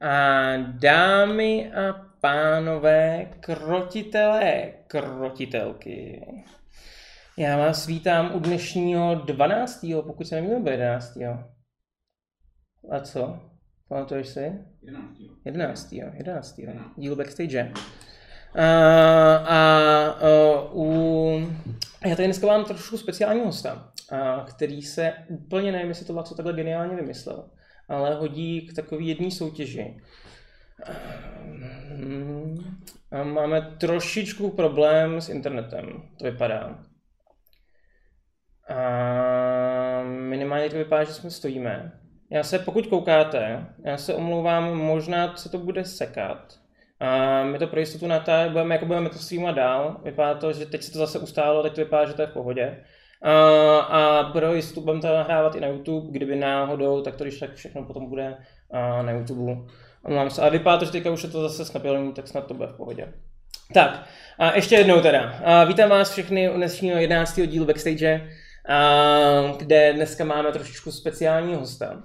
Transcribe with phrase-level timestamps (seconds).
[0.00, 6.26] A dámy a pánové, krotitelé, krotitelky.
[7.36, 9.86] Já vás vítám u dnešního 12.
[10.06, 11.16] pokud se nemýlím, 11.
[12.90, 13.40] A co?
[13.88, 14.52] Pamatuješ si?
[15.44, 15.92] 11.
[15.92, 16.58] 11.
[16.58, 16.60] 11.
[16.96, 17.72] Díl backstage.
[18.54, 18.64] A,
[19.36, 21.38] a, a u,
[22.06, 26.34] já tady dneska mám trošku speciálního hosta, a, který se úplně nevím, jestli to co
[26.34, 27.44] takhle geniálně vymyslel,
[27.88, 30.00] ale hodí k takové jedné soutěži.
[33.10, 36.84] A máme trošičku problém s internetem, to vypadá.
[38.68, 42.00] A minimálně to vypadá, že jsme stojíme.
[42.30, 46.58] Já se, pokud koukáte, já se omlouvám, možná se to bude sekat.
[47.00, 50.00] A my to pro jistotu natáčíme, budeme, jako budeme to streamovat dál.
[50.04, 52.32] Vypadá to, že teď se to zase ustálo, teď to vypadá, že to je v
[52.32, 52.84] pohodě.
[53.22, 57.38] A, a pro jistotu budeme to nahrávat i na YouTube, kdyby náhodou, tak to když
[57.38, 58.36] tak všechno potom bude
[59.02, 59.56] na YouTube.
[60.04, 60.42] Omlouvám se.
[60.42, 62.76] A vypadá to, že teďka už je to zase snabilný, tak snad to bude v
[62.76, 63.12] pohodě.
[63.74, 64.06] Tak,
[64.38, 65.40] a ještě jednou teda.
[65.44, 67.40] A vítám vás všechny u dnešního 11.
[67.46, 68.28] dílu Backstage,
[68.68, 72.02] a, kde dneska máme trošičku speciální hosta.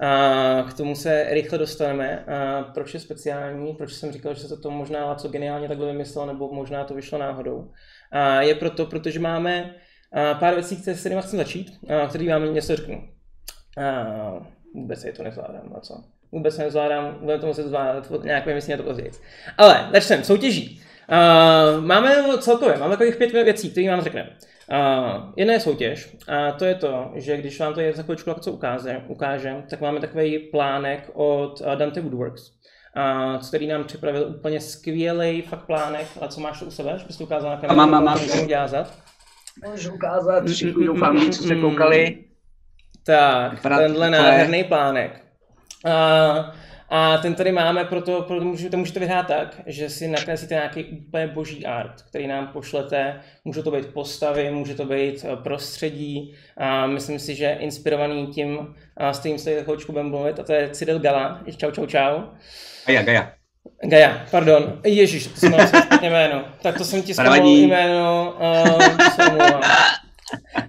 [0.00, 2.24] A k tomu se rychle dostaneme.
[2.24, 3.74] A proč je speciální?
[3.74, 7.18] Proč jsem říkal, že se to možná co geniálně takhle vymyslel, nebo možná to vyšlo
[7.18, 7.70] náhodou.
[8.10, 9.74] A je proto, protože máme
[10.40, 13.08] pár věcí, které se chceme začít, a který vám něco řeknu.
[13.78, 16.04] A vůbec je to nezvládám, a co?
[16.32, 19.10] Vůbec nezvládám, budeme to muset zvládat, nějak vymyslím to později.
[19.58, 20.82] Ale začneme, soutěží.
[21.10, 24.30] Uh, máme celkově, máme takových pět věcí, které vám řekneme.
[24.70, 28.34] Uh, jedna je soutěž a to je to, že když vám to je za chvíličku
[28.40, 34.34] co ukáže, ukážem, tak máme takový plánek od uh, Dante Woodworks, uh, který nám připravil
[34.38, 36.06] úplně skvělý fakt plánek.
[36.20, 37.76] A co máš u sebe, že bys to ukázal na kameru?
[37.76, 38.18] Mám, mám, mám.
[38.44, 38.92] ukázat?
[39.66, 42.18] Můžu ukázat, všichni doufám, co jste koukali.
[43.06, 45.24] Tak, Vypadá tenhle nádherný plánek.
[45.84, 46.54] Uh,
[46.90, 50.84] a ten tady máme, proto, proto můžete, to můžete vyhrát tak, že si nakreslíte nějaký
[50.84, 53.20] úplně boží art, který nám pošlete.
[53.44, 56.34] Může to být postavy, může to být eh, prostředí.
[56.56, 60.52] A myslím si, že inspirovaný tím, a s tím se chvíličku budeme mluvit, a to
[60.52, 61.42] je Cyril Gala.
[61.56, 62.20] Čau, čau, čau.
[62.86, 63.37] Gaja, Gaja.
[63.84, 64.80] Gaja, pardon.
[64.84, 66.44] Ježíš, to jsem špatně jméno.
[66.62, 68.34] Tak to jsem ti zkoumal jméno.
[68.40, 68.82] Uh,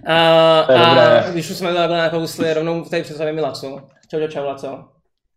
[0.06, 3.88] a, a když už jsme takhle nakousli, rovnou tady představím Laco.
[4.10, 4.84] Čau, čau, čau, Laco.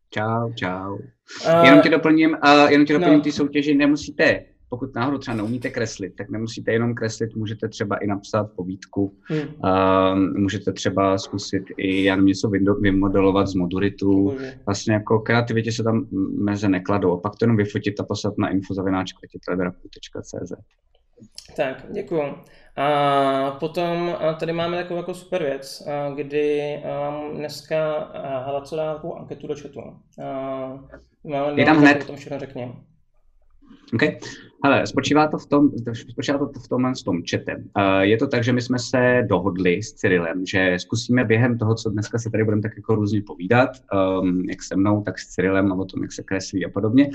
[0.09, 0.93] Čau, čau.
[0.93, 3.23] Uh, jenom ti doplním, uh, jenom ti doplním no.
[3.23, 8.07] ty soutěži, nemusíte, pokud náhodou třeba neumíte kreslit, tak nemusíte jenom kreslit, můžete třeba i
[8.07, 9.39] napsat povídku, hmm.
[9.39, 12.49] uh, můžete třeba zkusit i já něco
[12.81, 16.07] vymodelovat z moduritu, vlastně jako kreativitě se tam
[16.37, 20.53] meze nekladou, a pak to jenom vyfotit a poslat na infozavináčkvetitelegrafu.cz.
[21.55, 22.21] Tak, děkuju.
[22.75, 26.79] A potom tady máme takovou jako super věc, kdy
[27.35, 28.11] dneska
[28.45, 29.81] Hala co dá takovou anketu do chatu.
[31.23, 32.01] Máme Je tam hned.
[32.01, 32.73] O tom všechno řekněme.
[33.93, 34.01] OK.
[34.65, 35.71] Hele, spočívá to v tom,
[36.11, 37.69] spočívá to v tomhle s tom chatem.
[37.77, 41.75] Uh, je to tak, že my jsme se dohodli s Cyrilem, že zkusíme během toho,
[41.75, 43.69] co dneska se tady budeme tak jako různě povídat,
[44.21, 47.09] um, jak se mnou, tak s Cyrilem a o tom, jak se kreslí a podobně,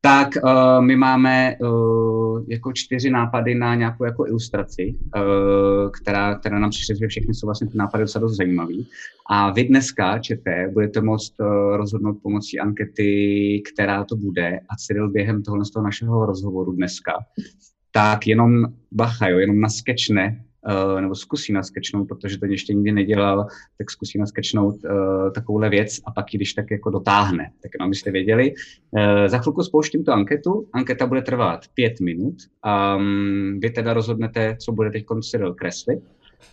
[0.00, 6.58] tak uh, my máme uh, jako čtyři nápady na nějakou jako ilustraci, uh, která, která
[6.58, 8.88] nám přišly, že všechny jsou vlastně ty nápady docela dost zajímavý.
[9.30, 15.10] A vy dneska, ČT, budete moct uh, rozhodnout pomocí ankety, která to bude a Cyril
[15.10, 17.12] během toho našeho rozhovoru dneska,
[17.90, 23.46] tak jenom bacha, jo, jenom naskečne uh, nebo zkusí naskečnout, protože to ještě nikdy nedělal,
[23.78, 27.52] tak zkusí naskečnout uh, takovouhle věc a pak ji když tak jako dotáhne.
[27.62, 28.54] Tak jenom abyste věděli.
[28.90, 30.68] Uh, za chvilku spouštím tu anketu.
[30.72, 32.34] Anketa bude trvat pět minut.
[32.96, 35.98] Um, vy teda rozhodnete, co bude teď Cyril kreslit.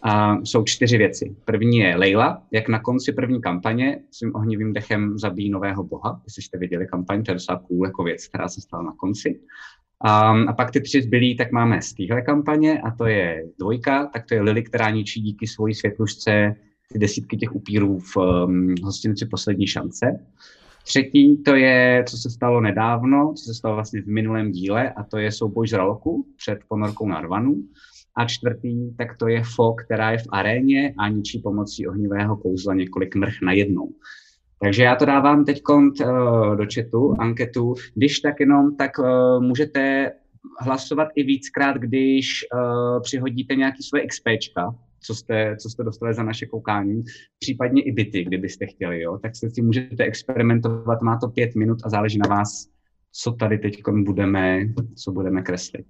[0.01, 1.35] A jsou čtyři věci.
[1.45, 6.21] První je Leila, jak na konci první kampaně svým ohnivým dechem zabíjí nového boha.
[6.25, 9.39] Jestli jste viděli kampaň, to je docela cool jako věc, která se stala na konci.
[10.03, 14.05] Um, a pak ty tři zbylí, tak máme z téhle kampaně a to je dvojka,
[14.13, 16.55] tak to je Lily, která ničí díky svojí světlušce
[16.93, 20.19] ty desítky těch upírů v um, hostinci Poslední šance.
[20.83, 25.03] Třetí to je, co se stalo nedávno, co se stalo vlastně v minulém díle a
[25.03, 27.63] to je souboj žraloku před ponorkou Narvanu.
[28.17, 32.73] A čtvrtý, tak to je Fo, která je v aréně a ničí pomocí ohnivého kouzla
[32.73, 33.89] několik mrch na jednou.
[34.61, 37.73] Takže já to dávám teď uh, do chatu, anketu.
[37.95, 40.11] Když tak jenom, tak uh, můžete
[40.61, 46.23] hlasovat i víckrát, když uh, přihodíte nějaký svoje XPčka, co jste, co jste dostali za
[46.23, 47.03] naše koukání,
[47.39, 51.77] případně i byty, kdybyste chtěli, jo, tak se si můžete experimentovat, má to pět minut
[51.83, 52.67] a záleží na vás,
[53.11, 54.59] co tady teď budeme,
[54.95, 55.85] co budeme kreslit.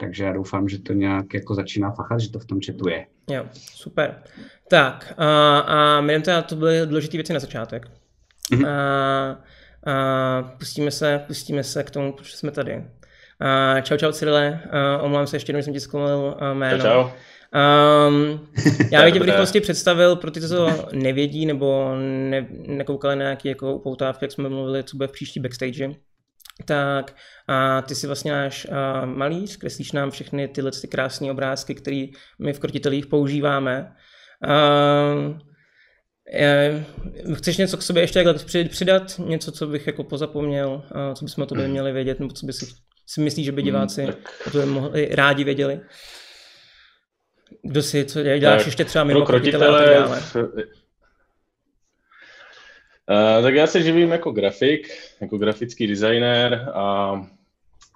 [0.00, 3.06] Takže já doufám, že to nějak jako začíná fachat, že to v tom chatu je.
[3.30, 4.22] Jo, super.
[4.68, 7.90] Tak a, a my teda to byly důležité věci na začátek.
[8.52, 8.68] Mm-hmm.
[8.68, 9.40] A,
[9.92, 12.76] a pustíme se, pustíme se k tomu, proč jsme tady.
[12.76, 14.60] Uh, čau, čau Cyrile,
[15.00, 16.78] omlouvám se ještě jednou, že jsem ti zkomil uh, jméno.
[16.78, 17.10] Čau, čau.
[17.54, 18.48] Um,
[18.90, 21.94] já bych tě v rychlosti představil pro ty, co to nevědí nebo
[22.30, 25.94] ne, nekoukali na nějaké jako upoutávky, jak jsme mluvili, co bude v příští backstage.
[26.64, 27.16] Tak
[27.48, 28.66] a ty si vlastně náš
[29.04, 32.06] malíř, kreslíš nám všechny tyhle ty krásné obrázky, které
[32.38, 33.92] my v krotitelích používáme.
[34.46, 35.38] Uh,
[37.34, 39.18] Chceš něco k sobě ještě takhle přidat?
[39.18, 40.82] Něco, co bych jako pozapomněl,
[41.14, 42.66] co bychom o tobě měli vědět, nebo co by si,
[43.06, 44.14] si myslíš, že by diváci hmm,
[44.46, 45.80] o tobě mohli, rádi věděli?
[47.62, 50.08] Kdo si, co děláš tak, ještě třeba mimo krotitele,
[53.10, 54.88] Uh, tak já se živím jako grafik,
[55.20, 57.14] jako grafický designer a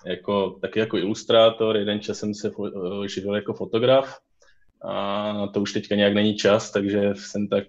[0.06, 1.76] jako, taky jako ilustrátor.
[1.76, 2.50] Jeden čas jsem se
[3.06, 4.18] živil jako fotograf
[4.84, 7.64] a na to už teďka nějak není čas, takže jsem tak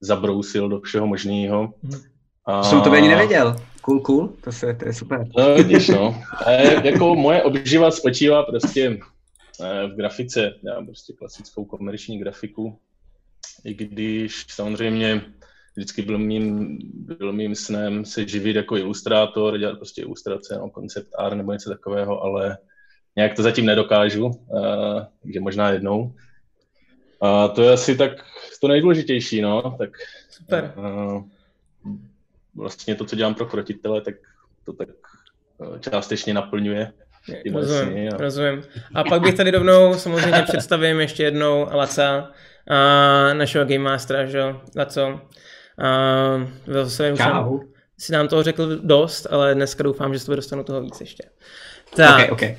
[0.00, 1.74] zabrousil do všeho možného.
[1.82, 2.00] Hmm.
[2.44, 2.62] A...
[2.62, 3.56] Jsem to ani nevěděl.
[3.80, 5.26] Cool, cool, to, se, to je super.
[5.38, 6.22] No, vidíš, no.
[6.46, 8.98] A jako moje obživa spočívá prostě
[9.86, 12.78] v grafice, já prostě klasickou komerční grafiku,
[13.64, 15.22] i když samozřejmě
[15.76, 21.08] vždycky byl mým, byl mým snem se živit jako ilustrátor, dělat prostě ilustrace, no, koncept
[21.18, 22.58] art nebo něco takového, ale
[23.16, 26.14] nějak to zatím nedokážu, uh, takže možná jednou.
[27.20, 28.12] A to je asi tak
[28.60, 29.90] to nejdůležitější, no, tak
[30.30, 30.72] Super.
[30.76, 31.24] Uh,
[32.54, 34.14] vlastně to, co dělám pro krotitele, tak
[34.64, 34.88] to tak
[35.58, 36.92] uh, částečně naplňuje.
[37.54, 38.16] Rozumím, a...
[38.16, 38.62] rozumím.
[38.94, 42.30] A pak bych tady rovnou samozřejmě představím ještě jednou Laca,
[42.68, 44.42] a našeho Game Mastera, že
[44.76, 45.20] Laco.
[45.82, 47.58] A svém Čau.
[47.98, 51.22] si nám toho řekl dost, ale dneska doufám, že z toho dostanu toho víc ještě.
[51.96, 52.14] Tak.
[52.14, 52.58] Okay, okay.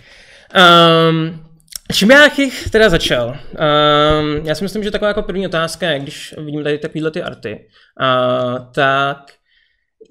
[1.09, 1.47] Um,
[1.93, 3.27] Čím já bych teda začal?
[3.27, 7.23] Um, já si myslím, že taková jako první otázka je, když vidím tady takovýhle ty
[7.23, 7.67] arty,
[8.01, 9.17] uh, tak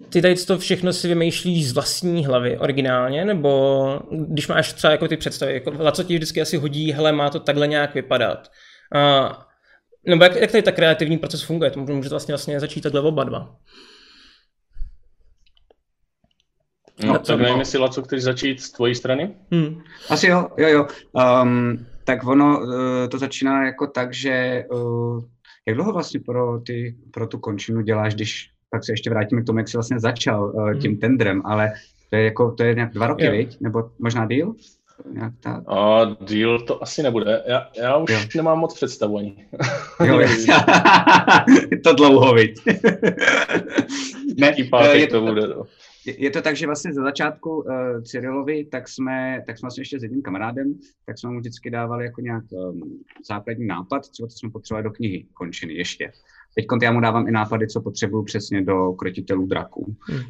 [0.09, 5.09] ty tady to všechno si vymýšlíš z vlastní hlavy originálně, nebo když máš třeba jako
[5.09, 8.51] ty představy, jako co ti vždycky asi hodí, hele, má to takhle nějak vypadat.
[8.95, 9.33] Uh,
[10.09, 11.71] nebo jak, jak tady ta kreativní proces funguje?
[11.71, 13.57] To může vlastně, vlastně začít takhle oba dva.
[17.05, 19.35] No, tak nevím, jestli Laco chceš začít z tvojí strany?
[19.53, 19.83] Hmm.
[20.11, 20.87] Asi jo, jo, jo.
[21.43, 22.69] Um, tak ono uh,
[23.11, 25.25] to začíná jako tak, že uh,
[25.67, 29.45] jak dlouho vlastně pro, ty, pro tu končinu děláš, když pak se ještě vrátíme k
[29.45, 31.01] tomu, jak jsi vlastně začal uh, tím hmm.
[31.01, 31.73] tendrem, ale
[32.11, 33.61] to je jako, to je nějak dva roky, viď?
[33.61, 34.55] Nebo možná díl?
[35.13, 35.65] Nějak ta...
[35.67, 37.43] A díl to asi nebude.
[37.47, 38.19] Já, já už jo.
[38.37, 39.47] nemám moc představu ani.
[40.05, 40.21] jo,
[41.85, 42.61] to dlouho, viď?
[44.39, 45.49] ne, pátek to, to bude.
[45.49, 45.65] No
[46.07, 50.01] je to tak, že vlastně za začátku uh, Cyrilovi, tak jsme, tak jsme vlastně ještě
[50.01, 50.75] s jedním kamarádem,
[51.07, 55.27] tak jsme mu vždycky dávali jako nějak um, základní nápad, co jsme potřebovali do knihy
[55.35, 56.13] končiny ještě.
[56.55, 59.97] Teď já mu dávám i nápady, co potřebuju přesně do krotitelů draků.
[60.01, 60.23] Hmm.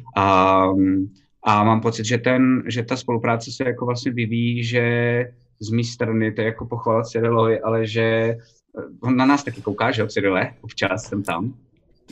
[0.71, 4.83] Um, a mám pocit, že, ten, že ta spolupráce se jako vlastně vyvíjí, že
[5.59, 8.37] z mé strany to je jako pochvala Cyrilovi, ale že eh,
[9.01, 11.53] on na nás taky kouká, že jo, Cyrile, občas jsem tam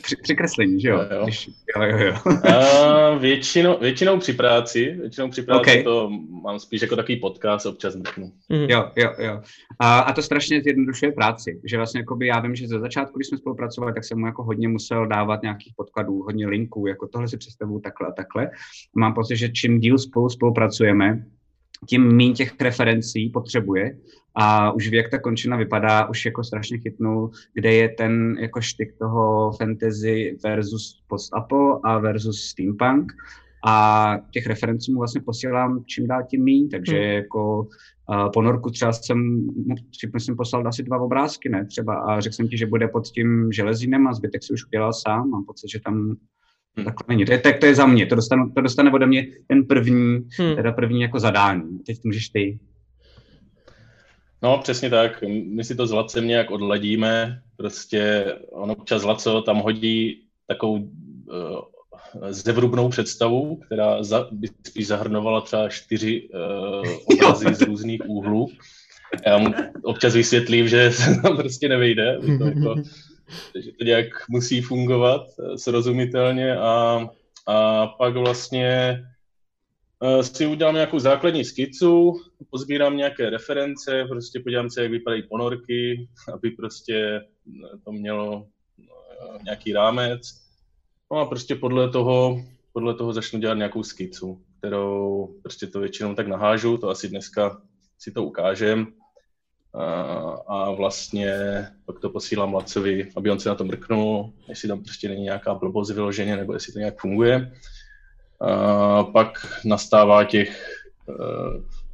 [0.02, 0.96] při, při kreslení, že jo?
[0.96, 1.24] jo, jo.
[1.24, 2.14] Když, jo, jo, jo.
[2.52, 5.82] A většinou, většinou při práci, většinou při práci okay.
[5.82, 6.10] to
[6.42, 8.32] mám spíš jako takový podcast, občas mrknu.
[8.48, 8.66] Mm.
[8.70, 9.42] Jo, jo, jo.
[9.78, 13.28] A, a to strašně zjednodušuje práci, že vlastně jakoby já vím, že ze začátku, když
[13.28, 17.28] jsme spolupracovali, tak jsem mu jako hodně musel dávat nějakých podkladů, hodně linků, jako tohle
[17.28, 18.50] si představuju takhle a takhle.
[18.96, 21.24] Mám pocit, že čím díl spolu spolupracujeme,
[21.88, 23.96] tím méně těch referencí potřebuje
[24.34, 28.60] a už ví, jak ta končina vypadá, už jako strašně chytnul, kde je ten jako
[28.60, 33.12] štyk toho fantasy versus post-apo a versus steampunk
[33.66, 37.10] a těch referencí mu vlastně posílám čím dál tím méně, takže hmm.
[37.10, 39.46] jako uh, ponorku třeba jsem,
[40.14, 43.52] myslím, poslal asi dva obrázky, ne, třeba a řekl jsem ti, že bude pod tím
[43.52, 46.16] železínem a zbytek si už udělal sám, mám pocit, že tam
[46.76, 46.84] Hmm.
[46.84, 47.24] Takhle není.
[47.24, 48.06] To je, tak to je za mě.
[48.06, 50.56] To, dostanu, to dostane ode mě ten první, hmm.
[50.56, 51.78] teda první jako zadání.
[51.78, 52.58] Teď můžeš ty.
[54.42, 55.24] No, přesně tak.
[55.54, 57.40] My si to s Lacem nějak odladíme.
[57.56, 61.60] Prostě on občas Laco tam hodí takovou uh,
[62.30, 68.48] zevrubnou představu, která za, by spíš zahrnovala třeba čtyři uh, obrazy z různých úhlů.
[69.26, 72.18] Já mu občas vysvětlím, že se tam prostě nevejde.
[72.38, 72.74] To jako,
[73.52, 77.06] takže to nějak musí fungovat eh, srozumitelně a,
[77.46, 79.02] a pak vlastně
[80.02, 86.08] uh, si udělám nějakou základní skicu, pozbírám nějaké reference, prostě podívám se, jak vypadají ponorky,
[86.32, 88.46] aby prostě eh, to mělo
[89.44, 90.20] nějaký rámec.
[91.12, 96.14] No a prostě podle toho, podle toho začnu dělat nějakou skicu, kterou prostě to většinou
[96.14, 97.62] tak nahážu, to asi dneska
[97.98, 98.92] si to ukážem
[100.46, 101.34] a vlastně
[101.86, 105.54] pak to posílám Lacovi, aby on se na to mrknul, jestli tam prostě není nějaká
[105.54, 107.52] blbost vyloženě, nebo jestli to nějak funguje.
[108.40, 110.82] A pak nastává těch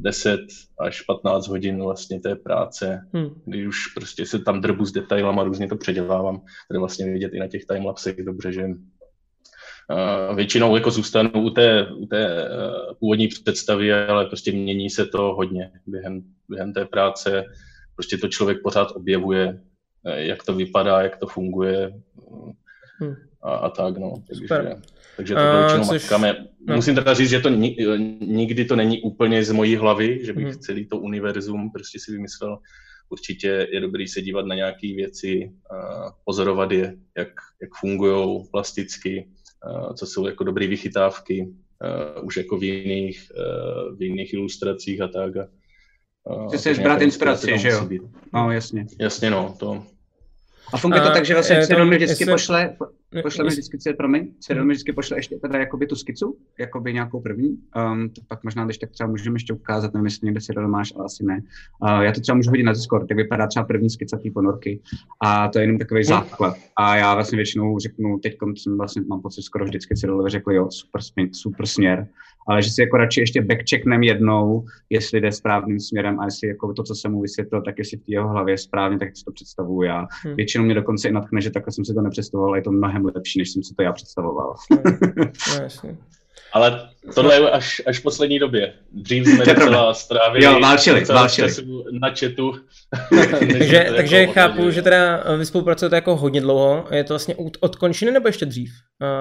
[0.01, 0.41] 10
[0.79, 3.43] až 15 hodin vlastně té práce, hmm.
[3.45, 6.41] kdy už prostě se tam drbu s detailama, různě to předělávám.
[6.69, 8.69] Tady vlastně vidět i na těch timelapsech dobře, že
[10.35, 15.23] většinou jako zůstanu u té, u té uh, původní představy, ale prostě mění se to
[15.23, 17.45] hodně během, během té práce.
[18.03, 19.61] Prostě to člověk pořád objevuje,
[20.07, 21.93] uh, jak to vypadá, jak to funguje
[22.99, 23.15] hmm.
[23.43, 24.15] a, a tak, no.
[24.29, 24.83] Takže, Super.
[25.17, 26.11] Takže to většinou což...
[26.67, 26.77] No.
[26.77, 27.77] Musím teda říct, že to ni,
[28.21, 30.59] nikdy to není úplně z mojí hlavy, že bych hmm.
[30.59, 32.59] celý to univerzum prostě si vymyslel.
[33.09, 35.53] Určitě je dobrý se dívat na nějaké věci,
[36.25, 37.29] pozorovat je, jak,
[37.63, 39.29] jak fungují plasticky,
[39.95, 41.49] co jsou jako dobré vychytávky,
[42.23, 43.33] už jako v jiných,
[43.99, 45.33] v jiných ilustracích a tak.
[46.51, 47.89] Ty chceš brát inspiraci, že jo?
[48.33, 48.87] No, jasně.
[48.99, 49.83] Jasně, no, to,
[50.73, 52.35] a funguje to tak, že vlastně Cyril mi vždycky jestli...
[52.35, 52.77] pošle,
[53.23, 57.21] pošle mi vždycky, promiň, Cyril mi vždycky pošle ještě teda jakoby tu skicu, jakoby nějakou
[57.21, 60.69] první, um, to pak možná, když tak třeba můžeme ještě ukázat, nevím, jestli někde Cyril
[60.69, 61.43] máš, ale asi ne.
[61.83, 64.81] Uh, já to třeba můžu hodit na Discord, tak vypadá třeba první skica té ponorky
[65.21, 66.57] a to je jenom takový základ.
[66.77, 70.69] A já vlastně většinou řeknu, teď jsem vlastně mám pocit skoro vždycky Cyrilovi řekl, jo,
[70.71, 71.01] super,
[71.33, 72.09] super směr,
[72.49, 76.73] ale že si jako radši ještě backchecknem jednou, jestli jde správným směrem a jestli jako
[76.73, 79.33] to, co jsem mu vysvětlil, tak jestli v jeho hlavě je správně, tak si to
[79.33, 80.07] představuju já.
[80.25, 80.37] Hmm.
[80.37, 83.39] Většinou mě dokonce i natkne, že takhle jsem si to nepředstavoval, je to mnohem lepší,
[83.39, 84.55] než jsem si to já představoval.
[85.85, 85.97] No,
[86.53, 88.73] Ale tohle je až, až v poslední době.
[88.93, 91.53] Dřív jsme docela strávili jo, válčili, válčili.
[92.01, 92.53] na chatu.
[93.39, 96.85] takže takže jako chápu, že teda vy spolupracujete jako hodně dlouho.
[96.91, 98.71] Je to vlastně od, od končiny nebo ještě dřív?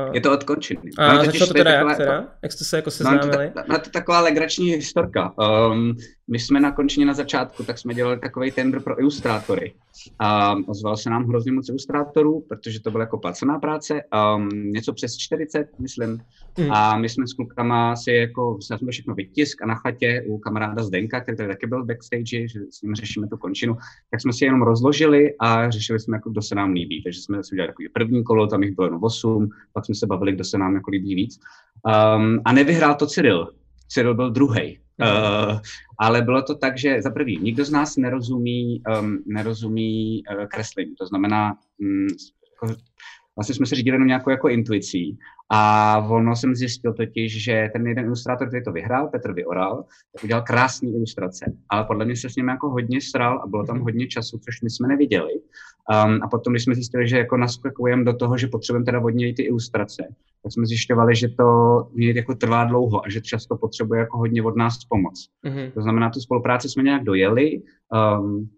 [0.08, 0.92] Uh, je to od končiny.
[0.98, 2.28] A začalo to teda jak teda?
[2.42, 3.52] Jak jste se jako seznámili?
[3.56, 5.34] Na to, to taková legrační historka.
[5.72, 5.96] Um,
[6.28, 9.74] my jsme na končině na začátku, tak jsme dělali takový tender pro ilustrátory.
[10.20, 14.02] A ozval se nám hrozně moc ilustrátorů, protože to byla jako placená práce,
[14.36, 16.22] um, něco přes 40, myslím.
[16.58, 16.72] Mm.
[16.72, 20.84] A my jsme s klukama si jako, jsme všechno vytisk a na chatě u kamaráda
[20.84, 23.78] Zdenka, který tady taky byl v backstage, že s ním řešíme tu končinu,
[24.12, 27.04] tak jsme si jenom rozložili a řešili jsme, jako, kdo se nám líbí.
[27.04, 30.08] Takže jsme si udělali takový první kolo, tam jich bylo jenom 8, pak jsme se
[30.08, 31.40] bavili, kdo se nám jako líbí víc.
[32.16, 33.50] Um, a nevyhrál to Cyril.
[33.88, 34.80] Cyril byl druhý.
[35.02, 35.60] Uh,
[36.00, 40.96] ale bylo to tak, že za prvý, nikdo z nás nerozumí, um, nerozumí uh, kreslení.
[40.96, 42.08] To znamená, um,
[42.54, 42.82] jako,
[43.36, 45.18] vlastně jsme se řídili jenom nějakou jako intuicí
[45.54, 49.86] a ono jsem zjistil totiž, že ten jeden ilustrátor, který to vyhrál, Petr Vyoral,
[50.24, 53.76] udělal krásné ilustrace, ale podle mě se s ním jako hodně sral a bylo tam
[53.76, 53.84] mhm.
[53.84, 55.34] hodně času, což my jsme neviděli.
[55.34, 59.10] Um, a potom, když jsme zjistili, že jako naskakujeme do toho, že potřebujeme teda od
[59.10, 60.08] něj ty ilustrace,
[60.44, 61.44] tak jsme zjišťovali, že to
[61.94, 65.30] mě jako trvá dlouho a že často potřebuje jako hodně od nás pomoc.
[65.46, 65.72] Mm-hmm.
[65.72, 67.62] To znamená, tu spolupráci jsme nějak dojeli,
[68.22, 68.50] um,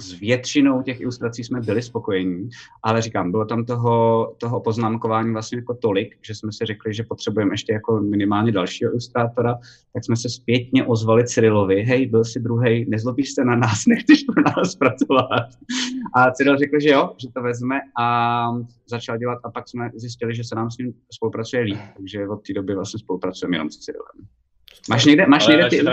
[0.00, 2.48] s většinou těch ilustrací jsme byli spokojení,
[2.82, 7.02] ale říkám, bylo tam toho, toho poznámkování vlastně jako tolik, že jsme si řekli, že
[7.02, 9.58] potřebujeme ještě jako minimálně dalšího ilustrátora,
[9.92, 14.24] tak jsme se zpětně ozvali Cyrilovi, hej, byl jsi druhý, nezlobíš se na nás, nechceš
[14.24, 15.48] pro nás pracovat.
[16.16, 18.46] A Cyril řekl, že jo, že to vezme a
[18.86, 22.46] začal dělat a pak jsme zjistili, že se nám s ním spolupracuje líp, takže od
[22.46, 24.28] té doby vlastně spolupracujeme jenom s Cyrilem.
[24.90, 25.84] Máš někde, máš někde ty...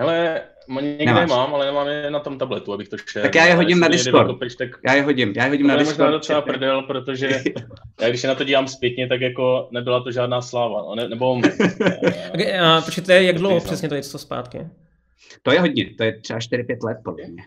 [0.00, 0.42] Hele,
[0.80, 1.30] někde Nemáš.
[1.30, 3.22] mám, ale nemám je na tom tabletu, abych to šel.
[3.22, 4.26] Tak já je hodím na Discord.
[4.26, 4.68] Vykopeš, tak...
[4.86, 5.96] Já je hodím, já je hodím na Discord.
[5.96, 7.30] To je docela prdel, protože
[8.00, 11.08] já když se na to dívám zpětně, tak jako nebyla to žádná sláva, no, ne,
[11.08, 11.32] nebo...
[12.34, 14.66] okay, a počkejte, jak dlouho přesně to je to zpátky?
[15.42, 17.42] To je hodně, to je třeba 4-5 let podle mě.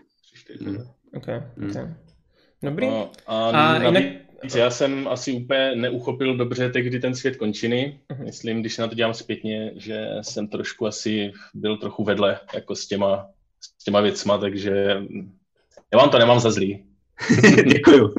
[0.60, 0.86] Hmm.
[1.16, 1.94] Okay, okay.
[2.62, 2.86] Dobrý.
[2.86, 4.04] No, a, a jinak...
[4.54, 8.00] Já jsem asi úplně neuchopil dobře tehdy ten svět končiny.
[8.10, 8.24] Uh-huh.
[8.24, 12.76] Myslím, když se na to dělám zpětně, že jsem trošku asi byl trochu vedle jako
[12.76, 13.26] s těma,
[13.80, 15.02] s těma věcma, takže
[15.92, 16.84] já vám to nemám za zlý.
[17.72, 18.14] Děkuju.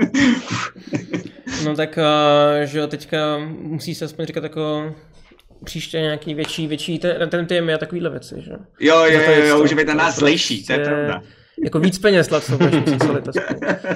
[1.66, 4.96] no tak, uh, že teďka musí se aspoň říkat jako
[5.66, 8.52] příště nějaký větší, větší, ten, ten tým je takovýhle věci, že?
[8.80, 11.22] Jo, jo, jo, jo, už by ten nás zlejší, to je pravda
[11.64, 13.22] jako víc peněz Laco, než museli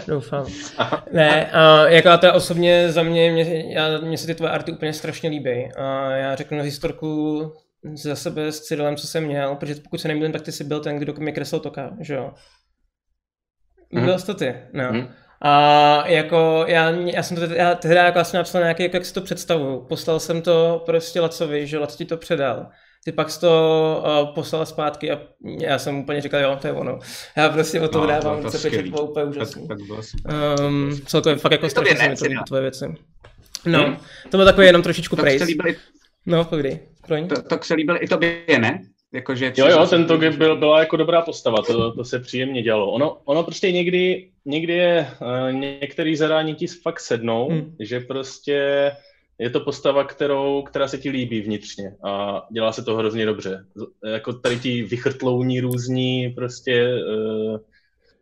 [0.08, 0.46] Doufám.
[1.12, 4.72] Ne, a jako to je osobně za mě, mě, já, mě se ty tvoje arty
[4.72, 5.70] úplně strašně líbí.
[5.78, 7.42] A já řeknu historku
[7.94, 10.80] za sebe s Cyrilem, co jsem měl, protože pokud se nemýlím, tak ty jsi byl
[10.80, 12.34] ten, kdo mi kreslil toka, že jo?
[13.92, 14.06] Mm.
[14.06, 14.92] Byl jsi to ty, no.
[14.92, 15.08] Mm.
[15.42, 19.06] A jako já, já jsem to teda, já teda jako asi napsal nějaký, jak, jak
[19.06, 19.86] si to představuju.
[19.86, 22.70] Poslal jsem to prostě Lacovi, že Lac ti to předal.
[23.06, 25.22] Ty pak jsi to uh, poslal zpátky a
[25.62, 27.00] já jsem úplně říkal, jo, to je ono.
[27.38, 29.68] Já prostě o toho no, dávám to, to cepeček, bylo úplně úžasný.
[29.68, 29.78] Tak,
[30.28, 32.86] tak um, celkově fakt jako strašně se mi to líbí tvoje věci.
[33.66, 33.96] No, hmm.
[34.24, 35.46] to bylo takové jenom trošičku praise.
[36.26, 36.80] No, povídej.
[37.08, 38.82] To, to se líbil i tobě, ne?
[39.14, 42.62] Jako, že jo, jo, ten Tog byl, byla jako dobrá postava, to, to se příjemně
[42.62, 42.92] dělalo.
[42.92, 47.76] Ono, ono prostě někdy, někdy je, uh, některý zadání ti fakt sednou, hmm.
[47.80, 48.92] že prostě
[49.40, 53.66] je to postava, kterou, která se ti líbí vnitřně a dělá se to hrozně dobře.
[54.12, 57.58] Jako tady ti vychrtlouní různí prostě uh,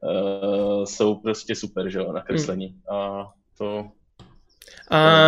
[0.02, 2.68] uh, jsou prostě super, že jo, nakreslení.
[2.68, 3.00] Hmm.
[3.00, 3.86] A to,
[4.90, 5.22] a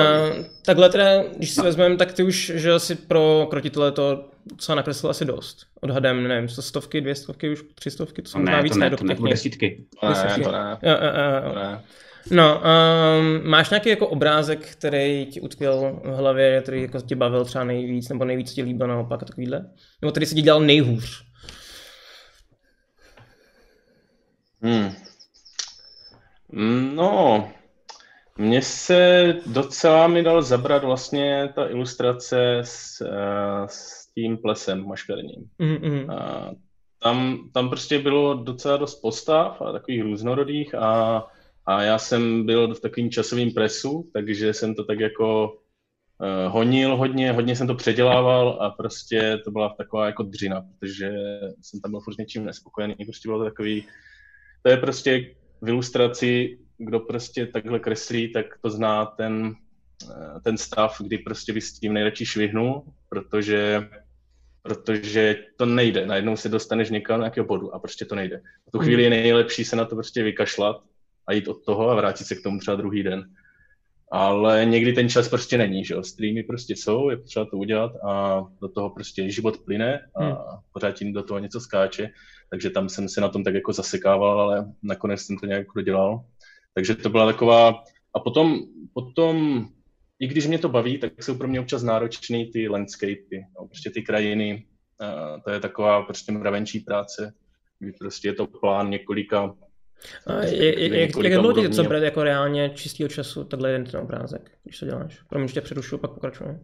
[0.65, 5.09] takhle teda, když si vezmeme, tak ty už, že asi pro krotitele to co nakreslil
[5.09, 5.65] asi dost.
[5.81, 8.89] Odhadem, nevím, to stovky, dvě stovky, už tři stovky, to jsou ne, víc to ne,
[8.89, 9.85] to ne, to desítky.
[10.03, 10.77] Ne, to ne.
[10.81, 11.11] Jo, jo,
[11.45, 11.49] jo.
[11.49, 11.83] To ne.
[12.31, 17.45] No, um, máš nějaký jako obrázek, který ti utkvěl v hlavě, který jako tě bavil
[17.45, 19.65] třeba nejvíc, nebo nejvíc ti líbil naopak a takovýhle?
[20.01, 21.25] Nebo který se ti dělal nejhůř?
[24.61, 24.91] Hmm.
[26.95, 27.49] No,
[28.37, 35.49] mně se docela mi dal zabrat vlastně ta ilustrace s, uh, s tím plesem maškarním.
[35.59, 36.03] Mm-hmm.
[36.03, 36.53] Uh,
[37.03, 41.23] tam, tam prostě bylo docela dost postav a takových různorodých a
[41.69, 46.95] a já jsem byl v takovým časovým presu, takže jsem to tak jako uh, honil
[46.95, 51.11] hodně, hodně jsem to předělával a prostě to byla taková jako dřina, protože
[51.61, 52.95] jsem tam byl furt něčím nespokojený.
[53.05, 53.85] Prostě bylo to takový,
[54.63, 59.55] to je prostě v ilustraci, kdo prostě takhle kreslí, tak to zná ten,
[60.03, 63.89] uh, ten stav, kdy prostě by s tím nejradši švihnul, protože
[64.61, 66.05] protože to nejde.
[66.05, 68.41] Najednou se dostaneš někam na nějakého bodu a prostě to nejde.
[68.67, 70.83] V tu chvíli je nejlepší se na to prostě vykašlat
[71.29, 73.29] a jít od toho a vrátit se k tomu třeba druhý den.
[74.11, 76.03] Ale někdy ten čas prostě není, že jo.
[76.03, 80.35] Streamy prostě jsou, je potřeba to udělat a do toho prostě život plyne a hmm.
[80.73, 82.09] pořád tím do toho něco skáče.
[82.49, 86.25] Takže tam jsem se na tom tak jako zasekával, ale nakonec jsem to nějak dodělal.
[86.73, 87.83] Takže to byla taková...
[88.15, 88.59] A potom,
[88.93, 89.65] potom
[90.19, 93.89] i když mě to baví, tak jsou pro mě občas náročný ty landscapy, no, prostě
[93.89, 94.65] ty krajiny.
[95.01, 97.33] Uh, to je taková prostě mravenčí práce,
[97.79, 99.55] kdy prostě je to plán několika
[100.27, 103.85] a je, je, jak, jak dlouho ti to brát jako reálně čistého času, takhle jeden
[103.85, 105.21] ten obrázek, když to děláš?
[105.29, 106.59] Promiň, že tě přerušu, pak pokračujeme.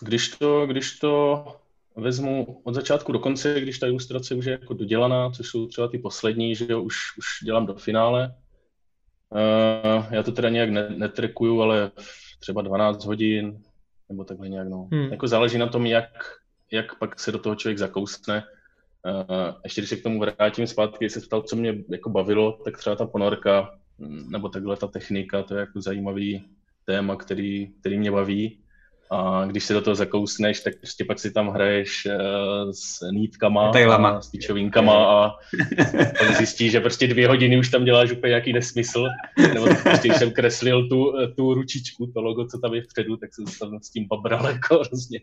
[0.00, 1.44] Když to, když to
[1.96, 5.88] vezmu od začátku do konce, když ta ilustrace už je jako dodělaná, což jsou třeba
[5.88, 8.34] ty poslední, že jo, už, už dělám do finále.
[9.30, 11.90] Uh, já to teda nějak ne, netrekuju, ale
[12.40, 13.62] třeba 12 hodin,
[14.08, 14.88] nebo takhle nějak, no.
[14.92, 15.12] Hmm.
[15.12, 16.10] Jako záleží na tom, jak,
[16.70, 18.44] jak pak se do toho člověk zakousne.
[19.04, 22.78] Uh, ještě když se k tomu vrátím zpátky, se ptal, co mě jako bavilo, tak
[22.78, 26.44] třeba ta ponorka, mm, nebo takhle ta technika, to je jako zajímavý
[26.84, 28.58] téma, který, který mě baví.
[29.10, 33.72] A když se do toho zakousneš, tak prostě pak si tam hraješ uh, s nítkama,
[34.08, 35.30] a s tyčovinkama a
[36.18, 39.06] pak zjistíš, že prostě dvě hodiny už tam děláš úplně nějaký nesmysl.
[39.54, 43.34] Nebo prostě, když jsem kreslil tu, tu ručičku, to logo, co tam je vpředu, tak
[43.34, 45.20] jsem se tam s tím babral jako hrozně.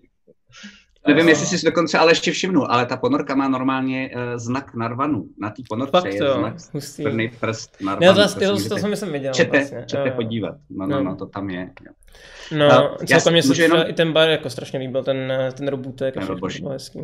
[1.07, 5.25] Nevím, jestli jsi dokonce ale ještě všimnul, ale ta ponorka má normálně uh, znak narvanu.
[5.41, 6.33] Na té ponorce Fakt, je jo.
[6.33, 6.55] znak
[7.03, 8.17] první prst narvanu.
[8.17, 9.33] Ne, to, to, to, to jsem jsem viděl.
[9.33, 9.83] Čete, vlastně.
[9.87, 10.15] čete jo.
[10.15, 10.55] podívat.
[10.69, 11.69] No, no, no, to tam je.
[11.85, 11.91] Jo.
[12.57, 13.83] No, uh, celkem mě se jenom...
[13.87, 16.13] i ten bar jako strašně líbil, ten, ten robutek.
[16.13, 16.27] Ten
[16.71, 16.99] hezký.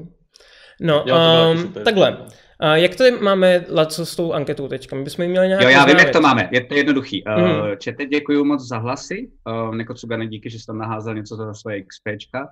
[0.81, 1.15] No, jo,
[1.51, 2.17] um, takhle.
[2.59, 4.95] A jak to máme, Laco, s tou anketou teďka?
[4.95, 5.61] My bychom měli nějak.
[5.63, 6.49] Jo, já vím, jak to máme.
[6.51, 7.23] Je to jednoduchý.
[7.37, 7.43] Mm.
[7.43, 9.29] Uh, čete, děkuji moc za hlasy.
[9.67, 12.47] Uh, Nekocugane, díky, že jsi tam naházel něco za svoje XPčka.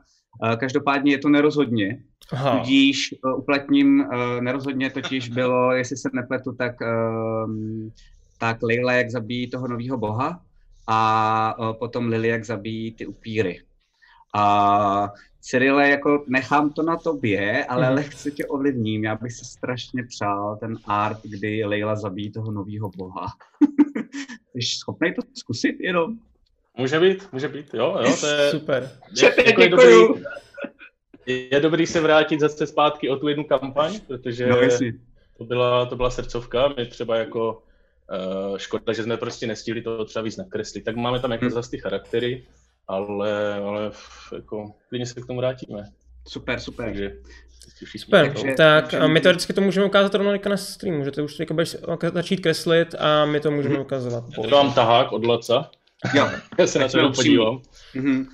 [0.58, 2.60] Každopádně je to nerozhodně, Aha.
[2.60, 6.88] tudíž e, uplatním e, nerozhodně totiž bylo, jestli se nepletu, tak, e,
[8.40, 10.42] tak Leila, jak zabíjí toho nového boha
[10.88, 13.62] a potom Lily, jak zabíjí ty upíry.
[14.36, 15.10] A
[15.42, 17.96] Cyrile, jako nechám to na tobě, ale hmm.
[17.96, 19.04] lehce tě ovlivním.
[19.04, 23.28] Já bych si strašně přál ten art, kdy Leila zabíjí toho nového boha.
[24.56, 26.20] Jsi schopný to zkusit jenom?
[26.78, 28.52] Může být, může být, jo, jo, to je...
[28.52, 28.92] Super.
[29.22, 29.96] Je, jako je, dobrý,
[31.26, 34.58] je dobrý se vrátit zase zpátky o tu jednu kampaň, protože no,
[35.38, 37.64] to, byla, to byla srdcovka, my třeba jako
[38.52, 41.54] uh, škoda, že jsme prostě nestihli to třeba víc nakreslit, tak máme tam jako hmm.
[41.54, 42.44] zase ty charaktery,
[42.88, 43.92] ale, ale
[44.36, 45.84] jako klidně se k tomu vrátíme.
[46.28, 46.86] Super, super.
[46.86, 47.12] Takže,
[47.98, 51.40] Super, takže, tak a my teoreticky to můžeme ukázat rovnou na streamu, že to už
[51.40, 51.56] jako
[52.14, 54.24] začít kreslit a my to můžeme ukazovat.
[54.38, 55.72] Já to mám tahák od Laca.
[56.14, 57.62] Jo, já se na to podívám.
[57.96, 58.26] Mm-hmm.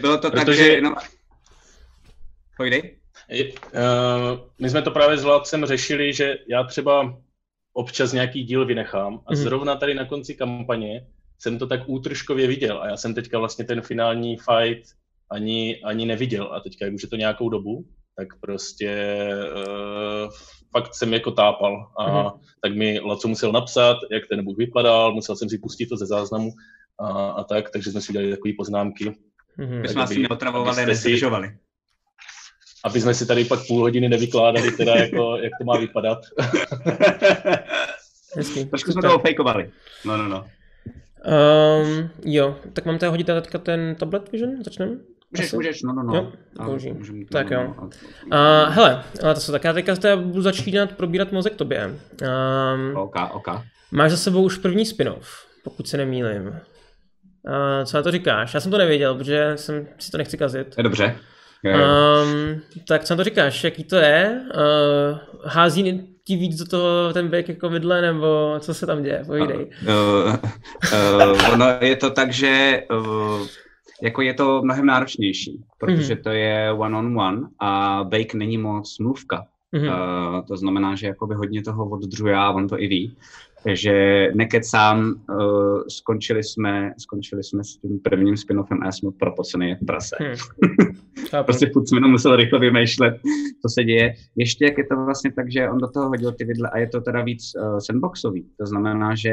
[0.00, 0.44] Bylo to Protože...
[0.46, 0.94] tak, že jenom...
[2.56, 2.96] Pojdej.
[3.30, 7.18] Uh, my jsme to právě s Vládcem řešili, že já třeba
[7.72, 9.36] občas nějaký díl vynechám a mm-hmm.
[9.36, 11.06] zrovna tady na konci kampaně
[11.38, 14.88] jsem to tak útržkově viděl a já jsem teďka vlastně ten finální fight
[15.30, 17.84] ani, ani neviděl a teďka, jak už je to nějakou dobu,
[18.16, 19.18] tak prostě
[19.56, 20.30] uh,
[20.72, 22.40] fakt jsem jako tápal a mm-hmm.
[22.62, 26.06] tak mi Laco musel napsat, jak ten Bůh vypadal, musel jsem si pustit to ze
[26.06, 26.50] záznamu
[27.00, 29.12] a, a tak, takže jsme si udělali takové poznámky.
[29.58, 29.80] Mm-hmm.
[29.80, 31.56] My jsme asi neotravovali, nezdržovali.
[32.84, 36.18] Aby jsme si tady pak půl hodiny nevykládali, teda jako, jak to má vypadat.
[38.36, 38.64] Hezky.
[38.64, 39.70] Trošku jsme to ofejkovali.
[40.04, 40.46] No, no, no.
[41.26, 44.64] Um, jo, tak mám tady hodit teďka ten tablet vision?
[44.64, 44.96] Začneme?
[45.30, 46.14] Můžeš, můžeš, no, no, no.
[46.14, 46.32] Jo,
[46.64, 46.92] použij.
[46.92, 47.74] Můžem, tak no, jo.
[47.76, 51.86] No, uh, hele, ale to jsou tak já teďka budu začínat probírat mozek tobě.
[51.86, 53.48] Um, ok, ok.
[53.90, 56.60] Máš za sebou už první spin-off, pokud se nemýlim.
[57.46, 58.54] Uh, co na to říkáš?
[58.54, 60.74] Já jsem to nevěděl, protože jsem si to nechci kazit.
[60.76, 61.16] Je dobře.
[61.64, 64.40] Um, tak co na to říkáš, jaký to je?
[64.54, 69.22] Uh, hází ti víc do toho ten běh jako vidle, nebo co se tam děje?
[69.26, 69.70] Povídej.
[69.82, 70.36] Uh,
[70.92, 73.46] uh, ono je to tak, že uh,
[74.02, 76.22] jako je to mnohem náročnější, protože mm-hmm.
[76.22, 79.46] to je one-on-one a bake není moc mluvka.
[79.74, 79.88] Mm-hmm.
[79.88, 83.16] Uh, to znamená, že jakoby hodně toho oddržuje a on to i ví.
[83.64, 89.68] Takže nekecám, uh, skončili, jsme, skončili jsme s tím prvním spin-offem a já jsem propocený
[89.68, 90.16] jak prase.
[90.20, 91.44] Hmm.
[91.44, 93.14] prostě furt jsem jenom musel rychle vymýšlet,
[93.62, 94.14] co se děje.
[94.36, 96.86] Ještě jak je to vlastně tak, že on do toho hodil ty vidle a je
[96.86, 98.46] to teda víc uh, sandboxový.
[98.58, 99.30] To znamená, že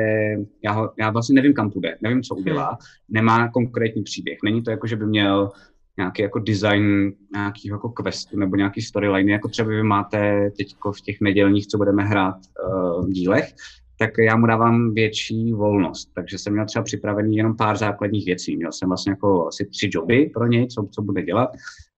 [0.64, 2.78] já, ho, já vlastně nevím, kam půjde, nevím, co udělá, hmm.
[3.10, 4.38] nemá konkrétní příběh.
[4.44, 5.52] Není to jako, že by měl
[5.98, 11.02] nějaký jako design nějakého jako questu nebo nějaký storyline, jako třeba vy máte teď v
[11.02, 12.36] těch nedělních, co budeme hrát
[12.70, 13.54] uh, dílech,
[14.00, 16.10] tak já mu dávám větší volnost.
[16.16, 18.58] Takže jsem měl třeba připravený jenom pár základních věcí.
[18.58, 21.50] Měl jsem vlastně jako asi tři joby pro něj, co, co bude dělat.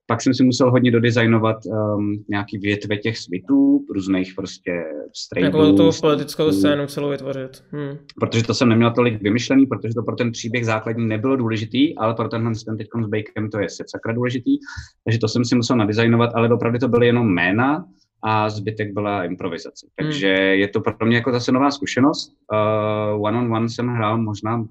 [0.05, 4.83] Pak jsem si musel hodně dodesignovat um, nějaký větve těch svitů, různých prostě
[5.15, 5.45] strejdů.
[5.45, 7.63] Jako tu politickou scénu celou vytvořit.
[7.71, 7.97] Hmm.
[8.19, 12.13] Protože to jsem neměl tolik vymyšlený, protože to pro ten příběh základní nebylo důležitý, ale
[12.13, 14.57] pro tenhle ten teď s Bakem to je sakra důležitý.
[15.03, 17.85] Takže to jsem si musel nadizajnovat, ale opravdu to byly jenom jména,
[18.21, 19.87] a zbytek byla improvizace.
[19.87, 20.09] Hmm.
[20.09, 20.45] Takže hmm.
[20.45, 22.33] je to pro mě jako zase nová zkušenost.
[22.53, 24.65] Uh, one on one jsem hrál možná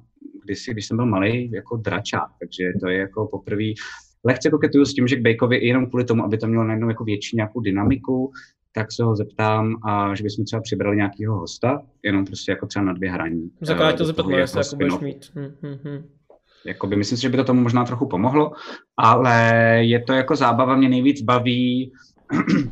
[0.44, 3.72] kdysi, když jsem byl malý, jako dračák, takže to je jako poprvé
[4.24, 6.88] lehce koketuju s tím, že k Bakeovi i jenom kvůli tomu, aby to mělo najednou
[6.88, 8.32] jako větší nějakou dynamiku,
[8.72, 12.84] tak se ho zeptám, a že bychom třeba přibrali nějakého hosta, jenom prostě jako třeba
[12.84, 13.50] na dvě hraní.
[13.61, 15.30] Zakládá to zeptat, jestli jako budeš mít.
[15.34, 16.08] Hmm, hmm, hmm.
[16.66, 18.52] Jakoby, myslím si, že by to tomu možná trochu pomohlo,
[18.96, 21.92] ale je to jako zábava, mě nejvíc baví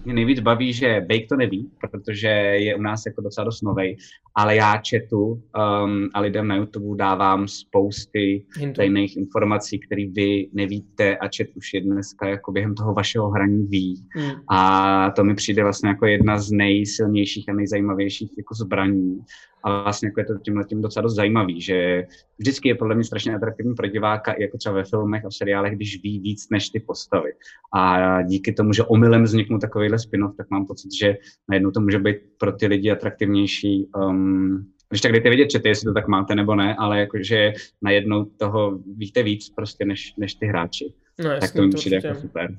[0.04, 3.96] mě nejvíc baví, že Bake to neví, protože je u nás jako docela dost novej,
[4.34, 8.44] ale já četu um, a lidem na YouTube dávám spousty
[8.76, 13.66] tajných informací, které vy nevíte a čet už je dneska jako během toho vašeho hraní
[13.66, 14.04] ví.
[14.16, 14.30] Mm.
[14.48, 19.20] A to mi přijde vlastně jako jedna z nejsilnějších a nejzajímavějších jako zbraní
[19.64, 22.04] a vlastně jako je to tímhle tím docela dost zajímavý, že
[22.38, 25.34] vždycky je podle mě strašně atraktivní pro diváka, i jako třeba ve filmech a v
[25.34, 27.32] seriálech, když ví víc než ty postavy.
[27.74, 31.16] A díky tomu, že omylem vzniknul takovýhle spin-off, tak mám pocit, že
[31.48, 33.86] najednou to může být pro ty lidi atraktivnější.
[33.96, 38.24] Um, když tak dejte vědět, čety, jestli to tak máte nebo ne, ale jakože najednou
[38.24, 40.92] toho víte víc prostě než, než ty hráči.
[41.24, 42.58] No, jasný, tak to mi přijde jako super.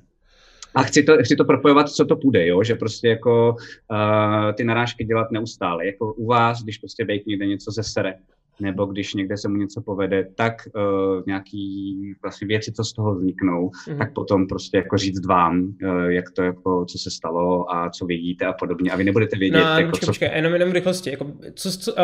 [0.78, 2.64] A chci to, chci to propojovat, co to půjde, jo?
[2.64, 3.56] že prostě jako
[3.92, 5.86] uh, ty narážky dělat neustále.
[5.86, 8.14] Jako u vás, když prostě Bake někde něco ze sere,
[8.60, 13.16] nebo když někde se mu něco povede, tak uh, nějaký vlastně věci, co z toho
[13.16, 13.98] vzniknou, mm.
[13.98, 18.06] tak potom prostě jako říct vám, uh, jak to jako, co se stalo a co
[18.06, 18.92] vidíte a podobně.
[18.92, 20.12] A vy nebudete vědět, no, jako, počkej, co...
[20.12, 21.10] Počkej, jenom, jenom v rychlosti.
[21.10, 22.00] Jako, co, co, uh,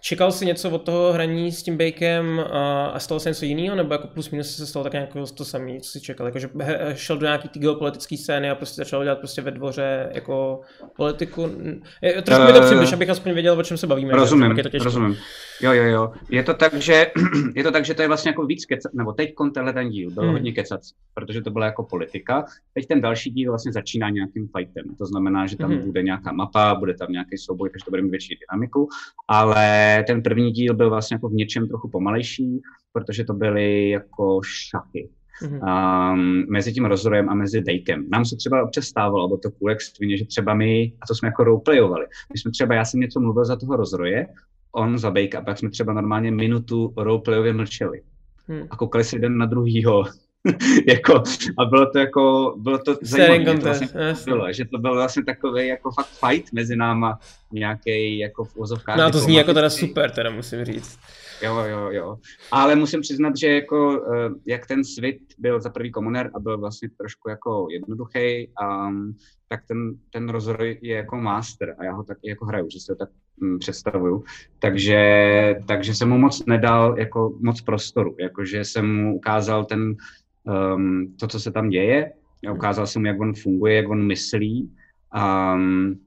[0.00, 3.76] Čekal jsi něco od toho hraní s tím Bakem a, a stalo se něco jiného,
[3.76, 6.26] nebo jako plus minus se stalo tak jako to samé, co jsi čekal?
[6.26, 6.48] Jako, že
[6.94, 10.60] šel do nějaký ty geopolitické scény a prostě začal dělat prostě ve dvoře jako
[10.96, 11.50] politiku.
[12.22, 14.12] Trošku mi to přibliž, abych aspoň věděl, o čem se bavíme.
[14.12, 15.16] Rozumím, je to rozumím.
[15.60, 16.12] Jo, jo, jo.
[16.30, 17.06] Je to tak, že
[17.56, 20.10] je to tak, že to je vlastně jako víc kecat, nebo teď tenhle ten díl
[20.10, 20.32] byl hmm.
[20.32, 20.80] hodně kecat,
[21.14, 22.44] protože to byla jako politika.
[22.74, 24.84] Teď ten další díl vlastně začíná nějakým fightem.
[24.98, 25.84] To znamená, že tam hmm.
[25.84, 28.88] bude nějaká mapa, bude tam nějaký souboj, takže to bude mít větší dynamiku,
[29.28, 32.60] ale ten první díl byl vlastně jako v něčem trochu pomalejší,
[32.92, 35.10] protože to byly jako šachy.
[35.42, 36.12] Mm-hmm.
[36.12, 38.06] Um, mezi tím rozrojem a mezi Dejkem.
[38.10, 41.28] Nám se třeba občas stávalo, nebo to kvůli extrémně, že třeba my, a to jsme
[41.28, 44.26] jako roleplayovali, my jsme třeba, já jsem něco mluvil za toho rozroje,
[44.72, 48.02] on za Bake a pak jsme třeba normálně minutu roleplayově mlčeli.
[48.46, 48.66] Hmm.
[48.70, 50.04] A koukali se jeden na druhýho
[50.88, 51.22] jako,
[51.58, 53.88] a bylo to jako, bylo to zajímavé, to vlastně
[54.24, 57.18] bylo, že to byl vlastně takový jako fakt fight mezi náma,
[57.52, 58.96] nějaký jako v úzovkách.
[58.96, 60.98] No to zní jako teda super, teda musím říct.
[61.42, 62.18] Jo, jo, jo.
[62.52, 66.58] Ale musím přiznat, že jako, eh, jak ten svit byl za prvý komuner a byl
[66.58, 69.14] vlastně trošku jako jednoduchý, um,
[69.48, 72.96] tak ten, ten rozroj je jako master a já ho tak jako hraju, že se
[72.96, 73.08] tak
[73.42, 74.24] um, představuju.
[74.58, 75.00] Takže,
[75.66, 79.96] takže jsem mu moc nedal jako moc prostoru, jakože jsem mu ukázal ten
[80.74, 82.12] um, to, co se tam děje.
[82.52, 84.70] Ukázal jsem mu, jak on funguje, jak on myslí.
[85.54, 86.00] Um,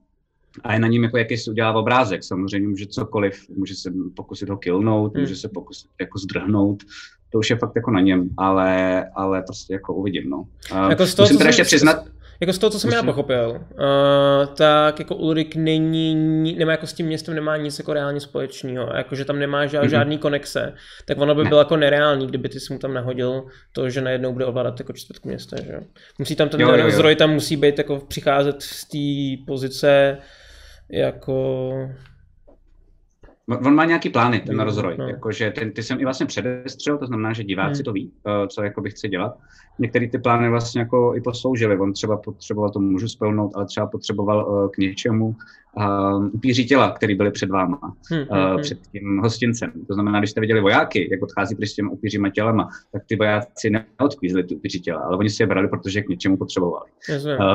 [0.64, 2.24] a je na něm, jako jaký si udělá obrázek.
[2.24, 5.22] Samozřejmě může cokoliv, může se pokusit ho killnout, hmm.
[5.22, 6.82] může se pokusit jako zdrhnout.
[7.32, 10.44] To už je fakt jako na něm, ale, ale prostě jako uvidím, no.
[10.90, 12.04] Jako z toho, musím teda ještě přiznat,
[12.42, 16.14] Jako z toho, co jsem já pochopil, uh, tak jako Ulrik není,
[16.58, 19.84] nemá jako s tím městem nemá nic jako reálně společného, jako že tam nemá žád,
[19.84, 19.88] mm-hmm.
[19.88, 21.48] žádný konexe, tak ono by ne.
[21.48, 24.92] bylo jako nereálný, kdyby ty si mu tam nahodil to, že najednou bude ovládat jako
[24.92, 25.80] čtvrtku města, že
[26.18, 26.90] Musí tam ten jo, jo, jo.
[26.90, 30.18] zdroj tam musí být jako přicházet z té pozice
[30.92, 31.72] jako
[33.48, 34.96] On má nějaký plány, ten no, rozroj.
[34.98, 35.08] No.
[35.08, 37.84] Jakože ten, ty jsem i vlastně předestřel, to znamená, že diváci hmm.
[37.84, 39.38] to ví, uh, co jako by chce dělat.
[39.78, 41.78] Některé ty plány vlastně jako i posloužily.
[41.78, 45.36] On třeba potřeboval, to můžu spolnout, ale třeba potřeboval uh, k něčemu
[45.76, 49.72] uh, upíří těla, který byly před váma, hmm, uh, před tím hostincem.
[49.88, 53.70] To znamená, když jste viděli vojáky, jak odchází s těmi upíříma tělama, tak ty vojáci
[53.70, 56.90] neodkvízli ty upíří těla, ale oni si je brali, protože k něčemu potřebovali.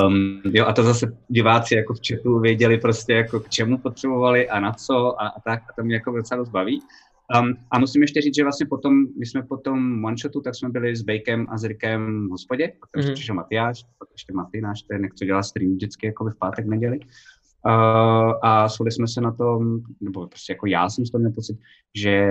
[0.08, 4.50] Um, jo, a to zase diváci jako v chatu věděli prostě jako k čemu potřebovali
[4.50, 5.62] a na co a, a tak.
[5.70, 6.82] A to mě jako docela dost baví.
[7.40, 10.70] Um, a musím ještě říct, že vlastně potom, my jsme po tom one-shotu, tak jsme
[10.70, 13.14] byli s Bejkem a s Rikem v hospodě, pak tam mm-hmm.
[13.14, 17.00] přišel Matyáš, pak ještě Maty, náš ten, co dělá stream vždycky jako v pátek, neděli.
[17.68, 21.32] Uh, a shodli jsme se na tom, nebo prostě jako já jsem z toho měl
[21.32, 21.58] pocit,
[21.96, 22.28] že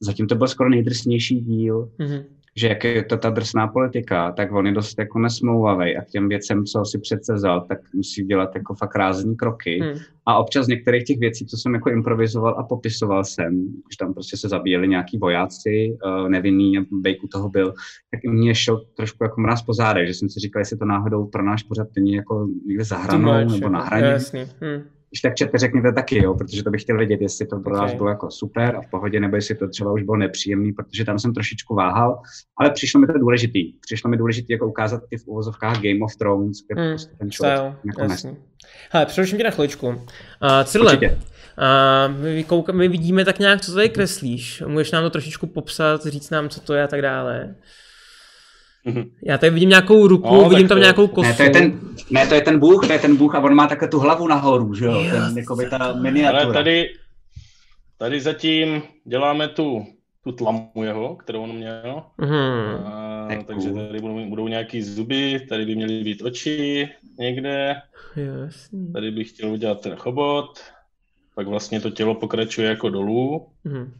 [0.00, 2.24] zatím to byl skoro nejdrsnější díl, mm-hmm
[2.56, 6.08] že jak je to ta drsná politika, tak on je dost jako nesmlouvavý a k
[6.08, 9.80] těm věcem, co si přece vzal, tak musí dělat jako fakt rázní kroky.
[9.82, 9.98] Hmm.
[10.26, 14.36] A občas některých těch věcí, co jsem jako improvizoval a popisoval jsem, když tam prostě
[14.36, 17.74] se zabíjeli nějaký vojáci, uh, nevinný, bejku toho byl,
[18.10, 20.84] tak i mě šel trošku jako mraz po zádech, že jsem si říkal, jestli to
[20.84, 24.06] náhodou pro náš pořad není jako někde za hranou nebo na hraně.
[24.06, 24.40] Jasný.
[24.60, 24.82] Hmm
[25.14, 27.86] když tak čete, řekněte taky, jo, protože to bych chtěl vědět, jestli to pro okay.
[27.86, 31.04] nás bylo jako super a v pohodě, nebo jestli to třeba už bylo nepříjemný, protože
[31.04, 32.22] tam jsem trošičku váhal,
[32.58, 33.72] ale přišlo mi to důležitý.
[33.80, 37.30] Přišlo mi důležitý jako ukázat ty v uvozovkách Game of Thrones, kde hmm, prostě ten
[37.30, 38.14] člověk so, jako
[38.90, 39.86] Hele, přeruším tě na chviličku.
[39.88, 39.94] Uh,
[40.64, 41.12] Cyrle, uh,
[42.22, 44.62] my, kouka, my vidíme tak nějak, co tady kreslíš.
[44.66, 47.54] Můžeš nám to trošičku popsat, říct nám, co to je a tak dále.
[48.86, 49.10] Mm-hmm.
[49.22, 50.80] Já tady vidím nějakou ruku, no, vidím tam to...
[50.80, 51.28] nějakou kosu.
[51.28, 53.54] Ne to, je ten, ne, to je ten bůh, to je ten bůh a on
[53.54, 55.00] má také tu hlavu nahoru, že jo?
[55.00, 55.12] Yes.
[55.12, 56.42] Ten, jako by ta miniatura.
[56.42, 56.86] Ale tady,
[57.98, 59.86] tady zatím děláme tu,
[60.24, 62.02] tu tlamu jeho, kterou on měl.
[62.18, 62.86] Mm-hmm.
[62.86, 67.76] A, takže tady budou, budou nějaký zuby, tady by měly být oči někde.
[68.16, 68.92] Jasný.
[68.92, 70.60] Tady bych chtěl udělat ten chobot.
[71.34, 73.46] Pak vlastně to tělo pokračuje jako dolů.
[73.66, 73.90] Mm-hmm.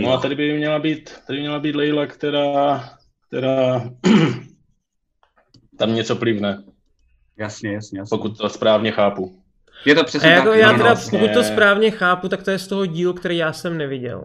[0.00, 2.84] No a tady by měla být, tady by měla být Leila, která
[3.34, 3.90] která
[5.78, 6.64] tam něco plivne.
[7.36, 8.16] Jasně, jasně, jasně.
[8.16, 9.42] Pokud to správně chápu.
[9.84, 10.58] Je to přesně A jako tak.
[10.58, 11.18] já teda, vlastně...
[11.18, 14.24] pokud to správně chápu, tak to je z toho dílu, který já jsem neviděl.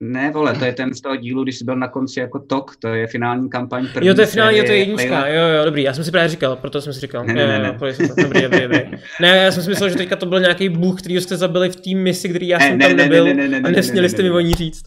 [0.00, 2.76] Ne, vole, to je ten z toho dílu, když jsi byl na konci jako tok,
[2.76, 5.82] to je finální kampaň první Jo, to je finální, to je jednička, jo, jo, dobrý,
[5.82, 7.24] já jsem si právě říkal, proto jsem si říkal.
[7.24, 7.78] Ne, ne, ne, ne.
[8.22, 8.80] Dobrý, dobrý, dobrý.
[9.20, 11.76] Ne, já jsem si myslel, že teďka to byl nějaký bůh, který jste zabili v
[11.76, 14.08] té misi, který já jsem ne, tam ne, nebyl ne, ne, ne, ne, a nesměli
[14.08, 14.82] jste mi o ní říct.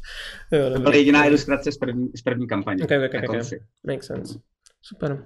[0.52, 0.74] Jo, dobrý.
[0.74, 2.84] To byla jediná ilustrace z první, z první kampaně.
[2.84, 3.60] Okay, okay, okay, okay.
[3.88, 4.40] Makes sense.
[4.82, 5.24] Super.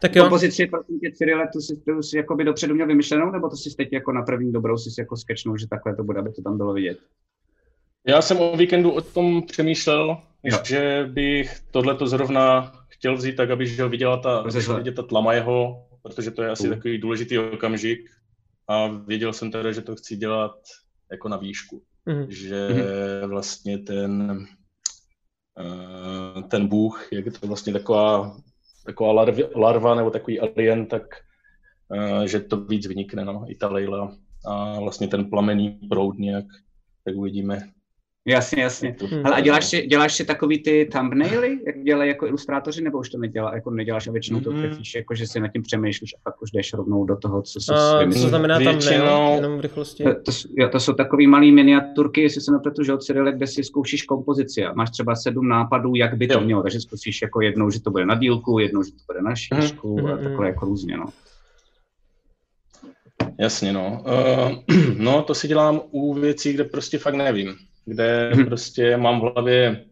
[0.00, 0.22] Tak jo.
[0.22, 3.56] Kompozici, prosím tě, Cyrile, tu si, tu si jako by dopředu měl vymyšlenou, nebo to
[3.56, 6.42] si teď jako na první dobrou si jako skečnul, že takhle to bude, aby to
[6.42, 6.98] tam bylo vidět?
[8.06, 10.58] Já jsem o víkendu o tom přemýšlel, jo.
[10.64, 14.44] že bych tohleto zrovna chtěl vzít tak, aby ho viděla ta,
[14.76, 16.74] vidět ta tlama jeho, protože to je asi uh.
[16.74, 18.00] takový důležitý okamžik
[18.68, 20.56] a věděl jsem teda, že to chci dělat
[21.10, 21.82] jako na výšku.
[22.06, 22.26] Mm.
[22.28, 23.30] Že mm.
[23.30, 24.44] vlastně ten,
[25.58, 28.36] eh, ten bůh, jak je to vlastně taková,
[28.86, 31.02] taková larvy, larva nebo takový alien, tak
[31.94, 34.16] eh, že to víc vynikne, no, i ta Leila.
[34.46, 36.44] A vlastně ten plamený proud nějak,
[37.04, 37.70] tak uvidíme,
[38.30, 38.96] Jasně, jasně.
[39.10, 39.26] Hmm.
[39.26, 43.08] Ale a děláš si, děláš si takový ty thumbnaily, jak dělají jako ilustrátoři, nebo už
[43.08, 46.18] to nedělá, jako neděláš a většinou to trefíš, jako že si nad tím přemýšlíš a
[46.22, 48.22] pak už jdeš rovnou do toho, co jsi uh, vymyslel.
[48.22, 50.04] Co znamená thumbnail, jenom v rychlosti?
[50.04, 53.46] To, to, jo, to jsou takový malý miniaturky, jestli se nepletu, že od Cyrille, kde
[53.46, 56.40] si zkoušíš kompozici a máš třeba sedm nápadů, jak by to jo.
[56.40, 59.34] mělo, takže zkusíš jako jednou, že to bude na dílku, jednou, že to bude na
[59.34, 60.46] šířku mm, a mhm, takhle mhm.
[60.46, 61.06] jako různě, no.
[63.38, 64.04] Jasně, no.
[64.06, 68.46] Uh, no, to si dělám u věcí, kde prostě fakt nevím kde hmm.
[68.46, 69.84] prostě mám v hlavě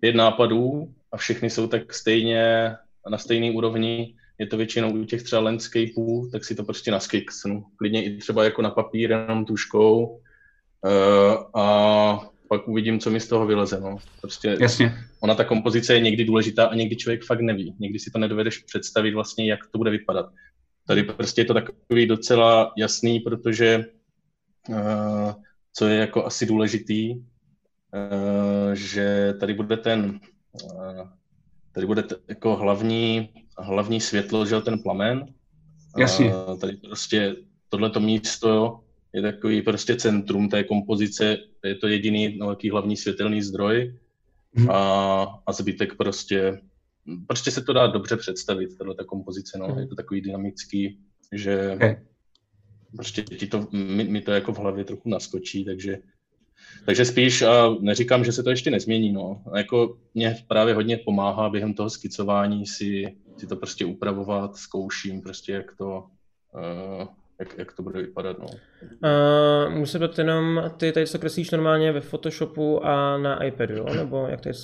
[0.00, 2.72] pět nápadů a všechny jsou tak stejně
[3.10, 4.14] na stejné úrovni.
[4.38, 7.64] Je to většinou u těch třeba landscapeů, tak si to prostě naskixnu.
[7.76, 10.06] Klidně i třeba jako na papír, jenom tuškou.
[10.06, 13.80] Uh, a pak uvidím, co mi z toho vyleze.
[13.80, 13.98] No.
[14.20, 14.94] Prostě Jasně.
[15.20, 17.74] Ona ta kompozice je někdy důležitá a někdy člověk fakt neví.
[17.78, 20.26] Někdy si to nedovedeš představit vlastně, jak to bude vypadat.
[20.86, 23.84] Tady prostě je to takový docela jasný, protože
[24.68, 25.32] uh,
[25.78, 27.14] co je jako asi důležitý,
[27.94, 30.20] eh, že tady bude ten,
[30.64, 31.08] eh,
[31.72, 35.26] tady bude jako hlavní, hlavní světlo, že ten plamen.
[35.98, 36.32] Jasně.
[36.60, 37.36] Tady prostě
[37.68, 38.80] tohleto místo
[39.12, 43.98] je takový prostě centrum té kompozice, je to jediný no, hlavní světelný zdroj
[44.54, 44.70] hmm.
[44.70, 46.60] a, a zbytek prostě
[47.26, 49.68] prostě se to dá dobře představit, tato kompozice, no.
[49.68, 49.78] Mm.
[49.78, 50.98] Je to takový dynamický,
[51.32, 51.96] že okay.
[52.96, 55.98] Prostě ti to, mi, mi to jako v hlavě trochu naskočí, takže
[56.86, 59.42] takže spíš, a neříkám, že se to ještě nezmění, no.
[59.52, 65.22] A jako mě právě hodně pomáhá během toho skicování si, si to prostě upravovat, zkouším
[65.22, 66.04] prostě, jak to,
[66.54, 67.06] uh,
[67.38, 68.46] jak, jak to bude vypadat, no.
[68.46, 73.86] Uh, musím být jenom, ty tady to kreslíš normálně ve Photoshopu a na iPadu, jo?
[73.94, 74.54] nebo jak to je?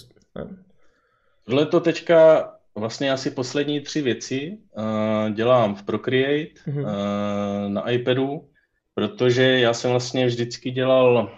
[1.45, 6.81] Tohle to teďka vlastně asi poslední tři věci uh, dělám v Procreate, uh-huh.
[6.81, 8.49] uh, na iPadu,
[8.95, 11.33] protože já jsem vlastně vždycky dělal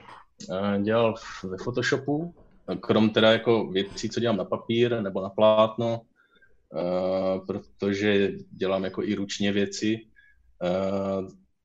[0.82, 2.34] dělal ve Photoshopu,
[2.80, 6.00] krom teda jako věcí, co dělám na papír nebo na plátno,
[7.46, 10.00] protože dělám jako i ručně věci,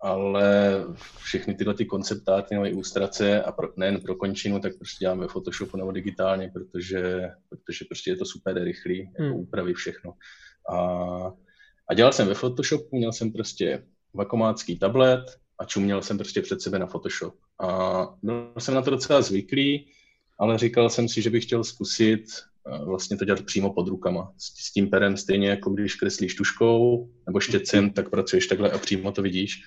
[0.01, 0.75] ale
[1.17, 5.27] všechny tyhle ty konceptáty nebo ilustrace a pro, nejen pro končinu, tak prostě dělám ve
[5.27, 9.33] Photoshopu nebo digitálně, protože, protože prostě je to super rychlý, jako hmm.
[9.33, 10.13] úpravy všechno.
[10.73, 10.77] A,
[11.89, 13.83] a dělal jsem ve Photoshopu, měl jsem prostě
[14.13, 17.33] vakomácký tablet, a čuměl jsem prostě před sebe na Photoshop.
[17.63, 19.87] A byl jsem na to docela zvyklý,
[20.39, 22.23] ale říkal jsem si, že bych chtěl zkusit
[22.67, 24.33] eh, vlastně to dělat přímo pod rukama.
[24.37, 28.77] S, s tím perem stejně jako když kreslíš tuškou nebo štětcem, tak pracuješ takhle a
[28.77, 29.61] přímo to vidíš.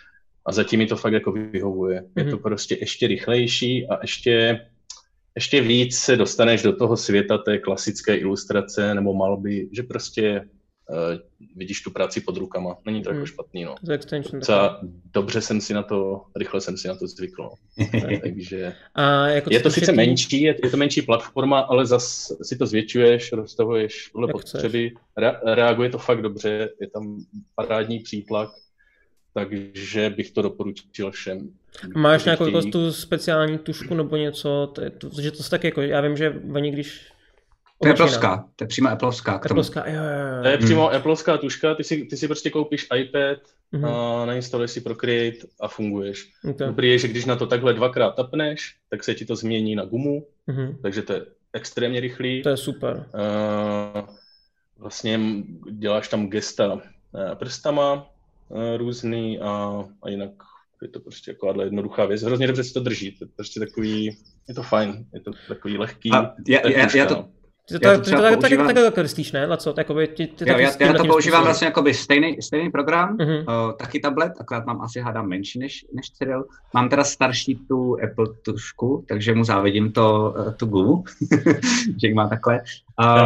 [0.47, 2.01] A zatím mi to fakt jako vyhovuje.
[2.01, 2.19] Mm-hmm.
[2.19, 2.43] Je to mhm.
[2.43, 4.61] prostě ještě rychlejší a ještě,
[5.35, 10.49] ještě víc se dostaneš do toho světa té klasické ilustrace nebo malby, že prostě
[10.91, 11.19] uh,
[11.57, 12.77] vidíš tu práci pod rukama.
[12.87, 13.19] Není to hmm.
[13.19, 13.75] jako špatný, no.
[14.41, 14.81] Docela
[15.15, 17.51] dobře jsem si na to, rychle jsem si na to zvykl, no.
[18.23, 19.97] Takže A jako je to sice ty...
[19.97, 25.33] menší, je, je to menší platforma, ale zas si to zvětšuješ, rozstavuješ podle potřeby, re,
[25.45, 28.51] reaguje to fakt dobře, je tam parádní přítlak,
[29.35, 31.51] takže bych to doporučil všem.
[31.95, 35.83] Máš nějakou jako tu speciální tušku nebo něco, to, to, že to se tak jako,
[35.83, 37.09] já vím, že oni když
[37.83, 39.33] to je Appleovská, to je přímo Appleovská.
[39.33, 40.43] Appleovská, jo, jo, jo.
[40.43, 40.97] To je přímo hmm.
[40.97, 43.39] Appleovská tuška, ty si, ty si prostě koupíš iPad,
[43.73, 43.89] mm-hmm.
[43.89, 46.33] a nainstaluješ si Procreate a funguješ.
[46.51, 46.67] Okay.
[46.67, 49.85] Dobrý je, že když na to takhle dvakrát tapneš, tak se ti to změní na
[49.85, 50.77] gumu, mm-hmm.
[50.83, 52.43] takže to je extrémně rychlý.
[52.43, 53.07] To je super.
[53.15, 54.09] Uh,
[54.79, 55.21] vlastně
[55.71, 56.81] děláš tam gesta uh,
[57.35, 58.07] prstama
[58.77, 60.31] různý a, a jinak
[60.83, 62.23] je to prostě jako jednoduchá věc.
[62.23, 63.13] Hrozně dobře se to drží.
[63.19, 64.05] To je prostě takový,
[64.49, 66.13] je to fajn, je to takový lehký.
[66.13, 67.29] A já, já, já, to,
[67.69, 68.67] ty to, ty to tak, používám...
[68.75, 69.47] tak, ne?
[69.47, 73.67] Laco, jakoby, ty, ty jo, já, já to používám vlastně jakoby stejný, stejný program, uh-huh.
[73.67, 76.45] uh, taky tablet, akorát mám asi hádám menší než, než Cyril.
[76.75, 81.03] Mám teda starší tu Apple tušku, takže mu závidím to, uh, tu Google,
[82.03, 82.61] že má takhle.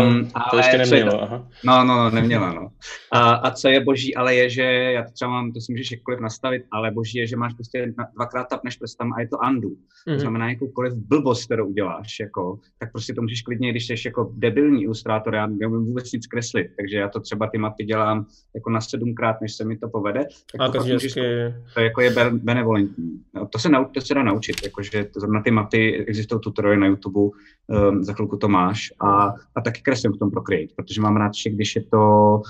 [0.00, 1.46] Um, no, to ale ještě nemělo, je, aha.
[1.64, 2.68] No, no, no, neměla, no.
[3.12, 5.90] A, a co je boží, ale je, že já to třeba mám, to si můžeš
[5.90, 9.68] jakkoliv nastavit, ale boží je, že máš prostě dvakrát tapneš prstem a je to undo.
[9.68, 10.04] Mm-hmm.
[10.04, 10.20] To mhm.
[10.20, 14.82] znamená, jakoukoliv blbost, kterou uděláš, jako, tak prostě to můžeš klidně, když jsi jako debilní
[14.82, 18.80] ilustrátor, já neumím vůbec nic kreslit, takže já to třeba ty mapy dělám jako na
[18.80, 20.26] sedmkrát, než se mi to povede.
[20.52, 21.20] Tak a to, můžeš, to,
[21.74, 23.20] to jako je benevolentní.
[23.34, 26.80] No, to, se nau, to se dá naučit, jakože to, na ty mapy existují tutoriály
[26.80, 31.00] na YouTube, um, za chvilku to máš a a taky kreslím v tom Procreate, protože
[31.00, 32.42] mám rád, že když je to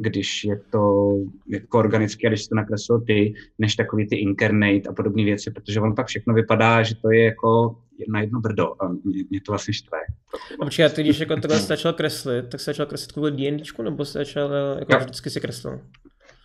[0.00, 1.12] když je to
[1.48, 5.94] jako organické, když to nakreslil ty, než takový ty incarnate a podobné věci, protože on
[5.94, 7.76] pak všechno vypadá, že to je jako
[8.08, 9.98] na jedno brdo a mě, mě to vlastně štve.
[10.60, 13.82] A počkej, a ty když jako takhle začal kreslit, tak se začal kreslit kvůli D&Dčku,
[13.82, 14.98] nebo se začal, jako jo.
[14.98, 15.80] vždycky si kreslil?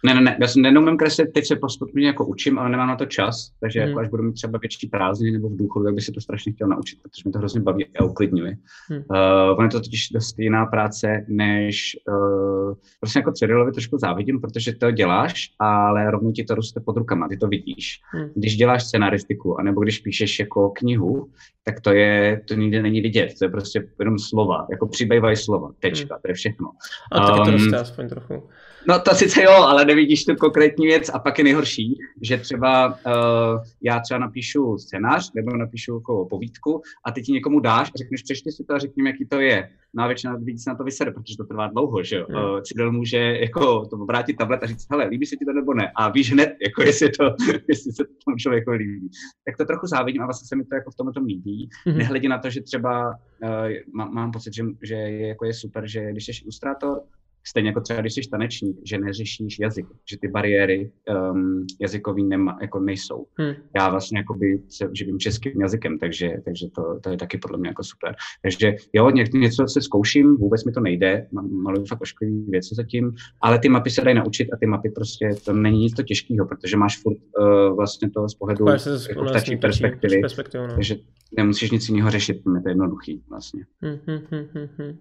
[0.06, 2.96] Ne, ne, ne, já jsem neumím kreslit, teď se postupně jako učím, ale nemám na
[2.96, 3.89] to čas, takže hmm.
[3.89, 6.52] jako až budu mít třeba větší prázdniny nebo v důchodu, tak bych si to strašně
[6.52, 8.58] chtěl naučit, protože mi to hrozně baví a uklidňuje.
[8.89, 9.04] Hmm.
[9.10, 14.41] Uh, on je to totiž dost jiná práce, než uh, prostě jako Cyrilovi trošku závidím,
[14.41, 18.00] protože to děláš, ale rovnou ti to roste pod rukama, ty to vidíš.
[18.12, 18.30] Hmm.
[18.36, 21.30] Když děláš scenaristiku, anebo když píšeš jako knihu,
[21.63, 25.72] tak to je, to nikdy není vidět, to je prostě jenom slova, jako přibývají slova,
[25.80, 26.22] tečka, hmm.
[26.22, 26.72] to je všechno.
[27.12, 28.44] A taky to roste aspoň trochu.
[28.88, 32.88] No to sice jo, ale nevidíš tu konkrétní věc a pak je nejhorší, že třeba
[32.88, 37.98] uh, já třeba napíšu scénář nebo napíšu jako povídku a ty ti někomu dáš a
[37.98, 39.69] řekneš, přečti si to a řekni, jaký to je.
[39.93, 42.26] No a většina lidí se na to vysede, protože to trvá dlouho, že jo.
[42.30, 42.43] Hmm.
[42.43, 45.74] Uh, Cidel může jako to obrátit tablet a říct, hele, líbí se ti to nebo
[45.74, 45.91] ne.
[45.95, 47.36] A víš hned, jako jestli, to,
[47.67, 49.10] jestli se to tomu člověku líbí.
[49.45, 51.70] Tak to trochu závidím a vlastně se mi to jako v tomhle tom líbí.
[51.86, 51.97] Hmm.
[51.97, 53.49] Nehledě na to, že třeba uh,
[53.93, 57.01] má, mám pocit, že, že je, jako je super, že když jsi ilustrátor,
[57.48, 60.91] Stejně jako třeba, když jsi tanečník, že neřešíš jazyk, že ty bariéry
[61.32, 63.26] um, jazykový nema, jako nejsou.
[63.38, 63.54] Hmm.
[63.76, 67.70] Já vlastně jakoby se živím českým jazykem, takže, takže to, to, je taky podle mě
[67.70, 68.16] jako super.
[68.41, 73.16] Takže jo, ně, něco se zkouším, vůbec mi to nejde, maluju fakt ošklivý věci zatím,
[73.41, 76.48] ale ty mapy se dají naučit a ty mapy prostě, to není nic to těžkého,
[76.48, 78.66] protože máš furt uh, vlastně to z pohledu
[79.10, 80.22] jako vlastně perspektivy,
[80.56, 80.68] no.
[80.74, 80.96] takže
[81.38, 83.66] nemusíš nic jiného řešit, je to jednoduchý vlastně.
[83.82, 84.98] Hmm, hmm, hmm, hmm.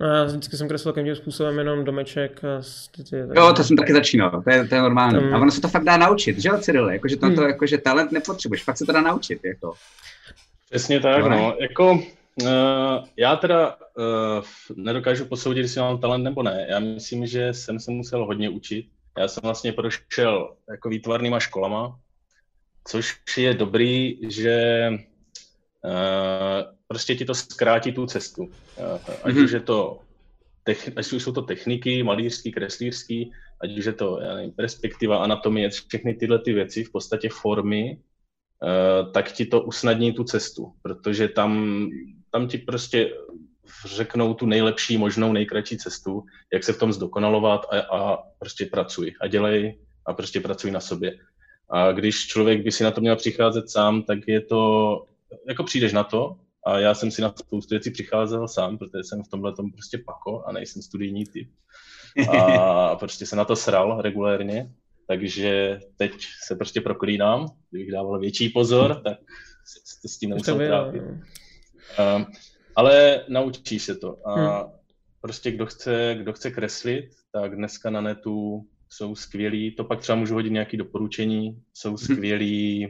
[0.00, 2.62] No já vždycky jsem kreslil takovým způsobem jenom domeček a
[2.96, 5.20] ty, ty, Jo, to jsem taky začínal, to je, to je normální.
[5.20, 5.34] Tam...
[5.34, 6.90] A ono se to fakt dá naučit, že jo, Cyril?
[6.90, 7.34] Jakože to, hmm.
[7.34, 9.74] to, jakože talent nepotřebuješ, fakt se to dá naučit, jako.
[10.70, 11.28] Přesně tak, no.
[11.28, 11.56] no.
[11.60, 12.48] Jako, uh,
[13.16, 14.44] já teda uh,
[14.76, 16.66] nedokážu posoudit, jestli mám talent nebo ne.
[16.68, 18.86] Já myslím, že jsem se musel hodně učit.
[19.18, 21.98] Já jsem vlastně prošel jako výtvarnýma školama,
[22.84, 24.88] což je dobrý, že
[26.88, 28.42] prostě ti to zkrátí tu cestu.
[28.42, 28.50] Uh,
[29.22, 29.44] ať mm-hmm.
[29.44, 30.00] už je to
[30.96, 35.70] ať už jsou to techniky, malířský, kreslířský, ať už je to já nevím, perspektiva, anatomie,
[35.70, 37.98] všechny tyhle ty věci, v podstatě formy,
[38.62, 41.82] uh, tak ti to usnadní tu cestu, protože tam,
[42.30, 43.10] tam ti prostě
[43.86, 49.14] řeknou tu nejlepší možnou, nejkratší cestu, jak se v tom zdokonalovat a, a prostě pracuj
[49.20, 51.18] a dělej a prostě pracuj na sobě.
[51.70, 55.06] A když člověk by si na to měl přicházet sám, tak je to,
[55.48, 59.22] jako přijdeš na to a já jsem si na spoustu věcí přicházel sám, protože jsem
[59.22, 61.50] v tomhle tom prostě pako a nejsem studijní typ.
[62.30, 64.72] A prostě se na to sral regulérně,
[65.08, 66.12] takže teď
[66.46, 67.46] se prostě proklínám.
[67.70, 69.18] Kdybych dával větší pozor, tak
[69.64, 71.02] se s tím nemusel trápit.
[71.02, 72.26] Um,
[72.76, 74.28] ale naučíš se to.
[74.28, 74.70] A hmm.
[75.20, 80.18] prostě kdo chce, kdo chce kreslit, tak dneska na netu jsou skvělí, to pak třeba
[80.18, 81.98] můžu hodit nějaké doporučení, jsou hm.
[81.98, 82.86] skvělí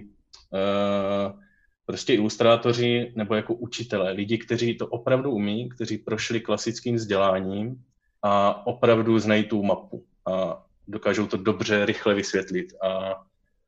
[0.52, 1.40] uh,
[1.86, 7.84] prostě ilustrátoři nebo jako učitelé, lidi, kteří to opravdu umí, kteří prošli klasickým vzděláním
[8.22, 13.22] a opravdu znají tu mapu a dokážou to dobře, rychle vysvětlit a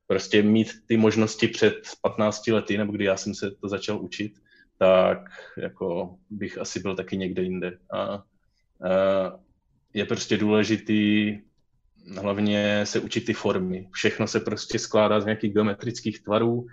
[0.07, 4.33] prostě mít ty možnosti před 15 lety, nebo kdy já jsem se to začal učit,
[4.79, 5.19] tak
[5.59, 7.79] jako bych asi byl taky někde jinde.
[7.93, 8.23] A, a
[9.95, 11.39] je prostě důležitý
[12.17, 13.89] hlavně se učit ty formy.
[13.93, 16.67] Všechno se prostě skládá z nějakých geometrických tvarů,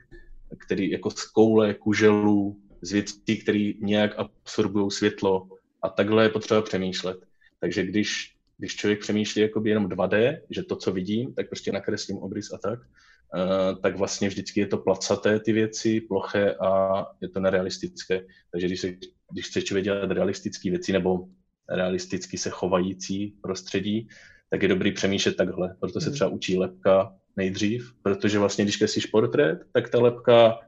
[0.58, 5.47] který jako z koule, kuželů, z věcí, které nějak absorbují světlo
[5.82, 7.18] a takhle je potřeba přemýšlet.
[7.60, 12.18] Takže když, když člověk přemýšlí jakoby jenom 2D, že to, co vidím, tak prostě nakreslím
[12.18, 17.30] obrys a tak, uh, tak vlastně vždycky je to placaté ty věci, ploché a je
[17.30, 18.26] to nerealistické.
[18.51, 18.93] Takže když, se,
[19.32, 21.28] když chce člověk dělat realistické věci nebo
[21.70, 24.08] realisticky se chovající prostředí,
[24.49, 25.76] tak je dobrý přemýšlet takhle.
[25.80, 26.14] Proto se hmm.
[26.14, 30.59] třeba učí lepka nejdřív, protože vlastně, když kreslíš portrét, tak ta lepka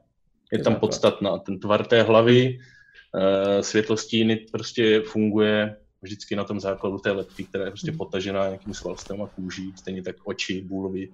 [0.52, 1.38] je tam podstatná.
[1.38, 7.64] Ten tvar té hlavy, eh, světlostíny prostě funguje vždycky na tom základu té lepky, která
[7.64, 7.98] je prostě hmm.
[7.98, 11.12] potažená nějakým svalstem a kůží, stejně tak oči, bulvy.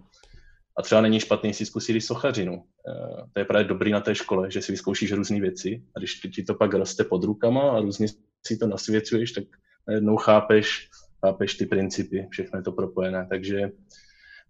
[0.79, 2.65] A třeba není špatný si zkusit i sochařinu.
[2.89, 6.21] Eh, to je právě dobrý na té škole, že si vyzkoušíš různé věci a když
[6.35, 8.07] ti to pak roste pod rukama a různě
[8.47, 9.45] si to nasvěcuješ, tak
[9.89, 10.89] najednou chápeš,
[11.27, 13.27] chápeš ty principy, všechno je to propojené.
[13.31, 13.71] Takže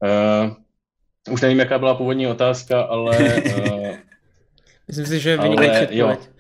[0.03, 0.57] uh,
[1.31, 3.19] už nevím, jaká byla původní otázka, ale...
[3.19, 3.89] Uh,
[4.89, 6.31] Myslím si, že vynikající odpověď.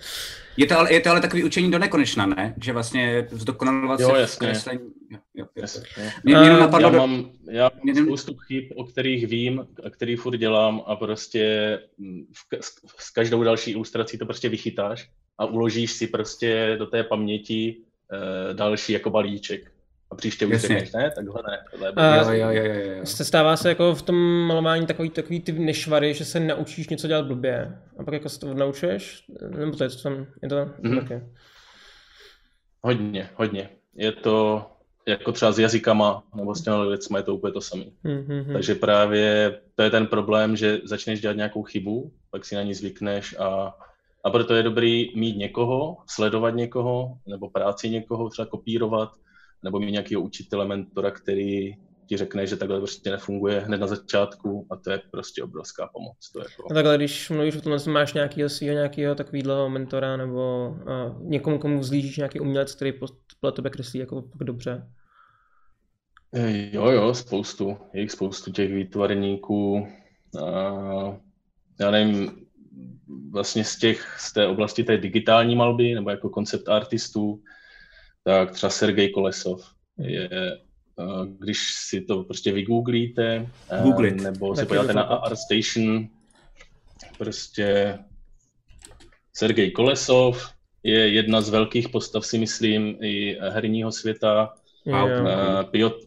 [0.56, 2.54] Je to, ale, je to ale takový učení do nekonečna, ne?
[2.62, 4.46] Že vlastně zdokonalovat jo, se jasně.
[4.46, 4.90] kreslení.
[5.10, 5.82] Jo, jo, jasně.
[6.24, 10.36] Mě, mě napadlo já mám, já mám spoustu chyb, o kterých vím, a který furt
[10.36, 11.78] dělám a prostě
[12.32, 12.58] v,
[12.98, 17.76] s každou další ilustrací to prostě vychytáš a uložíš si prostě do té paměti
[18.12, 19.73] uh, další jako balíček.
[20.14, 21.58] A příště už řekneš, ne, takhle ne.
[21.70, 23.06] Tohle jo, jo, jo, jo, jo.
[23.06, 27.26] Stává se jako v tom malování takový, takový ty nešvary, že se naučíš něco dělat
[27.26, 29.24] blbě a pak jako se to odnaučuješ?
[29.58, 31.00] Nebo to je, to tam, je to mm-hmm.
[31.00, 31.20] taky?
[32.82, 33.68] Hodně, hodně.
[33.94, 34.66] Je to
[35.06, 37.84] jako třeba s jazykama nebo s těmi věcmi je to úplně to samé.
[38.04, 38.52] Mm-hmm.
[38.52, 42.74] Takže právě to je ten problém, že začneš dělat nějakou chybu, pak si na ní
[42.74, 43.76] zvykneš a,
[44.24, 49.10] a proto je dobrý mít někoho, sledovat někoho, nebo práci někoho, třeba kopírovat,
[49.64, 51.74] nebo mít nějakého učitele, mentora, který
[52.06, 56.30] ti řekne, že takhle prostě nefunguje hned na začátku a to je prostě obrovská pomoc.
[56.32, 56.66] To je jako...
[56.70, 61.28] A takhle, když mluvíš o tom, že máš nějakého svého nějakého takového mentora nebo uh,
[61.30, 64.88] někomu, komu vzlížíš nějaký umělec, který podle tebe kreslí jako dobře?
[66.72, 67.76] Jo, jo, spoustu.
[67.92, 69.86] Je jich spoustu těch výtvarníků.
[70.34, 71.14] Uh,
[71.80, 72.30] já nevím,
[73.30, 77.42] vlastně z těch, z té oblasti té digitální malby, nebo jako koncept artistů,
[78.24, 79.64] tak třeba Sergej Kolesov
[79.98, 80.56] je, eh,
[81.38, 84.22] když si to prostě vygooglíte, eh, Googlit.
[84.22, 86.08] nebo se podíváte na ArtStation,
[87.18, 87.98] prostě
[89.32, 90.50] Sergej Kolesov
[90.82, 94.54] je jedna z velkých postav, si myslím, i herního světa.
[94.86, 95.70] Yeah.
[95.70, 96.06] Piotr,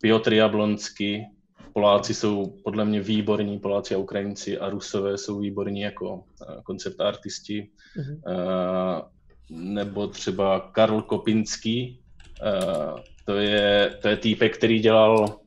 [0.00, 1.26] Piotr Jablonsky,
[1.72, 7.00] Poláci jsou podle mě výborní, Poláci a Ukrajinci a Rusové jsou výborní jako eh, koncept
[7.00, 7.70] artisti.
[7.96, 9.02] Mm-hmm
[9.50, 12.00] nebo třeba Karl Kopinský,
[12.42, 15.38] uh, to je, to je týpek, který dělal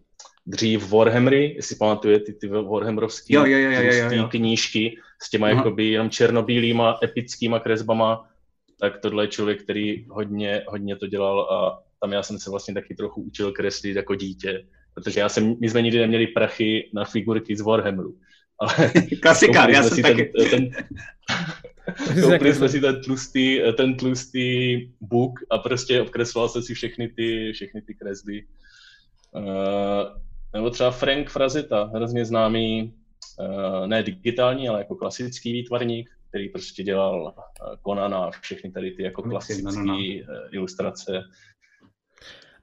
[0.46, 4.28] dřív Warhammery, jestli pamatujete ty, ty Warhammerovské jo, jo, jo, jo, jo, jo.
[4.28, 5.58] knížky s těma Aha.
[5.58, 8.30] jakoby jenom černobílýma epickýma kresbama.
[8.80, 12.74] tak tohle je člověk, který hodně, hodně to dělal a tam já jsem se vlastně
[12.74, 17.06] taky trochu učil kreslit jako dítě, protože já jsem, my jsme nikdy neměli prachy na
[17.06, 18.16] figurky z Warhammeru.
[18.60, 18.92] Ale
[19.22, 20.32] Klasika, já jsem taky.
[20.38, 20.70] Ten, ten,
[22.24, 27.52] koupili jsme si ten tlustý, ten tlustý book a prostě obkresloval jsem si všechny ty,
[27.54, 28.46] všechny ty kresby.
[29.32, 29.44] Uh,
[30.54, 32.94] nebo třeba Frank Frazetta, hrozně známý,
[33.40, 37.34] uh, ne digitální, ale jako klasický výtvarník, který prostě dělal
[37.88, 40.00] Conan a všechny tady ty jako klasické no, no, no.
[40.52, 41.24] ilustrace.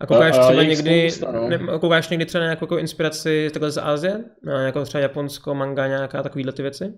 [0.01, 1.49] A koukáš a, třeba a někdy, spousta, no.
[1.49, 4.25] ne, koukáš někdy třeba nějakou jako inspiraci takhle z Asie?
[4.65, 6.95] Jako třeba Japonsko, manga, nějaká takovýhle ty věci?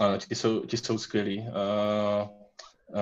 [0.00, 1.38] Ano, ti jsou, ti jsou skvělí.
[1.38, 2.28] Uh,
[2.88, 2.96] uh,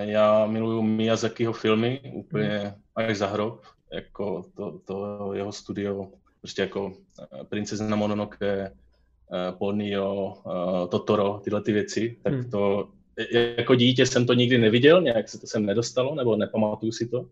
[0.00, 2.72] já miluju Miyazakiho filmy úplně hmm.
[2.94, 6.08] až za hrob, jako to, to jeho studio,
[6.40, 6.92] prostě jako
[7.48, 8.72] Princezna Mononoke,
[9.32, 12.50] uh, Ponyo, uh, Totoro, tyhle ty věci, tak hmm.
[12.50, 12.88] to
[13.56, 17.26] jako dítě jsem to nikdy neviděl, nějak se to sem nedostalo, nebo nepamatuju si to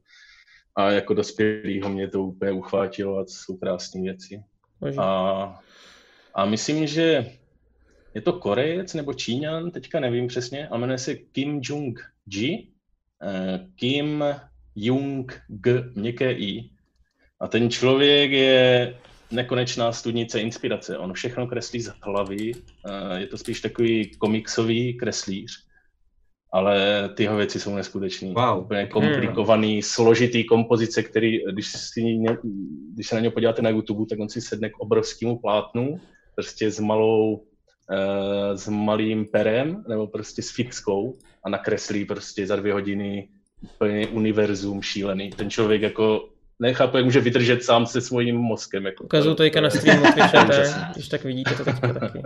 [0.77, 4.43] a jako dospělýho mě to úplně uchvátilo a to jsou krásné věci.
[4.99, 5.61] A,
[6.35, 7.27] a myslím, že
[8.15, 12.69] je to Korejec nebo Číňan, teďka nevím přesně, a jmenuje se Kim Jung-ji,
[13.23, 14.25] eh, Kim
[14.77, 16.71] Jung-g, měkké i.
[17.41, 18.95] A ten člověk je
[19.31, 20.99] nekonečná studnice inspirace.
[20.99, 25.69] On všechno kreslí z hlavy, eh, je to spíš takový komiksový kreslíř
[26.53, 28.33] ale tyho věci jsou neskutečné.
[28.33, 28.59] Wow.
[28.59, 29.83] Úplně komplikovaný, hmm.
[29.83, 32.19] složitý kompozice, který, když, si,
[32.95, 36.01] když se na něj podíváte na YouTube, tak on si sedne k obrovskému plátnu,
[36.35, 37.45] prostě s malou,
[37.91, 43.29] uh, s malým perem, nebo prostě s fixkou a nakreslí prostě za dvě hodiny
[43.63, 45.31] úplně univerzum šílený.
[45.31, 46.29] Ten člověk jako
[46.59, 48.87] nechápu, jak může vydržet sám se svým mozkem.
[48.87, 50.05] Jako, Ukazuju to na streamu
[50.93, 52.23] když tak vidíte to teďka taky.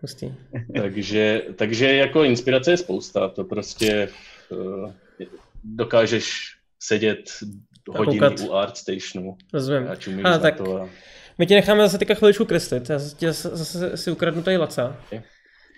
[0.00, 0.34] Hustý.
[0.80, 4.08] takže, takže jako inspirace je spousta, to prostě
[4.50, 4.92] uh,
[5.64, 7.30] dokážeš sedět
[7.88, 9.36] hodiny u ArtStationu.
[9.52, 10.26] Rozumím.
[10.26, 10.88] A, tak to a...
[11.38, 14.96] my ti necháme zase teďka chviličku kreslit, já zase, zase si ukradnu tady laca.
[15.06, 15.22] Okay.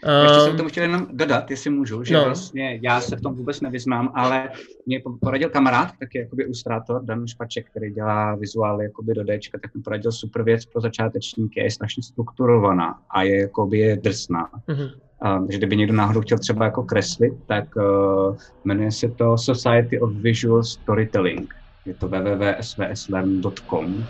[0.06, 2.24] Um, Ještě jsem tomu chtěl jenom dodat, jestli můžu, že no.
[2.24, 4.50] vlastně já se v tom vůbec nevyznám, ale
[4.86, 9.74] mě poradil kamarád, taky jakoby ilustrátor, Dan Špaček, který dělá vizuály jakoby do Dčka, tak
[9.74, 14.50] mi poradil super věc pro začátečníky, je strašně strukturovaná a je jakoby je drsná.
[14.68, 14.90] Mm-hmm.
[15.38, 20.00] Um, že kdyby někdo náhodou chtěl třeba jako kreslit, tak uh, jmenuje se to Society
[20.00, 21.54] of Visual Storytelling.
[21.88, 24.06] Je to www.svslam.com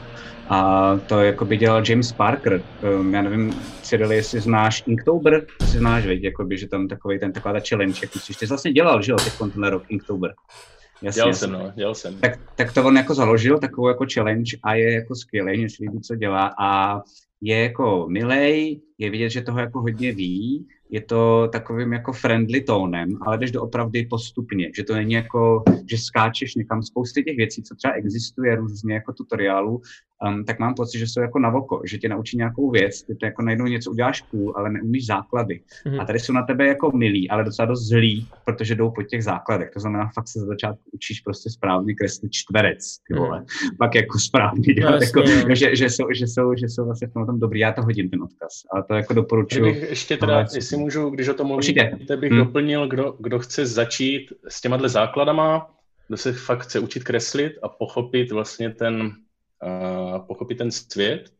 [0.48, 2.62] a to jako by dělal James Parker.
[3.00, 7.32] Um, já nevím, Cyril, jestli znáš Inktober, jestli znáš, veď, jakoby, že tam takový ten,
[7.32, 10.34] taková ta challenge, jak myslíš, ty jsi vlastně dělal, že jo, teď ten rok Inktober.
[11.02, 12.18] Jasně, dělal jsem, no, dělal jsem.
[12.20, 15.76] Tak, tak to on jako založil takovou jako challenge a je jako skvělý, mě se
[15.80, 17.00] líbí, co dělá a
[17.40, 22.60] je jako milej, je vidět, že toho jako hodně ví je to takovým jako friendly
[22.60, 27.36] tónem, ale jdeš do opravdy postupně, že to není jako, že skáčeš někam spousty těch
[27.36, 29.80] věcí, co třeba existuje různě jako tutoriálu,
[30.26, 33.14] um, tak mám pocit, že jsou jako na voko, že tě naučí nějakou věc, ty
[33.14, 35.60] to jako najednou něco uděláš cool, ale neumíš základy.
[35.86, 36.00] Mm-hmm.
[36.00, 39.24] A tady jsou na tebe jako milí, ale docela dost zlí, protože jdou po těch
[39.24, 39.70] základech.
[39.70, 43.40] To znamená, fakt se za začátku učíš prostě správně kreslit čtverec, ty vole.
[43.40, 43.76] Mm-hmm.
[43.78, 45.54] Pak jako správně dělat, no, jako, no.
[45.54, 47.60] že, že, jsou, že, jsou, že jsou vlastně v tom, tom dobrý.
[47.60, 49.86] Já to hodím ten odkaz, ale to jako doporučuji.
[49.88, 52.44] Ještě teda, jestli můžu, když o tom mluvíte, bych hmm.
[52.44, 55.70] doplnil, kdo, kdo chce začít s těma zzákladama,
[56.08, 59.12] kdo se fakt chce učit kreslit a pochopit vlastně ten,
[59.62, 61.30] uh, pochopit ten svět,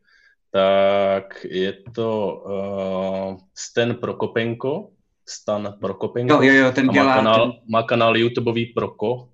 [0.51, 4.89] tak je to uh, Stan Prokopenko,
[5.29, 6.33] Stan Prokopenko.
[6.33, 7.61] Jo, jo, jo, ten dělá, má kanál, ten...
[7.69, 9.29] má kanál YouTubeový Proko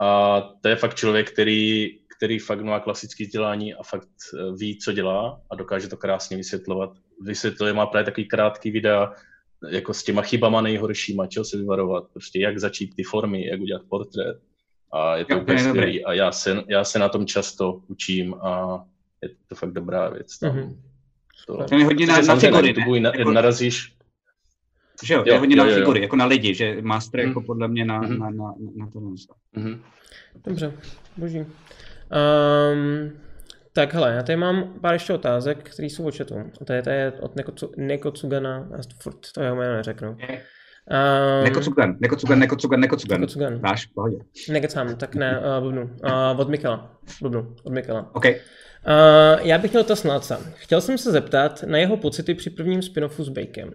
[0.00, 4.78] a to je fakt člověk, který, který fakt má klasické vzdělání a fakt eh, ví,
[4.78, 6.90] co dělá a dokáže to krásně vysvětlovat.
[7.22, 9.12] Vysvětluje, má právě takový krátký videa,
[9.70, 13.82] jako s těma chybama nejhoršíma, čeho se vyvarovat, prostě jak začít ty formy, jak udělat
[13.88, 14.36] portrét.
[14.92, 16.04] A je to jo, úplně skvělý.
[16.04, 18.82] A já se, já se na tom často učím a
[19.22, 20.38] je to fakt dobrá věc.
[20.38, 20.56] Tam.
[20.56, 20.76] Mm-hmm.
[21.46, 23.00] To, to je hodně na, na figury, ne?
[23.00, 23.30] Na, jako...
[23.30, 23.94] narazíš,
[25.04, 26.02] že jo, jo, je hodně jo, na figury, jo.
[26.02, 27.28] jako na lidi, že master mm.
[27.28, 28.18] jako podle mě na, mm.
[28.18, 29.00] na, na, na to.
[29.52, 29.82] Mm.
[30.44, 30.72] Dobře,
[31.16, 31.38] boží.
[31.38, 33.12] Um,
[33.72, 36.34] tak hele, já tady mám pár ještě otázek, které jsou o chatu.
[36.64, 37.32] To je, to je od
[37.76, 40.16] Nekocugana, já furt to jeho jméno neřeknu.
[40.90, 43.20] Um, Nekocugan, Nekocugan, Nekocugan, Nekocugan.
[43.20, 43.60] Nekocugan.
[43.60, 44.16] Dáš, pohodě.
[44.52, 45.82] Nekecám, tak ne, uh, blbnu.
[45.82, 46.98] Uh, od Mikala.
[47.22, 48.10] Blbnu, od Mikala.
[48.14, 48.40] Okay.
[48.86, 50.40] Uh, já bych měl to snadca.
[50.54, 53.70] Chtěl jsem se zeptat na jeho pocity při prvním spin-offu s Bakem.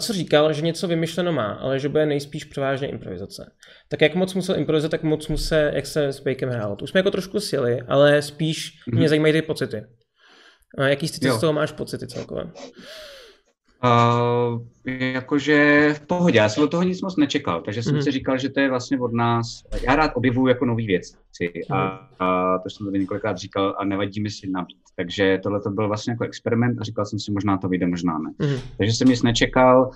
[0.00, 3.52] co říkal, že něco vymyšleno má, ale že bude nejspíš převážně improvizace.
[3.88, 6.76] Tak jak moc musel improvizovat, tak moc musel, jak se s Bakem hrál.
[6.82, 8.96] Už jsme jako trošku sili, ale spíš mm-hmm.
[8.96, 9.84] mě zajímají ty pocity.
[10.78, 12.44] A jaký ty z toho máš pocity celkově?
[13.84, 18.02] Uh, jakože v pohodě, já jsem od toho nic moc nečekal, takže jsem mm.
[18.02, 21.76] si říkal, že to je vlastně od nás, já rád objevuju jako nové věci mm.
[21.76, 25.70] a, a to jsem tady několikrát říkal a nevadí mi si nabít, takže tohle to
[25.70, 28.30] byl vlastně jako experiment a říkal jsem si, možná to vyjde, možná ne.
[28.46, 28.60] Mm.
[28.78, 29.90] Takže jsem nic nečekal,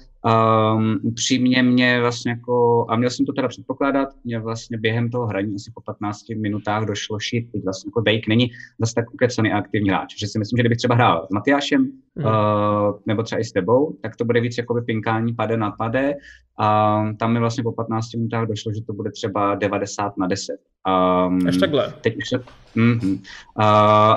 [0.76, 5.26] um, upřímně mě vlastně jako, a měl jsem to teda předpokládat, mě vlastně během toho
[5.26, 9.52] hraní asi po 15 minutách došlo šít, teď vlastně jako Bake není zase tak ukecený
[9.52, 11.82] a aktivní hráč, že si myslím, že kdybych třeba hrál s Matyášem,
[12.14, 12.24] mm.
[12.24, 16.14] uh, nebo třeba i s tebou, tak to bude víc jako pinkání pade na pade
[16.58, 20.71] a tam mi vlastně po 15 minutách došlo, že to bude třeba 90 na 10.
[20.88, 21.94] Um, Až takhle.
[22.00, 22.38] Teď už se,
[22.76, 23.12] mm-hmm.
[23.12, 23.64] uh,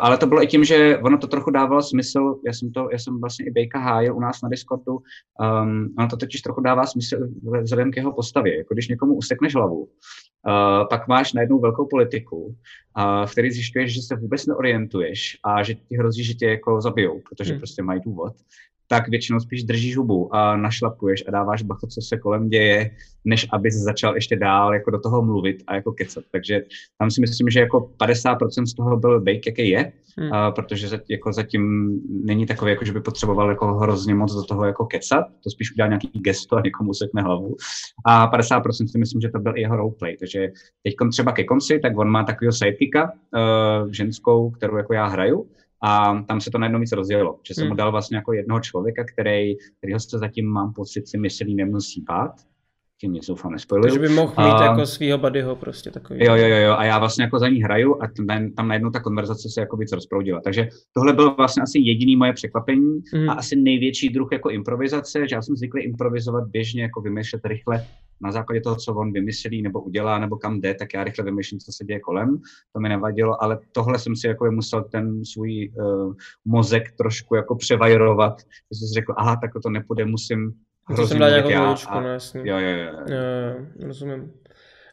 [0.02, 2.98] ale to bylo i tím, že ono to trochu dávalo smysl, já jsem, to, já
[2.98, 6.86] jsem vlastně i Bejka hájil u nás na Discordu, um, ono to totiž trochu dává
[6.86, 7.18] smysl
[7.62, 9.88] vzhledem k jeho postavě, jako když někomu usekneš hlavu, uh,
[10.90, 15.76] pak máš najednou velkou politiku, uh, v který zjišťuješ, že se vůbec neorientuješ a že
[15.76, 17.60] ti hrozí, že tě jako zabijou, protože hmm.
[17.60, 18.34] prostě mají důvod
[18.88, 22.92] tak většinou spíš držíš hubu a našlapuješ a dáváš bacha, co se kolem děje,
[23.26, 26.24] než aby se začal ještě dál jako do toho mluvit a jako kecat.
[26.32, 26.64] Takže
[26.98, 30.34] tam si myslím, že jako 50% z toho byl bake, jaký je, hmm.
[30.34, 31.94] a, protože za, jako zatím
[32.26, 35.72] není takový, jako že by potřeboval jako hrozně moc do toho jako kecat, to spíš
[35.72, 37.56] udělal nějaký gesto a někomu sekne hlavu.
[38.06, 40.18] A 50% si myslím, že to byl i jeho roleplay.
[40.18, 40.52] Takže
[40.84, 45.48] teď třeba ke konci, tak on má takového sidekicka, uh, ženskou, kterou jako já hraju,
[45.86, 47.70] a tam se to najednou víc rozjelo, že jsem hmm.
[47.70, 52.02] mu dal vlastně jako jednoho člověka, který, kterýho se zatím mám pocit si myslí nemusí
[52.02, 52.32] bát,
[53.02, 53.84] tím nic doufám nespojuju.
[53.84, 56.20] Takže by mohl mít a, jako svýho buddyho prostě takový.
[56.24, 59.00] Jo, jo, jo, a já vlastně jako za ní hraju a tam, tam najednou ta
[59.00, 60.42] konverzace se jako víc rozproudila.
[60.44, 63.30] Takže tohle bylo vlastně asi jediný moje překvapení mm.
[63.30, 67.86] a asi největší druh jako improvizace, že já jsem zvyklý improvizovat běžně, jako vymýšlet rychle
[68.22, 71.60] na základě toho, co on vymyslí nebo udělá, nebo kam jde, tak já rychle vymýšlím,
[71.60, 72.38] co se děje kolem.
[72.74, 76.14] To mi nevadilo, ale tohle jsem si jako musel ten svůj uh,
[76.46, 80.54] mozek trošku jako převajrovat, že jsem si řekl, aha, tak to nepůjde, musím
[80.96, 82.42] to jsem dal nějakou no jasně.
[82.44, 82.92] Jo, jo, jo.
[83.10, 84.34] jo, jo rozumím.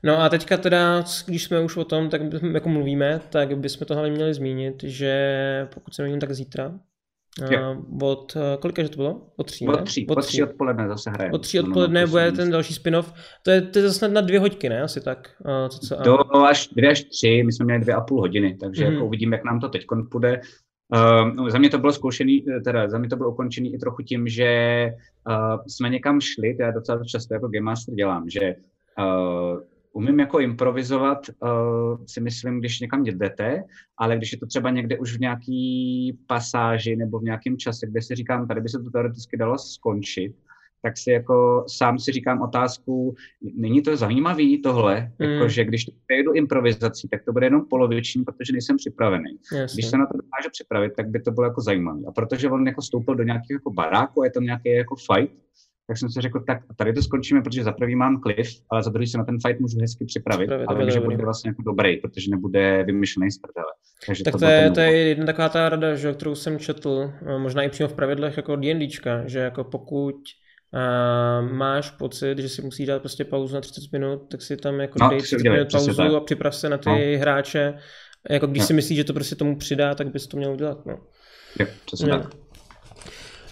[0.04, 2.20] No a teďka teda, když jsme už o tom, tak
[2.52, 6.78] jako mluvíme, tak bychom to hlavně měli zmínit, že pokud se nevím, tak zítra,
[7.50, 7.82] jo.
[8.02, 9.26] od, kolika že to bylo?
[9.36, 11.30] Od tří, Od tří, od tří odpoledne zase hraje.
[11.30, 13.12] Od tří odpoledne bude ten další spin-off.
[13.42, 14.82] To je, to je zase na dvě hodiny, ne?
[14.82, 15.30] Asi tak.
[15.68, 18.86] Co, co, Do až dvě až tři, my jsme měli dvě a půl hodiny, takže
[18.86, 18.92] mm.
[18.92, 20.40] jako uvidíme, jak nám to teď půjde.
[21.36, 24.28] Uh, za mě to bylo zkoušený, teda za mě to bylo ukončený i trochu tím,
[24.28, 24.90] že
[25.28, 28.54] uh, jsme někam šli, to já docela často jako Game Master dělám, že
[28.98, 29.60] uh,
[29.92, 33.64] umím jako improvizovat, uh, si myslím, když někam jdete,
[33.98, 38.02] ale když je to třeba někde už v nějaký pasáži nebo v nějakém čase, kde
[38.02, 40.32] si říkám, tady by se to teoreticky dalo skončit,
[40.82, 43.14] tak si jako sám si říkám otázku,
[43.54, 45.28] není to zajímavý tohle, mm.
[45.28, 49.30] jako, že když to přejdu improvizací, tak to bude jenom poloviční, protože nejsem připravený.
[49.52, 49.74] Jasně.
[49.74, 52.00] Když se na to dokáže připravit, tak by to bylo jako zajímavé.
[52.08, 55.34] A protože on jako stoupil do nějakého jako baráku je to nějaký jako fight,
[55.86, 58.90] tak jsem si řekl, tak tady to skončíme, protože za prvý mám cliff, ale za
[58.90, 61.62] druhý se na ten fight můžu hezky připravit, připravit ale vím, že bude vlastně jako
[61.62, 63.72] dobrý, protože nebude vymyšlený z prdele.
[64.06, 67.12] Takže tak to, to, je, to je jedna taková ta rada, že, kterou jsem četl,
[67.38, 70.16] možná i přímo v pravidlech jako D&Dčka, že jako pokud
[70.72, 74.80] a máš pocit, že si musí dát prostě pauzu na 30 minut, tak si tam
[74.80, 76.12] jako no, dej 30 minut pauzu tak.
[76.12, 77.20] a připrav se na ty no.
[77.20, 77.74] hráče.
[78.30, 78.66] Jako když no.
[78.66, 80.86] si myslíš, že to prostě tomu přidá, tak bys to měl udělat.
[80.86, 80.98] No.
[81.60, 82.34] Jo, přesně tak.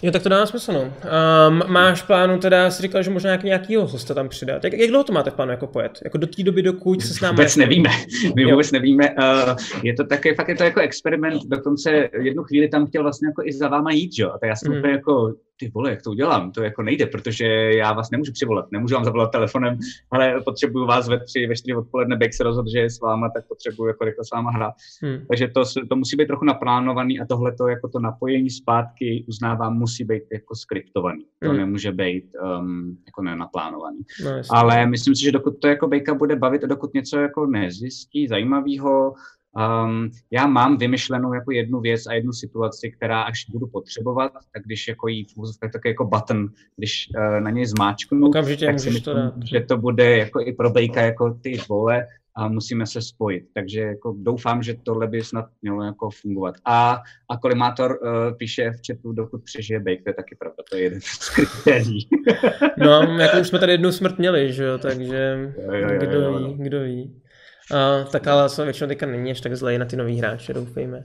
[0.01, 0.81] Jo, tak to dá smysl, no.
[0.81, 4.63] Um, máš plánu teda, jsi říkal, že možná nějaký, nějakýho hosta tam přidat.
[4.63, 5.99] Jak, jak dlouho to máte v plánu jako pojet?
[6.03, 7.35] Jako do té doby, dokud se s námi...
[7.35, 7.89] Vůbec nevíme,
[8.35, 8.49] my jo.
[8.49, 9.09] vůbec nevíme.
[9.09, 13.27] Uh, je to také, fakt je to jako experiment, dokonce jednu chvíli tam chtěl vlastně
[13.27, 14.29] jako i za váma jít, jo.
[14.29, 14.85] A tak já jsem mm.
[14.85, 17.45] jako, ty vole, jak to udělám, to jako nejde, protože
[17.77, 19.77] já vás nemůžu přivolat, nemůžu vám zavolat telefonem,
[20.11, 23.29] ale potřebuju vás ve tři, ve čtyři odpoledne, Beck se rozhodl, že je s váma,
[23.29, 24.73] tak potřebuju jako rychle s váma hrát.
[25.01, 25.25] Hmm.
[25.27, 29.77] Takže to, to musí být trochu naplánovaný a tohle to jako to napojení zpátky uznávám,
[29.77, 31.25] musí být jako skriptovaný.
[31.39, 31.57] To hmm.
[31.57, 32.25] nemůže být
[32.59, 33.99] um, jako nenaplánovaný.
[34.25, 37.45] No, ale myslím si, že dokud to jako Bejka bude bavit a dokud něco jako
[37.45, 39.13] nezjistí zajímavého,
[39.57, 44.63] Um, já mám vymyšlenou jako jednu věc a jednu situaci, která až budu potřebovat, tak
[44.65, 46.47] když jako jí v tak jako button,
[46.77, 49.33] když uh, na něj zmáčknu, Okamžitě tak si myslím, to dát.
[49.43, 53.43] že to bude jako i pro Bejka jako ty vole a musíme se spojit.
[53.53, 56.55] Takže jako doufám, že tohle by snad mělo jako fungovat.
[56.65, 60.75] A, a kolimátor uh, píše v chatu, dokud přežije Bake, to je taky pravda, to
[60.75, 62.07] je jeden z kritérií.
[62.77, 66.21] no, jako už jsme tady jednu smrt měli, že jo, takže jo, jo, jo, kdo
[66.21, 66.53] jo, ví, no.
[66.57, 67.20] kdo ví.
[67.71, 71.03] Uh, tak ale co většinou teďka není až tak zlej na ty nový hráče, doufejme.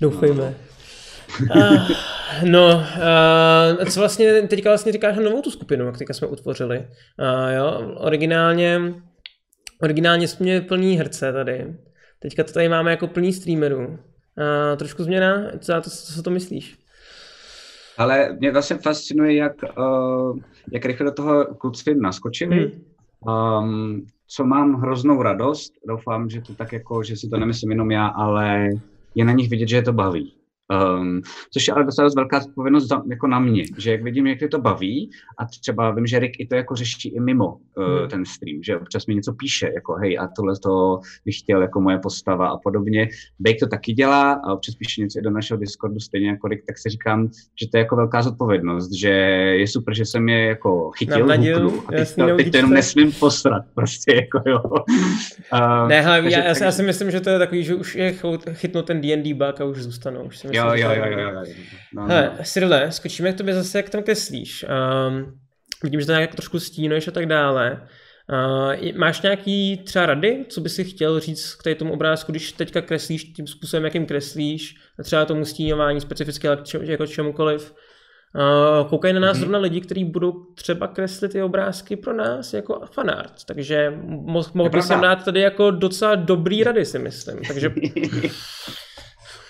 [0.00, 0.54] Doufejme.
[1.56, 1.88] Uh,
[2.44, 2.84] no,
[3.78, 6.78] uh, co vlastně teďka vlastně říkáš na novou tu skupinu, jak teďka jsme utvořili.
[6.78, 8.80] Uh, jo, originálně,
[9.82, 11.76] originálně jsme měli plný herce tady.
[12.18, 13.86] Teďka to tady máme jako plný streamerů.
[13.86, 16.78] Uh, trošku změna, co, to, co, co to myslíš?
[17.98, 20.38] Ale mě vlastně fascinuje, jak, uh,
[20.72, 22.72] jak rychle do toho kluci naskočili.
[23.26, 23.64] Hmm.
[23.64, 27.90] Um, co mám hroznou radost, doufám, že to tak jako, že si to nemyslím jenom
[27.90, 28.68] já, ale
[29.14, 30.37] je na nich vidět, že je to baví.
[30.68, 34.40] Um, což je ale docela velká odpovědnost za, jako na mě, že jak vidím, jak
[34.40, 38.08] je to baví a třeba vím, že Rick i to jako řeší i mimo uh,
[38.08, 41.80] ten stream, že občas mi něco píše, jako hej a tohle to bych chtěl jako
[41.80, 43.08] moje postava a podobně.
[43.38, 46.66] Bake to taky dělá a občas píše něco i do našeho Discordu stejně jako Rick,
[46.66, 47.28] tak si říkám,
[47.60, 49.08] že to je jako velká zodpovědnost, že
[49.58, 53.12] je super, že jsem je jako chytil huknu, a teď, to, teď to jenom nesmím
[53.12, 54.62] posrat, prostě jako jo.
[55.52, 58.14] Uh, ne, hele, já, já, já, si myslím, že to je takový, že už je
[58.52, 60.22] chytnout ten D&D bug a už zůstanou.
[60.22, 61.44] Už si jo, jo, jo, jo, jo, jo.
[61.94, 62.44] No, Hele, no.
[62.44, 64.64] Cyrille, skočíme k tobě zase, jak tam kreslíš.
[65.08, 65.38] Um,
[65.84, 67.88] vidím, že to nějak trošku stínuješ a tak dále.
[68.32, 72.80] Uh, máš nějaký třeba rady, co by si chtěl říct k tomu obrázku, když teďka
[72.80, 76.48] kreslíš tím způsobem, jakým kreslíš, třeba tomu stínování specificky
[76.82, 77.74] jako čemukoliv.
[78.34, 79.40] Uh, koukají na nás mm-hmm.
[79.40, 84.70] zrovna lidi, kteří budou třeba kreslit ty obrázky pro nás jako fanart, takže mohl mo-
[84.70, 87.38] bych sem dát tady jako docela dobrý rady, si myslím.
[87.48, 87.70] Takže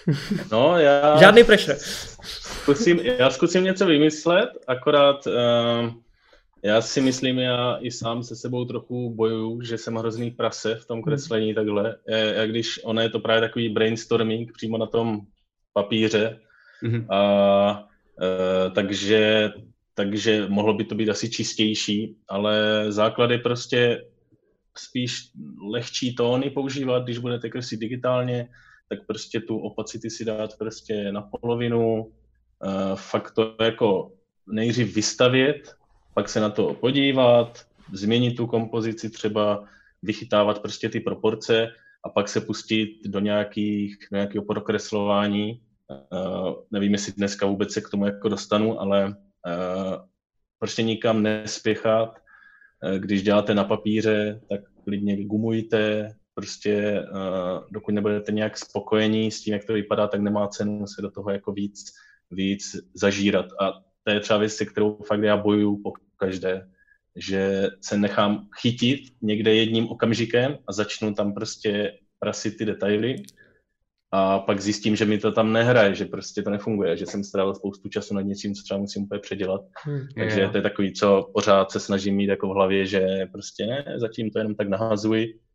[0.52, 1.18] No, já...
[1.18, 1.76] Žádný pressure.
[2.62, 5.92] Zkusím, já zkusím něco vymyslet, akorát uh,
[6.62, 10.86] já si myslím, já i sám se sebou trochu bojuju, že jsem hrozný prase v
[10.86, 11.96] tom kreslení takhle.
[12.06, 15.20] Já, když ono je to právě takový brainstorming přímo na tom
[15.72, 16.38] papíře,
[16.82, 17.06] mm-hmm.
[17.08, 19.52] a, uh, takže,
[19.94, 24.04] takže mohlo by to být asi čistější, ale základ je prostě
[24.78, 25.30] spíš
[25.70, 28.48] lehčí tóny používat, když budete kreslit digitálně,
[28.88, 34.12] tak prostě tu opacity si dát prostě na polovinu, uh, fakt to jako
[34.46, 35.74] nejdřív vystavět,
[36.14, 39.64] pak se na to podívat, změnit tu kompozici třeba,
[40.02, 41.68] vychytávat prostě ty proporce
[42.04, 45.60] a pak se pustit do, nějakých, nějakého prokreslování.
[46.12, 49.14] Uh, nevím, jestli dneska vůbec se k tomu jako dostanu, ale uh,
[50.58, 52.18] prostě nikam nespěchat.
[52.84, 59.42] Uh, když děláte na papíře, tak klidně gumujte, prostě uh, dokud nebudete nějak spokojení s
[59.42, 61.84] tím, jak to vypadá, tak nemá cenu se do toho jako víc,
[62.30, 63.46] víc zažírat.
[63.60, 63.72] A
[64.04, 66.68] to je třeba věc, se kterou fakt já bojuju po každé,
[67.16, 73.16] že se nechám chytit někde jedním okamžikem a začnu tam prostě prasit ty detaily
[74.12, 77.54] a pak zjistím, že mi to tam nehraje, že prostě to nefunguje, že jsem strávil
[77.54, 79.60] spoustu času nad něčím, co třeba musím úplně předělat.
[79.84, 80.48] Hmm, Takže je.
[80.48, 84.30] to je takový, co pořád se snažím mít jako v hlavě, že prostě ne, zatím
[84.30, 85.47] to jenom tak nahazuji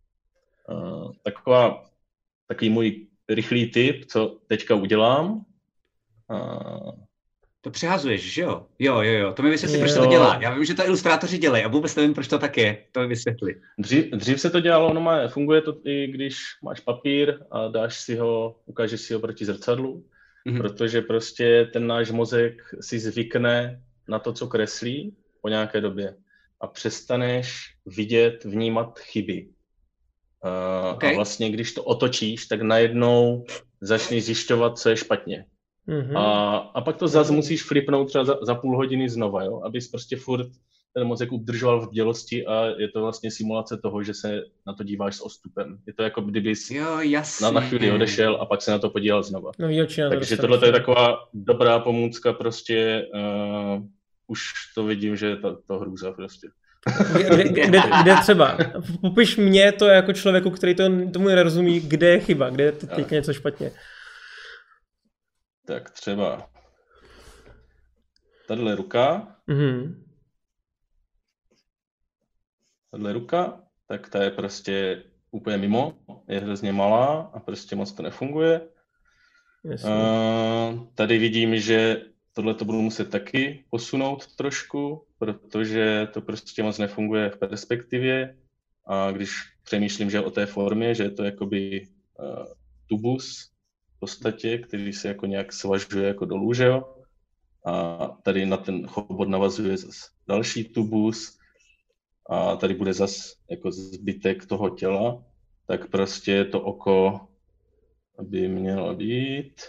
[0.69, 1.89] Uh, taková,
[2.47, 5.45] takový můj rychlý tip, co teďka udělám.
[6.31, 6.91] Uh,
[7.61, 8.65] to přehazuješ, že jo?
[8.79, 9.33] Jo, jo, jo.
[9.33, 10.39] To mi vysvětli, proč to dělá.
[10.41, 12.77] Já vím, že to ilustrátoři dělají a vůbec nevím, proč to tak je.
[12.91, 13.55] To mi vysvětli.
[13.77, 18.01] Dřív, dřív se to dělalo, no má, funguje to i když máš papír a dáš
[18.01, 20.05] si ho, ukážeš si ho proti zrcadlu,
[20.47, 20.57] mm-hmm.
[20.57, 26.15] protože prostě ten náš mozek si zvykne na to, co kreslí po nějaké době
[26.61, 29.47] a přestaneš vidět, vnímat chyby.
[30.43, 31.11] Uh, okay.
[31.11, 33.45] A vlastně, když to otočíš, tak najednou
[33.81, 35.45] začneš zjišťovat, co je špatně.
[35.87, 36.17] Mm-hmm.
[36.17, 39.61] A, a pak to zase musíš flipnout třeba za, za půl hodiny znova, jo?
[39.65, 40.47] abys prostě furt
[40.93, 44.83] ten mozek udržoval v bdělosti a je to vlastně simulace toho, že se na to
[44.83, 45.77] díváš s ostupem.
[45.87, 46.99] Je to jako kdybys jo,
[47.41, 49.51] na, na chvíli odešel a pak se na to podíval znova.
[49.59, 53.83] No, jo, Takže tohle je taková dobrá pomůcka, prostě uh,
[54.27, 54.43] už
[54.75, 56.47] to vidím, že je to, to hrůza prostě.
[57.13, 58.57] Kde, kde, kde třeba?
[59.01, 63.11] Popiš mě to jako člověku, který to, tomu nerozumí, kde je chyba, kde je teď
[63.11, 63.71] něco špatně.
[65.65, 66.49] Tak třeba
[68.47, 69.27] tahle ruka.
[69.49, 70.03] Mm-hmm.
[72.91, 75.93] Tahle ruka, tak ta je prostě úplně mimo,
[76.27, 78.61] je hrozně malá a prostě moc to nefunguje.
[79.63, 82.01] Uh, tady vidím, že
[82.33, 88.37] tohle to budu muset taky posunout trošku, protože to prostě moc nefunguje v perspektivě
[88.87, 89.31] a když
[89.63, 91.87] přemýšlím, že o té formě, že je to jakoby
[92.19, 92.45] uh,
[92.87, 93.51] tubus
[93.95, 96.95] v podstatě, který se jako nějak svažuje jako dolů, že jo?
[97.65, 101.37] A tady na ten chobot navazuje zase další tubus
[102.29, 105.23] a tady bude zase jako zbytek toho těla,
[105.67, 107.27] tak prostě to oko
[108.21, 109.61] by mělo být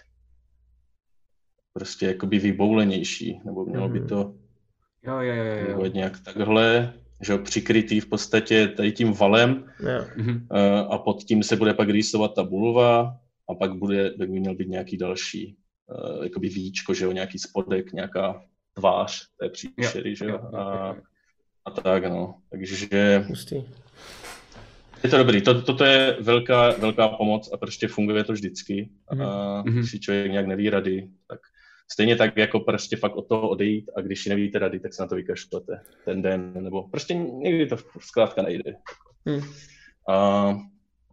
[1.74, 4.08] prostě jakoby vyboulenější, nebo mělo by mhm.
[4.08, 4.34] to
[5.02, 5.86] jo, jo, jo, jo.
[5.86, 10.06] nějak takhle, že přikrytý v podstatě tady tím valem jo.
[10.16, 10.46] Mhm.
[10.52, 13.16] Eh, a pod tím se bude pak rýsovat ta bulva
[13.48, 15.56] a pak bude, by měl být nějaký další
[15.86, 20.96] uh, jakoby víčko, že jo, nějaký spodek, nějaká tvář té příšery, že jo, a,
[21.64, 23.24] a tak, no, takže...
[23.26, 23.64] Pustý.
[25.04, 28.90] Je to dobrý, to, toto je velká, velká pomoc a prostě funguje to vždycky.
[29.12, 29.28] Mm-hmm.
[29.28, 29.74] A mhm.
[29.74, 31.40] když si člověk nějak neví rady, tak
[31.92, 35.08] Stejně tak jako prostě fakt od toho odejít a když nevíte rady, tak se na
[35.08, 38.74] to vykašlete ten den, nebo prostě někdy to zkrátka nejde.
[39.26, 39.40] Hmm.
[40.08, 40.58] A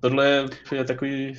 [0.02, 1.38] tohle je takový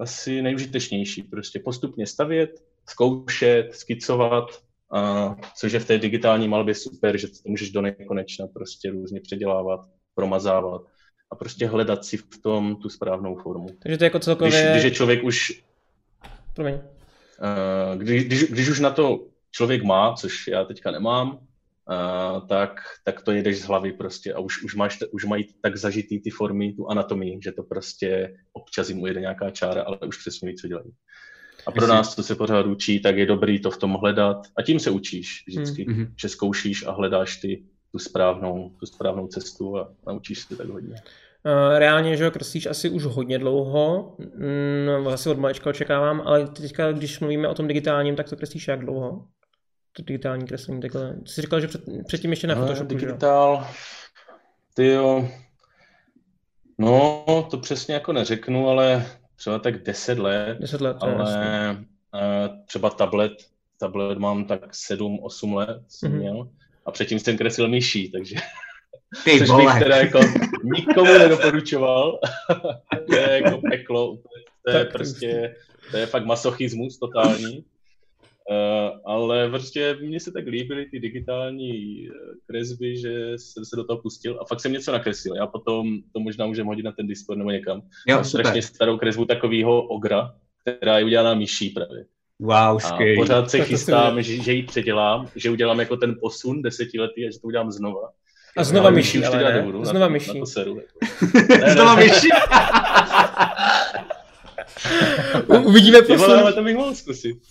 [0.00, 2.50] asi nejužitečnější, prostě postupně stavět,
[2.88, 4.44] zkoušet, skicovat,
[4.92, 9.20] a což je v té digitální malbě super, že to můžeš do nekonečna prostě různě
[9.20, 9.80] předělávat,
[10.14, 10.82] promazávat
[11.30, 13.66] a prostě hledat si v tom tu správnou formu.
[13.82, 14.52] Takže to je jako celkově...
[14.52, 15.62] Když, když je člověk už...
[16.54, 16.78] Promiň.
[17.40, 22.80] Uh, když, když, když už na to člověk má, což já teďka nemám, uh, tak,
[23.04, 26.30] tak to jedeš z hlavy prostě a už, už, máš, už mají tak zažitý ty
[26.30, 30.56] formy, tu anatomii, že to prostě občas jim ujede nějaká čára, ale už přesně ví,
[30.56, 30.92] co dělají.
[31.66, 34.36] A pro nás, co se pořád učí, tak je dobrý to v tom hledat.
[34.56, 36.12] A tím se učíš vždycky, mm-hmm.
[36.20, 40.94] že zkoušíš a hledáš ty tu správnou, tu správnou cestu a naučíš se tak hodně.
[41.44, 46.48] Uh, reálně, že ho kreslíš asi už hodně dlouho, mm, asi od malička očekávám, ale
[46.48, 49.24] teďka, když mluvíme o tom digitálním, tak to kreslíš jak dlouho?
[49.92, 51.16] To digitální kreslení takhle.
[51.26, 53.66] Jsi říkal, že před, předtím ještě na Photoshopu, Digitál,
[54.74, 55.28] ty jo.
[56.78, 60.58] No, to přesně jako neřeknu, ale třeba tak 10 let.
[60.60, 61.76] 10 let, ale
[62.14, 62.20] uh,
[62.66, 63.32] třeba tablet,
[63.78, 66.10] tablet mám tak 7-8 let mm-hmm.
[66.10, 66.48] měl
[66.86, 68.36] a předtím jsem kreslil myší, takže
[69.24, 70.20] Ty což bych teda jako
[70.62, 72.18] nikomu nedoporučoval.
[73.06, 74.18] to je jako peklo,
[74.64, 75.56] to je tak prostě,
[75.90, 77.64] to je fakt masochismus totální.
[78.50, 82.10] Uh, ale prostě mně se tak líbily ty digitální eh,
[82.46, 85.36] kresby, že jsem se do toho pustil a fakt jsem něco nakreslil.
[85.36, 87.82] Já potom to možná můžeme hodit na ten Discord nebo někam.
[88.08, 92.04] Jo, Mám strašně starou kresbu takového ogra, která je udělaná myší právě.
[92.38, 97.26] Wow, a pořád se chystám, že, že ji předělám, že udělám jako ten posun desetiletý
[97.26, 98.10] a že to udělám znova.
[98.56, 99.52] A znova myší, ale ne?
[99.52, 100.28] Nebudu, znova na, myší.
[100.28, 100.98] Na to seru, jako.
[101.64, 102.28] ne, znova myší.
[105.64, 106.38] Uvidíme posun.
[106.38, 107.38] ale to bych mohl zkusit.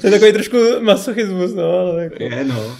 [0.00, 2.22] to je takový trošku masochismus, no, ale jako...
[2.22, 2.76] Je, no.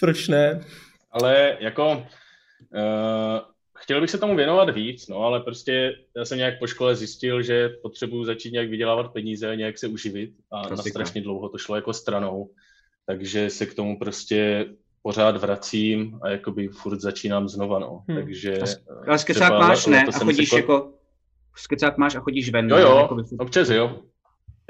[0.00, 0.64] Proč ne?
[1.12, 2.06] Ale jako...
[2.74, 3.40] Uh,
[3.84, 7.42] chtěl bych se tomu věnovat víc, no, ale prostě já jsem nějak po škole zjistil,
[7.42, 11.76] že potřebuji začít nějak vydělávat peníze, nějak se uživit a na strašně dlouho to šlo
[11.76, 12.50] jako stranou,
[13.06, 14.66] takže se k tomu prostě
[15.04, 18.04] pořád vracím a jakoby furt začínám znova, no.
[18.08, 18.18] Hmm.
[18.18, 18.58] Takže...
[19.08, 20.04] Ale skecák máš, ne?
[20.04, 20.72] A chodíš jako...
[20.72, 20.92] jako...
[21.56, 22.70] Skecák máš a chodíš ven.
[22.70, 23.22] Jo, jo, jakoby...
[23.38, 24.02] občas jo.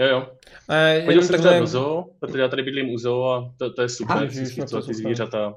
[0.00, 0.28] Jo, jo.
[0.68, 1.60] A Chodil jsem takhle...
[1.60, 4.86] do zoo, protože já tady bydlím u zoo a to, to je super, Aha, si
[4.86, 5.54] ty zvířata.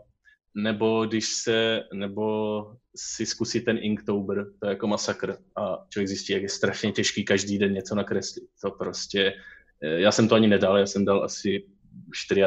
[0.55, 2.65] Nebo když se, nebo
[2.95, 7.25] si zkusit ten Inktober, to je jako masakr a člověk zjistí, jak je strašně těžký
[7.25, 8.43] každý den něco nakreslit.
[8.61, 9.33] To prostě,
[9.83, 11.65] eh, já jsem to ani nedal, já jsem dal asi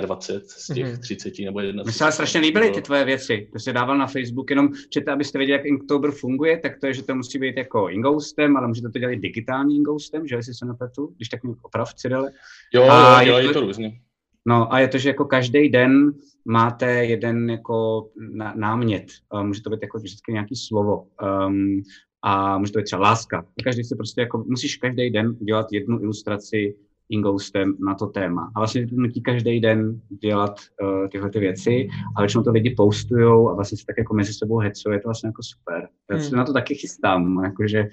[0.01, 0.99] 24 z těch mm-hmm.
[0.99, 1.83] 30 nebo 21.
[1.83, 3.49] Mně se strašně líbily ty tvoje věci.
[3.53, 6.95] To jsi dával na Facebook, jenom čete, abyste věděli, jak Inktober funguje, tak to je,
[6.95, 10.67] že to musí být jako ingoustem, ale můžete to dělat digitální ingoustem, že jestli se
[10.67, 12.33] nepletu, když tak mi oprav, Cyrile.
[12.75, 14.01] Jo, a jo, dělají to, to různě.
[14.47, 16.13] No a je to, že jako každý den
[16.45, 18.09] máte jeden jako
[18.55, 19.07] námět.
[19.43, 21.07] Může to být jako vždycky nějaký slovo.
[21.47, 21.83] Um,
[22.23, 23.47] a může to být třeba láska.
[23.65, 26.75] Každý si prostě jako, musíš každý den dělat jednu ilustraci
[27.11, 28.53] Ingoustem na to téma.
[28.55, 32.75] A vlastně to nutí každý den dělat uh, tyhle ty věci, a většinou to lidi
[32.77, 35.89] postujou a vlastně se tak jako mezi sebou hecuje, je to vlastně jako super.
[36.11, 36.25] Já hmm.
[36.25, 37.85] se na to taky chystám, jakože,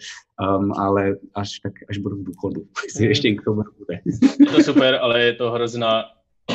[0.58, 3.10] um, ale až, tak, až budu v důchodu, jestli hmm.
[3.10, 4.00] ještě k tomu bude.
[4.40, 6.04] Je to super, ale je to hrozná,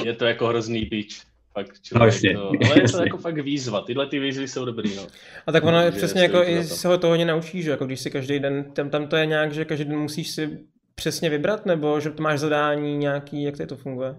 [0.04, 1.22] je to jako hrozný bič.
[1.54, 4.96] Fakt, no, jasně, to, ale je to jako fakt výzva, tyhle ty výzvy jsou dobrý,
[4.96, 5.06] no.
[5.46, 8.00] A tak ono je přesně jako i se ho toho hodně naučíš, že jako když
[8.00, 10.58] si každý den, tam, tam to je nějak, že každý den musíš si
[10.94, 14.16] přesně vybrat, nebo že to máš zadání nějaký, jak to funguje?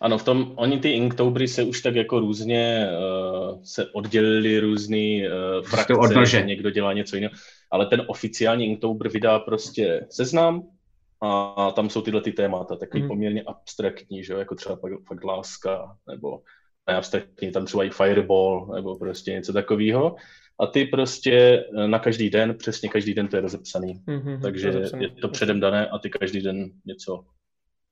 [0.00, 5.24] Ano, v tom, oni ty Inktobery se už tak jako různě uh, se oddělili různý
[5.26, 7.34] uh, frakce, že někdo dělá něco jiného,
[7.70, 10.62] ale ten oficiální Inktober vydá prostě seznam
[11.20, 13.08] a, a tam jsou tyhle ty témata, takový mm.
[13.08, 16.42] poměrně abstraktní, že jo, jako třeba fakt, fakt láska, nebo
[16.86, 20.16] abstraktní, tam třeba i fireball, nebo prostě něco takového
[20.62, 24.02] a ty prostě eh, na každý den, přesně každý den to je rozepsaný.
[24.06, 25.02] Mm-hmm, Takže rozepsaný.
[25.02, 27.24] je to předem dané a ty každý den něco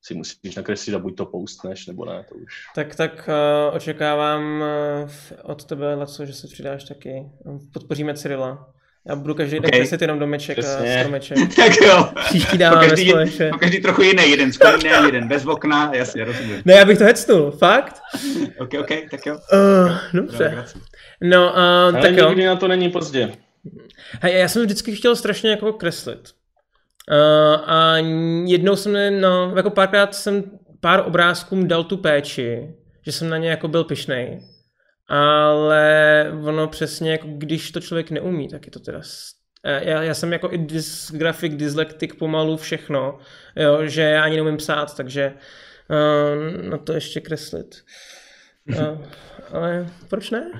[0.02, 2.64] si musíš nakreslit a buď to postneš, nebo ne, to už.
[2.74, 5.10] Tak, tak uh, očekávám uh,
[5.42, 7.30] od tebe, Laco, že se přidáš taky.
[7.72, 8.74] Podpoříme Cyrila.
[9.09, 9.70] Já budu každý okay.
[9.70, 10.96] den kreslit jenom domeček Přesně.
[10.96, 11.38] a stromeček.
[11.57, 12.09] tak jo.
[12.24, 13.51] Příští dáváme každý, společně.
[13.61, 16.62] každý trochu jiný, jeden sklený, jeden bez okna, jasně, rozumím.
[16.64, 18.03] Ne, já bych to hecnul, fakt?
[18.59, 19.38] ok, ok, tak jo.
[19.53, 20.64] Uh, dobře.
[21.20, 22.28] No, uh, Ale tak jo.
[22.28, 23.32] nikdy na to není pozdě.
[24.22, 26.30] Hej, já jsem vždycky chtěl strašně jako kreslit.
[27.11, 27.96] Uh, a
[28.46, 30.44] jednou jsem, no, jako párkrát jsem
[30.80, 32.74] pár obrázkům dal tu péči,
[33.07, 34.40] že jsem na ně jako byl pišnej
[35.11, 39.02] ale ono přesně, jako když to člověk neumí, tak je to teda
[39.64, 43.18] Eh, já, já jsem jako i dysgrafik, dyslektik pomalu všechno,
[43.56, 45.34] jo, že já ani neumím psát, takže
[45.90, 47.84] uh, na to ještě kreslit.
[48.68, 48.76] Uh,
[49.52, 50.50] ale proč ne?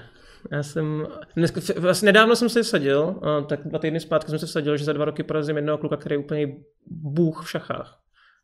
[0.51, 4.47] Já jsem, dneska, vlastně nedávno jsem se sadil, uh, tak dva týdny zpátky jsem se
[4.47, 8.00] sadil, že za dva roky porazím jednoho kluka, který je úplně bůh v šachách.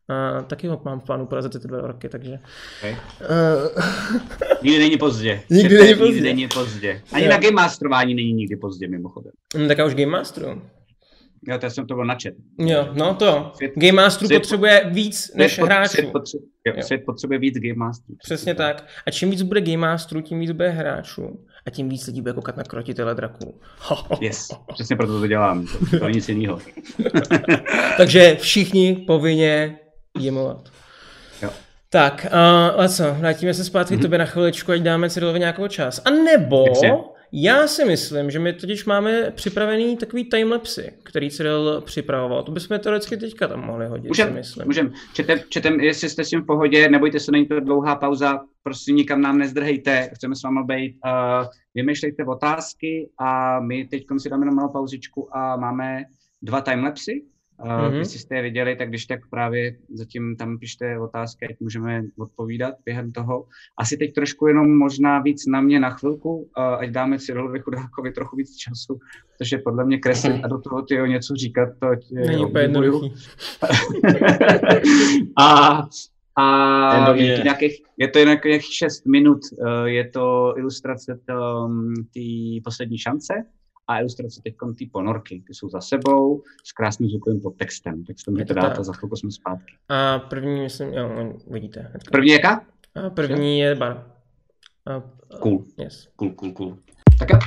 [0.09, 2.39] A taky ho mám v plánu porazit ty dva roky, takže...
[2.79, 2.91] Okay.
[2.91, 3.83] Uh...
[4.63, 5.41] nikdy není pozdě.
[5.49, 6.13] Nikdy není pozdě.
[6.13, 7.01] Nikdy není pozdě.
[7.11, 7.31] Ani jo.
[7.31, 9.31] na Game Masterování není nikdy pozdě, mimochodem.
[9.57, 10.61] No, tak já už Game Masteru.
[11.47, 12.35] Jo, to jsem to byl načet.
[12.59, 13.51] Jo, no to.
[13.55, 15.91] Svět, Game Masteru svět, potřebuje víc než svět, hráčů.
[15.91, 16.83] Svět, potřebuje, jo, jo.
[16.83, 18.17] svět potřebuje víc Game Masterů.
[18.23, 18.81] Přesně tak.
[18.81, 18.89] tak.
[19.07, 21.39] A čím víc bude Game Masterů, tím víc bude hráčů.
[21.65, 23.59] A tím víc lidí bude koukat na krotitele draků.
[24.21, 25.67] yes, přesně proto to dělám.
[25.91, 26.59] To, to nic jiného.
[27.97, 29.79] Takže všichni povinně
[30.19, 30.69] jimovat.
[31.41, 31.49] Jo.
[31.89, 34.01] Tak, uh, a co, vrátíme se zpátky mm-hmm.
[34.01, 36.01] tobě na chviličku, ať dáme Cyrilovi nějakou čas.
[36.05, 36.65] A nebo
[37.31, 42.43] já si myslím, že my totiž máme připravený takový timelapsy, který Cyril připravoval.
[42.43, 44.65] To bychom teoreticky teďka tam mohli hodit, můžem, si myslím.
[44.65, 44.93] Můžem.
[45.13, 48.95] Četem, četem, jestli jste s tím v pohodě, nebojte se, není to dlouhá pauza, prosím
[48.95, 50.97] nikam nám nezdrhejte, chceme s vámi být.
[51.05, 56.03] Uh, vymýšlejte otázky a my teď si dáme na malou pauzičku a máme
[56.41, 57.21] dva timelapsy,
[57.59, 57.93] Mm-hmm.
[57.93, 62.75] Jestli jste je viděli, tak když tak právě zatím tam pište otázky, ať můžeme odpovídat
[62.85, 63.45] během toho.
[63.77, 66.49] Asi teď trošku jenom možná víc na mě na chvilku,
[66.79, 68.99] ať dáme Cyrilovi Chudákovi trochu víc času,
[69.37, 72.67] protože podle mě kreslit a do toho tyjo, něco říkat, to Není úplně
[75.37, 75.83] a
[76.39, 81.19] a je to, nějakých, je to nějakých 6 minut, e, je to ilustrace
[82.13, 83.33] té poslední šance,
[83.87, 88.03] a ilustrace teď ty ponorky, ty jsou za sebou s krásným zvukovým podtextem.
[88.03, 89.73] Tak to mi to dát a za chvilku jsme zpátky.
[89.89, 91.79] A první, myslím, jo, vidíte.
[91.79, 92.11] Hnedka.
[92.11, 92.65] První jaká?
[92.95, 94.11] A první je bar.
[94.85, 95.03] A,
[95.39, 95.65] cool.
[95.77, 96.07] Yes.
[96.15, 96.77] Cool, cool, cool.
[97.19, 97.39] Tak jo.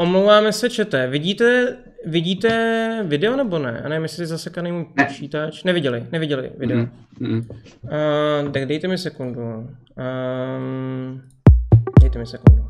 [0.00, 1.06] Omlouváme se, čete.
[1.06, 1.76] Vidíte,
[2.06, 3.82] vidíte video nebo ne?
[3.84, 5.64] A nevím, jestli zasekaný můj počítač.
[5.64, 6.78] Neviděli, neviděli video.
[6.78, 7.46] Mm-hmm.
[7.82, 9.40] Uh, tak dejte mi sekundu.
[9.40, 11.22] Um,
[12.00, 12.64] dejte mi sekundu.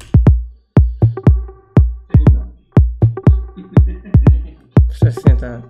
[4.89, 5.65] Přesně tak.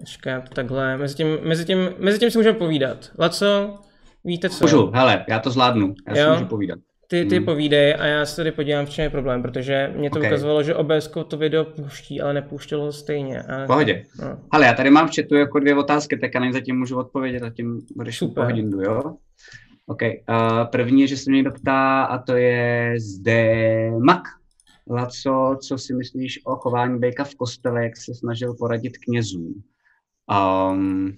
[0.00, 0.96] Počkat, takhle.
[0.96, 3.10] Mezi tím, mezi tím, mezi tím si můžeme povídat.
[3.18, 3.78] Laco,
[4.24, 4.64] víte co?
[4.64, 5.94] Můžu, hele, já to zvládnu.
[6.08, 6.24] Já jo?
[6.24, 6.78] si můžu povídat.
[7.12, 7.44] Ty, ty hmm.
[7.44, 10.30] povídej a já se tady podívám, v čem je problém, protože mě to okay.
[10.30, 13.42] ukazovalo, že OBS to video pouští, ale nepouštělo ho stejně.
[13.42, 13.66] A...
[13.66, 14.04] Pohodě.
[14.20, 14.38] No.
[14.50, 17.38] Ale já tady mám v chatu jako dvě otázky, tak já na zatím můžu odpovědět,
[17.40, 19.02] zatím budeš po hodinu, jo?
[19.86, 20.02] OK.
[20.02, 20.08] Uh,
[20.70, 24.22] první, že se mě někdo ptá, a to je zde Mak.
[24.90, 29.62] Laco, co si myslíš o chování Bejka v kostele, jak se snažil poradit knězům?
[30.72, 31.12] Um,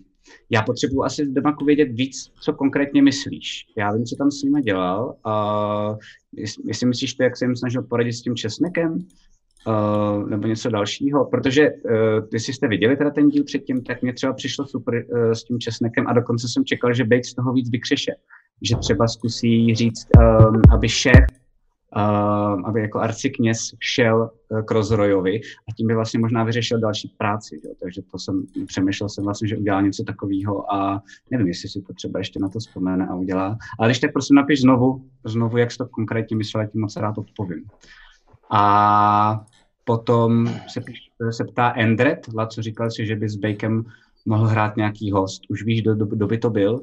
[0.50, 3.66] já potřebuji asi Demaku vědět víc, co konkrétně myslíš.
[3.76, 5.16] Já vím, co tam s nimi dělal.
[5.26, 5.96] Uh,
[6.64, 11.24] jestli myslíš to, jak se jim snažil poradit s tím česnekem, uh, nebo něco dalšího,
[11.24, 15.32] protože uh, ty jste viděli teda ten díl předtím, tak mě třeba přišlo super uh,
[15.32, 18.12] s tím česnekem a dokonce jsem čekal, že Bake z toho víc vykřeše.
[18.62, 21.43] Že třeba zkusí říct, um, aby šéf
[22.64, 27.60] aby jako arcikněz šel uh, k Rozrojovi a tím by vlastně možná vyřešil další práci.
[27.64, 27.72] Jo?
[27.82, 31.94] Takže to jsem, přemýšlel jsem vlastně, že udělá něco takového a nevím, jestli si to
[31.94, 33.58] třeba ještě na to vzpomene a udělá.
[33.78, 37.18] Ale když tak prosím napiš znovu, znovu, jak jsi to konkrétně myslel, tím moc rád
[37.18, 37.64] odpovím.
[38.50, 39.44] A
[39.84, 40.80] potom se,
[41.30, 43.84] se ptá Endret, co říkal si, že by s Bakem
[44.26, 45.42] mohl hrát nějaký host.
[45.48, 46.82] Už víš, kdo, kdo by to byl.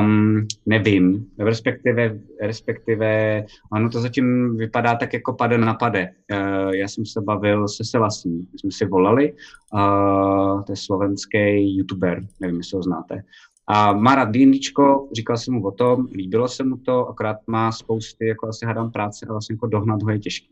[0.00, 6.08] Um, nevím, respektive, respektive, ono to zatím vypadá tak jako pade na pade.
[6.32, 9.32] Uh, já jsem se bavil se Selasní, my jsme si volali,
[9.74, 13.22] uh, to je slovenský youtuber, nevím, jestli ho znáte.
[13.66, 17.72] A má rád D&Dčko, říkal jsem mu o tom, líbilo se mu to, akorát má
[17.72, 20.50] spousty, jako asi hádám práce a vlastně jako dohnat ho je těžký.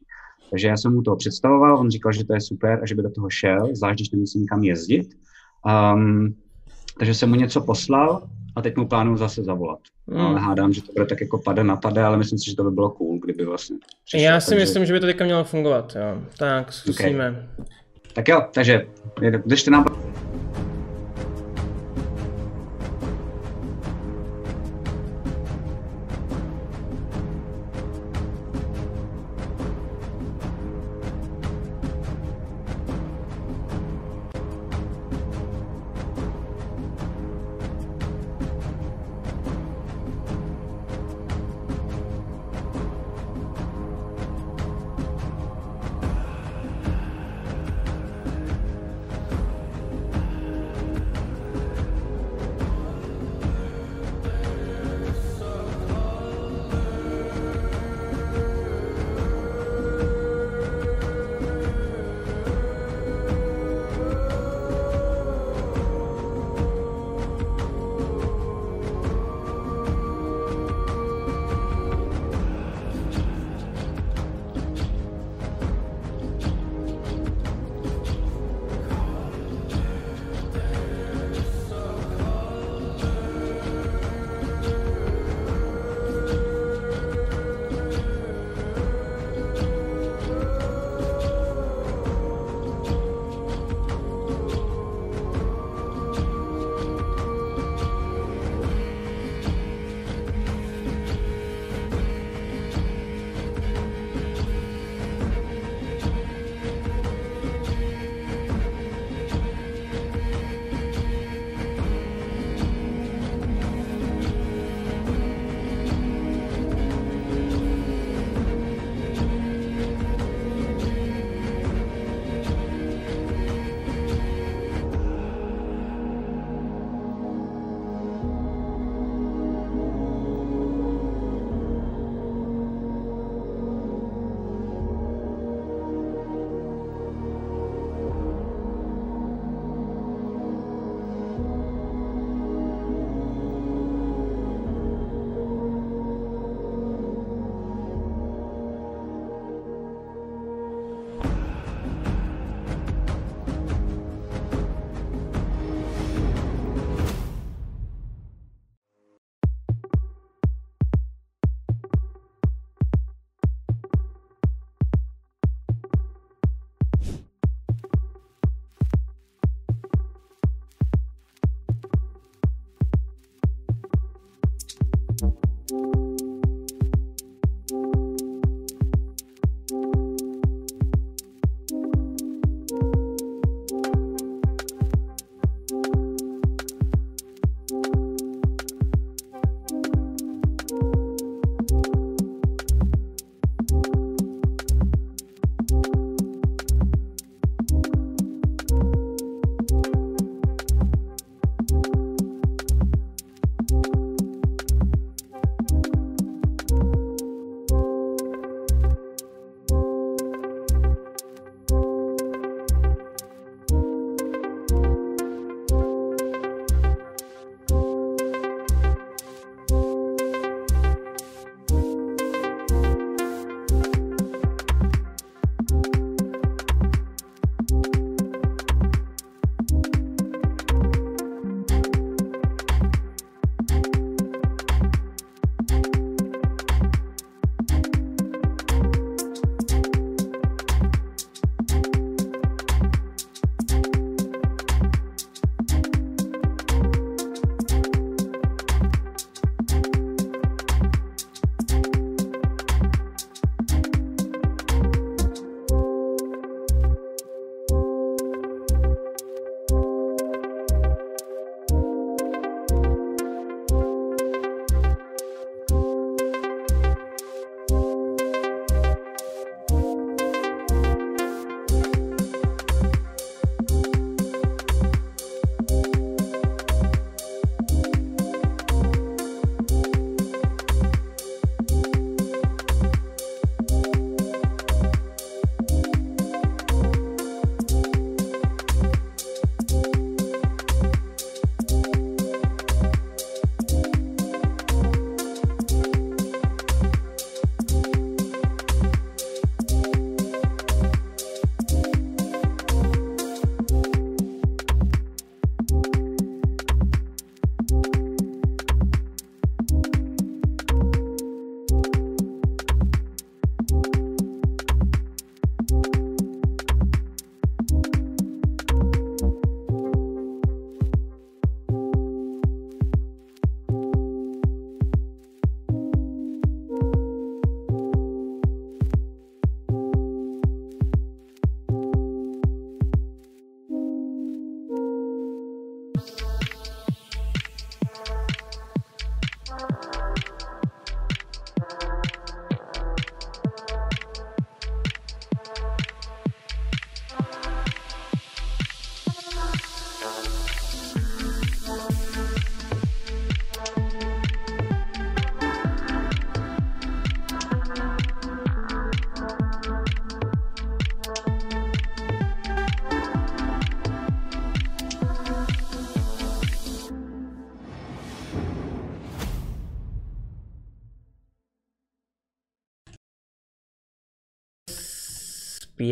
[0.51, 3.03] Takže já jsem mu to představoval, on říkal, že to je super a že by
[3.03, 5.09] do toho šel, zvlášť když nemusí nikam jezdit.
[5.95, 6.35] Um,
[6.99, 8.23] takže jsem mu něco poslal
[8.57, 9.79] a teď mu plánuju zase zavolat.
[10.09, 10.21] Hmm.
[10.21, 12.65] Ale hádám, že to bude tak jako pade na pade, ale myslím si, že to
[12.65, 14.61] by bylo cool, kdyby vlastně přišel, Já si takže...
[14.65, 16.23] myslím, že by to teďka mělo fungovat, jo.
[16.39, 17.31] Tak, zkusíme.
[17.31, 17.67] Okay.
[18.13, 18.87] Tak jo, takže
[19.47, 19.85] držte nám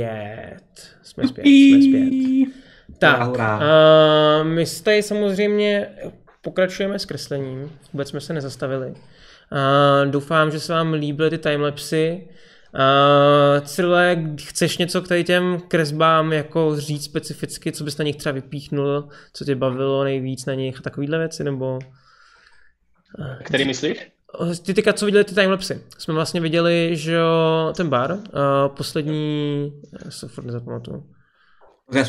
[0.04, 0.96] Zpět.
[1.02, 2.54] Jsme zpět, jsme zpět.
[2.98, 5.88] Tak, a my tady samozřejmě
[6.42, 8.94] pokračujeme s kreslením, vůbec jsme se nezastavili.
[9.50, 12.28] A doufám, že se vám líbily ty timelapsy.
[12.74, 18.16] Uh, Cyrle, chceš něco k tady těm kresbám jako říct specificky, co bys na nich
[18.16, 21.78] třeba vypíchnul, co tě bavilo nejvíc na nich a takovýhle věci, nebo...
[23.44, 24.13] Který myslíš?
[24.66, 25.82] Ty teďka, co viděli ty timelapsy?
[25.98, 27.18] Jsme vlastně viděli, že
[27.76, 28.18] ten bar, uh,
[28.76, 29.72] poslední,
[30.04, 31.04] já se furt nezapamatuju.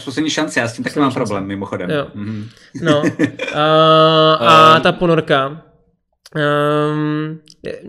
[0.05, 1.89] Poslední šance, já s tím taky mám problém, mimochodem.
[1.89, 2.07] Jo.
[2.13, 2.49] Mhm.
[2.81, 3.07] No, uh,
[4.47, 5.61] a ta ponorka.
[6.91, 7.39] Um,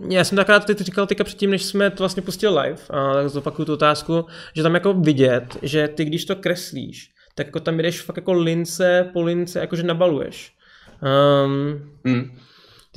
[0.09, 3.29] já jsem takrát teď říkal teďka předtím, než jsme to vlastně pustili live, a tak
[3.29, 7.77] zopakuju tu otázku, že tam jako vidět, že ty když to kreslíš, tak jako tam
[7.77, 10.53] jdeš fakt jako lince po lince, jakože nabaluješ.
[11.45, 12.37] Um, Hm.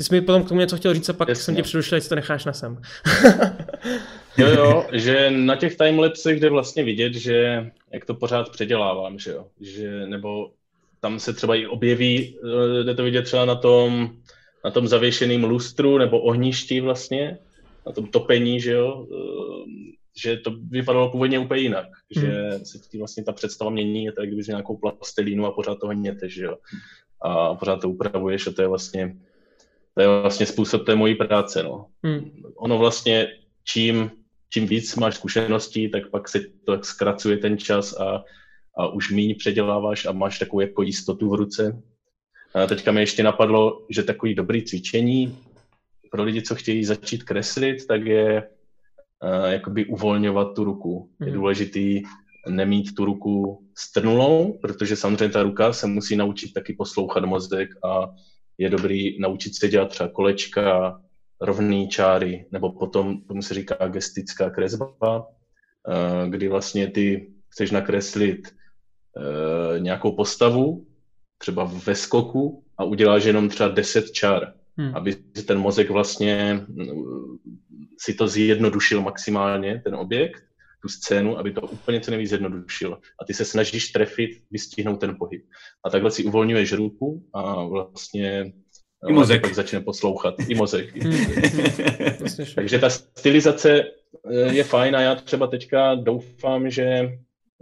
[0.00, 1.44] Ty jsi mi potom k tomu něco chtěl říct a pak Jasně.
[1.44, 2.82] jsem tě přerušil, jestli to necháš na sem.
[4.38, 9.30] Jo, jo, že na těch timelapsech jde vlastně vidět, že jak to pořád předělávám, že
[9.30, 10.50] jo, že nebo
[11.00, 12.38] tam se třeba i objeví,
[12.80, 14.10] eh, jde to vidět třeba na tom,
[14.64, 17.38] na tom zavěšeném lustru nebo ohništi vlastně,
[17.86, 22.98] na tom topení, že jo, eh, že to vypadalo původně úplně jinak, že se ti
[22.98, 26.28] vlastně ta představa mění, je to, jak kdybys měl nějakou plastelínu a pořád toho hněte,
[26.28, 26.56] že jo,
[27.22, 29.16] a pořád to upravuješ a to je vlastně,
[29.94, 32.30] to je vlastně způsob té mojí práce, no Hmm.
[32.56, 33.28] ono vlastně
[33.64, 34.10] čím,
[34.52, 38.22] čím víc máš zkušeností, tak pak se to tak zkracuje ten čas a,
[38.76, 41.82] a už míň předěláváš a máš takovou jako jistotu v ruce.
[42.54, 45.38] A teďka mi ještě napadlo, že takový dobrý cvičení
[46.10, 48.48] pro lidi, co chtějí začít kreslit, tak je
[49.22, 51.10] uh, jakoby uvolňovat tu ruku.
[51.20, 51.34] Je Mhm.
[51.34, 52.02] důležitý
[52.48, 58.10] nemít tu ruku strnulou, protože samozřejmě ta ruka se musí naučit taky poslouchat mozek a
[58.60, 60.96] je dobrý naučit se dělat třeba kolečka,
[61.40, 65.26] rovný čáry, nebo potom tomu se říká gestická kresba,
[65.88, 70.86] eh, kdy vlastně ty chceš nakreslit eh, nějakou postavu,
[71.38, 74.96] třeba ve skoku a uděláš jenom třeba 10 čár, Hmm.
[74.96, 75.16] aby
[75.46, 77.36] ten mozek vlastně mm,
[77.98, 80.42] si to zjednodušil maximálně, ten objekt,
[80.82, 82.98] tu scénu, aby to úplně co nejvíc zjednodušil.
[83.20, 85.44] A ty se snažíš trefit, vystihnout ten pohyb.
[85.86, 88.52] A takhle si uvolňuješ ruku a vlastně
[89.08, 89.42] I mozek.
[89.42, 90.34] tě pak začne poslouchat.
[90.48, 90.96] I mozek.
[90.96, 92.20] I mozek.
[92.20, 92.54] Vlastně šlo.
[92.54, 93.82] Takže ta stylizace
[94.30, 97.08] eh, je fajn a já třeba teďka doufám, že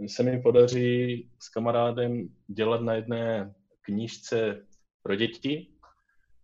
[0.07, 4.61] se mi podaří s kamarádem dělat na jedné knížce
[5.03, 5.67] pro děti.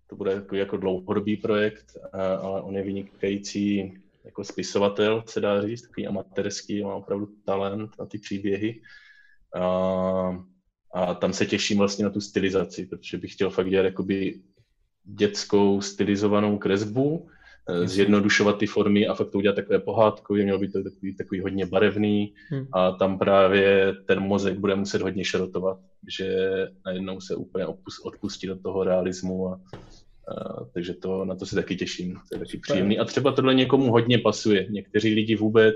[0.10, 3.94] To bude jako, jako dlouhodobý projekt, a- ale on je vynikající
[4.26, 8.82] jako spisovatel, se dá říct, takový amatérský, má opravdu talent na ty příběhy.
[9.56, 10.44] A,
[10.94, 14.42] a tam se těším vlastně na tu stylizaci, protože bych chtěl fakt dělat jakoby
[15.04, 17.28] dětskou stylizovanou kresbu,
[17.70, 21.42] eh, zjednodušovat ty formy a fakt to udělat takové pohádkové, mělo by to takový, takový
[21.42, 22.68] hodně barevný Hmm.
[22.74, 25.80] a tam právě ten mozek bude muset hodně šrotovat,
[26.18, 26.38] že
[26.86, 29.60] najednou se úplně odpus- odpustí do toho realismu a
[30.74, 33.92] takže to, na to se taky těším, to je taky příjemný a třeba tohle někomu
[33.92, 35.76] hodně pasuje, někteří lidi vůbec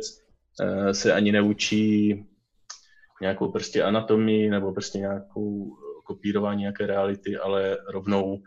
[0.61, 2.15] eh, se ani neučí
[3.21, 8.41] nějakou prostě anatomii nebo prostě nějakou kopírování nějaké reality, ale rovnou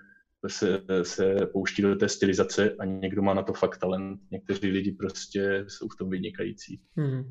[0.47, 4.21] se, se pouští do té stylizace a někdo má na to fakt talent.
[4.31, 6.81] Někteří lidi prostě jsou v tom vynikající.
[6.97, 7.25] Hmm.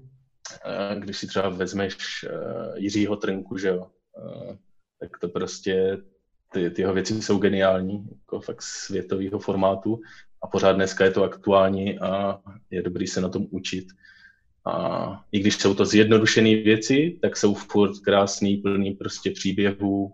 [0.64, 3.88] A Když si třeba vezmeš uh, Jiřího Trnku, že jo,
[4.18, 4.56] uh,
[5.00, 5.98] tak to prostě,
[6.54, 10.02] ty, ty jeho věci jsou geniální, jako fakt světového formátu
[10.42, 13.86] a pořád dneska je to aktuální a je dobrý se na tom učit.
[14.66, 20.14] A i když jsou to zjednodušené věci, tak jsou furt krásný, plný prostě příběhů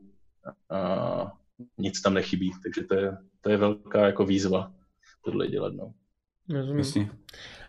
[0.69, 1.31] a
[1.77, 2.51] nic tam nechybí.
[2.63, 4.71] Takže to je, to je velká jako výzva
[5.25, 5.73] tohle dělat.
[5.73, 5.93] No.
[6.49, 6.77] Rozumím.
[6.77, 7.09] Jasně.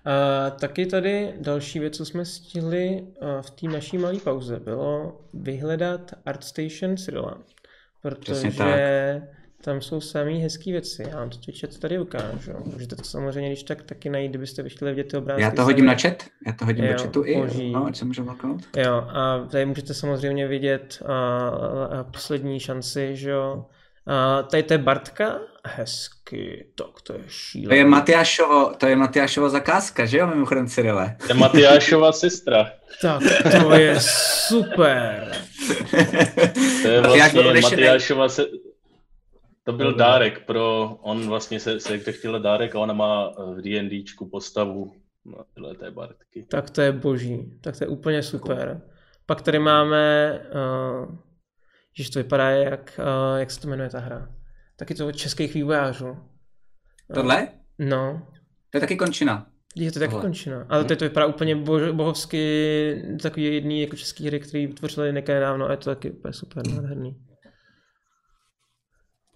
[0.05, 3.07] A taky tady další věc, co jsme stihli
[3.41, 7.35] v té naší malé pauze, bylo vyhledat ArtStation Cyrila.
[7.35, 7.58] Přesně
[8.17, 9.23] Protože
[9.61, 11.03] tam jsou samé hezké věci.
[11.11, 12.53] Já vám to teď tady ukážu.
[12.65, 15.43] Můžete to samozřejmě, když tak taky najít, kdybyste chtěli vidět ty obrázky.
[15.43, 18.05] Já to hodím na chat, já to hodím jo, do chatu i, no, ať se
[18.05, 18.29] můžu
[18.77, 23.67] Jo, a tady můžete samozřejmě vidět a, a poslední šanci, že jo.
[24.09, 27.69] A tady to je Bartka, hezky, tak to je šílené.
[27.69, 31.17] To je Matyášovo, to je Matyášova zakázka, že jo, mimochodem Cyrile?
[31.21, 32.73] To je Matyášova sestra.
[33.03, 33.23] tak
[33.63, 34.01] to je
[34.49, 35.33] super.
[36.83, 38.47] to je vlastně Matyášova se,
[39.65, 43.63] to byl dárek pro, on vlastně se, se kde chtěl dárek a ona má v
[43.63, 44.93] D&Dčku postavu
[45.25, 46.47] na tyhle té Bartky.
[46.51, 48.81] Tak to je boží, tak to je úplně super.
[49.27, 51.28] Pak tady máme, uh,
[52.03, 54.29] že to vypadá jak, uh, jak se to jmenuje ta hra.
[54.77, 56.17] Taky to od českých vývojářů.
[57.15, 57.49] Tohle?
[57.79, 58.27] No.
[58.71, 59.47] To je taky končina.
[59.77, 60.23] Je to taky Tohle.
[60.23, 60.67] končina.
[60.69, 65.67] Ale to, to vypadá úplně bož, bohovsky takový jedný jako český hry, který vytvořili nedávno
[65.67, 67.17] a je to taky úplně super, nádherný.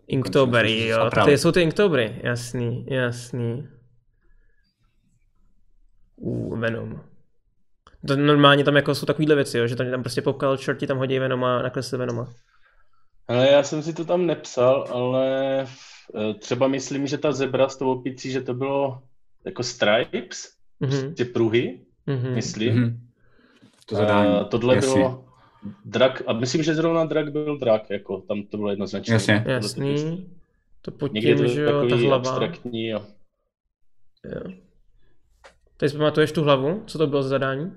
[0.06, 1.10] Inktober, jo.
[1.24, 3.68] Ty jsou ty Inktobery, jasný, jasný.
[6.16, 7.00] Uh, Venom.
[8.08, 10.98] To normálně tam jako jsou takovýhle věci, jo, že tam, tam prostě popkal čerti tam
[10.98, 12.32] hodí Venoma a nakresli Venoma.
[13.28, 17.76] Ale já jsem si to tam nepsal, ale eh, třeba myslím, že ta zebra s
[17.76, 19.02] tou opicí, že to bylo
[19.44, 20.48] jako stripes,
[20.82, 21.14] mm-hmm.
[21.14, 22.34] ty pruhy, mm-hmm.
[22.34, 22.74] myslím.
[22.74, 22.98] Mm-hmm.
[23.86, 24.34] To zadání.
[24.34, 24.94] A tohle Jasně.
[24.94, 25.24] bylo
[25.84, 29.12] drak, a myslím, že zrovna drak byl drak, jako tam to bylo jednoznačně.
[29.12, 29.44] Jasně.
[29.46, 30.26] Jasný.
[30.82, 32.16] To pod tím, to že jo, ta hlava.
[32.16, 33.06] abstraktní, jo.
[34.24, 34.52] jo.
[35.76, 36.82] Teď si pamatuješ tu hlavu?
[36.86, 37.72] Co to bylo za zadání?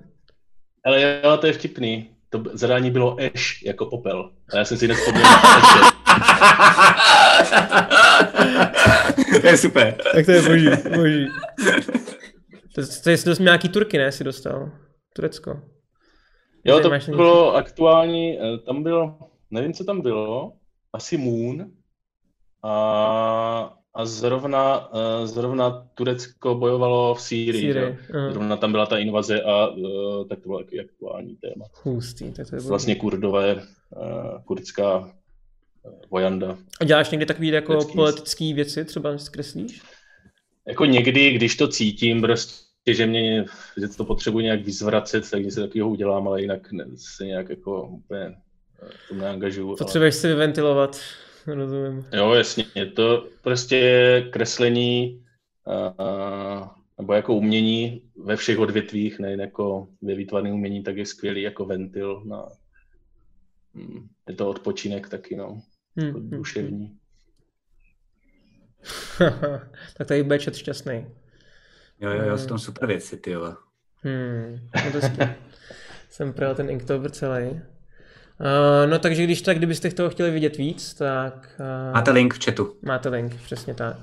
[0.84, 2.15] Ale jo, to je vtipný.
[2.38, 4.30] To zadání bylo Ash jako popel.
[4.52, 5.26] A já jsem si nespomněl
[9.40, 9.96] To je super.
[10.14, 11.28] Tak to je boží, boží.
[12.74, 14.70] To, to je dost nějaký Turky, ne, si dostal?
[15.12, 15.60] Turecko.
[16.64, 19.18] Jo, to bylo aktuální, eh, tam bylo,
[19.50, 20.52] nevím, co tam bylo,
[20.92, 21.70] asi Moon
[22.64, 27.60] a, a zrovna, eh, zrovna Turecko bojovalo v Sýrii.
[27.60, 27.96] Sýrii
[28.30, 31.64] zrovna tam byla ta invaze a uh, tak to bylo taky aktuální téma.
[31.82, 35.10] Hustý, tak to je Vlastně kurdové, uh, kurdská
[36.10, 36.58] vojanda.
[36.80, 39.82] A děláš někdy takové jako politické věci, třeba zkreslíš?
[40.68, 43.44] Jako někdy, když to cítím, prostě že mě,
[43.80, 46.60] že to potřebuji nějak vyzvracet, tak něco takového udělám, ale jinak
[46.96, 48.36] se nějak jako úplně
[49.08, 49.76] to neangažuju.
[49.76, 50.20] Potřebuješ ale...
[50.20, 51.00] si vyventilovat,
[51.54, 52.06] rozumím.
[52.12, 55.24] Jo, jasně, je to prostě kreslení
[55.98, 61.42] a, nebo jako umění ve všech odvětvích, nejen jako ve výtvarném umění, tak je skvělý
[61.42, 62.48] jako ventil na,
[63.74, 65.62] hm, je to odpočinek taky, no,
[65.96, 66.06] hmm.
[66.06, 66.86] jako hmm, duševní.
[66.86, 66.98] Hmm.
[69.96, 71.06] tak tady bude čet šťastný.
[72.00, 73.56] Jo, jo, jo, jsou tam super věci, ty jo.
[73.96, 75.06] Hmm, no to
[76.08, 77.60] jsem projel ten Inktober celý.
[78.40, 81.60] Uh, no takže když tak, kdybyste toho chtěli vidět víc, tak...
[81.60, 82.76] Uh, máte link v chatu.
[82.82, 83.96] Máte link, přesně tak.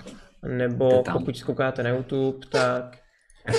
[0.48, 2.98] Nebo pokud skoukáte na YouTube, tak...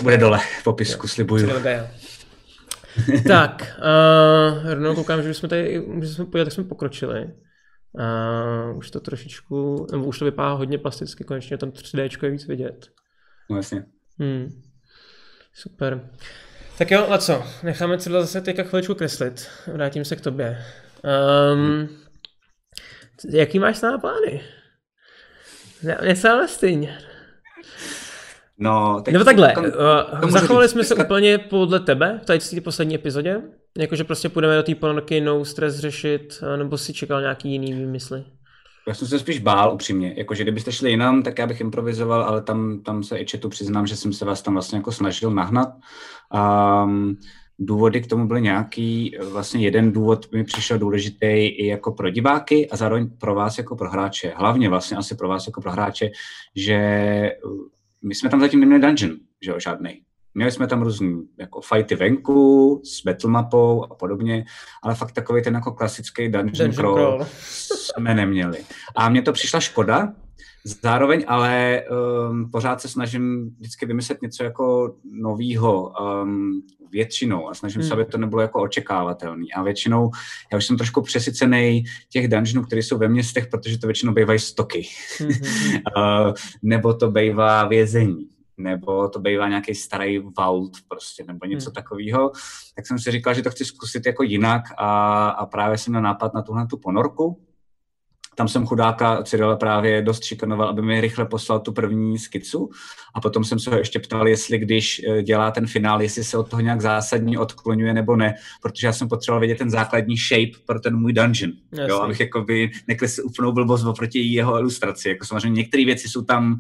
[0.03, 1.49] Bude dole v popisku, slibuju.
[3.29, 7.31] tak, uh, rovnou koukám, že jsme tady, že jsme pojeli, tak jsme pokročili.
[7.93, 12.47] Uh, už to trošičku, nebo už to vypadá hodně plasticky, konečně tam 3D je víc
[12.47, 12.87] vidět.
[13.51, 13.85] No jasně.
[14.19, 14.63] Hmm.
[15.53, 16.11] Super.
[16.79, 17.43] Tak jo, a co?
[17.63, 19.49] Necháme třeba zase teďka chviličku kreslit.
[19.67, 20.65] Vrátím se k tobě.
[21.53, 21.89] Um,
[23.31, 24.41] jaký máš na plány?
[25.83, 26.99] Mě ale stejně.
[28.59, 32.95] No, teď Nebo takhle, kom, uh, zachovali jsme se úplně podle tebe v té poslední
[32.95, 33.41] epizodě?
[33.79, 38.25] Jakože prostě půjdeme do té ponorky no stres řešit, nebo si čekal nějaký jiný výmysly?
[38.89, 42.43] Já jsem se spíš bál upřímně, jakože kdybyste šli jinam, tak já bych improvizoval, ale
[42.43, 45.69] tam, tam se i četu přiznám, že jsem se vás tam vlastně jako snažil nahnat.
[46.85, 47.17] Um,
[47.59, 52.71] důvody k tomu byly nějaký, vlastně jeden důvod mi přišel důležitý i jako pro diváky
[52.71, 54.33] a zároveň pro vás jako pro hráče.
[54.37, 56.11] Hlavně vlastně asi pro vás jako pro hráče,
[56.57, 56.79] že
[58.03, 60.01] my jsme tam zatím neměli dungeon, že jo, žádný.
[60.35, 64.45] Měli jsme tam různý jako fighty venku s battle mapou a podobně,
[64.83, 68.59] ale fakt takový ten jako klasický dungeon, dungeon crawl, crawl jsme neměli.
[68.97, 70.13] A mně to přišla škoda,
[70.65, 71.83] zároveň ale
[72.31, 75.93] um, pořád se snažím vždycky vymyslet něco jako novýho
[76.23, 77.89] um, většinou a snažím hmm.
[77.89, 79.53] se, aby to nebylo jako očekávatelný.
[79.53, 80.11] A většinou,
[80.53, 84.39] já už jsem trošku přesycený těch dungeonů, které jsou ve městech, protože to většinou bývají
[84.39, 84.89] stoky.
[85.19, 85.29] Hmm.
[85.29, 86.33] uh,
[86.63, 91.75] nebo to bývá vězení nebo to bývá nějaký starý vault prostě, nebo něco hmm.
[91.75, 92.31] takového,
[92.77, 96.03] tak jsem si říkal, že to chci zkusit jako jinak a, a právě jsem měl
[96.03, 97.41] nápad na tuhle tu ponorku,
[98.35, 102.71] tam jsem chudáka Cyrila právě dost šikanoval, aby mi rychle poslal tu první skicu
[103.15, 106.39] a potom jsem se ho ještě ptal, jestli když eh, dělá ten finál, jestli se
[106.39, 110.65] od toho nějak zásadně odklonuje nebo ne, protože já jsem potřeboval vědět ten základní shape
[110.67, 111.53] pro ten můj dungeon,
[111.89, 115.09] jo, abych jakoby nekles úplnou blbost oproti jeho ilustraci.
[115.09, 116.53] Jako samozřejmě některé věci jsou tam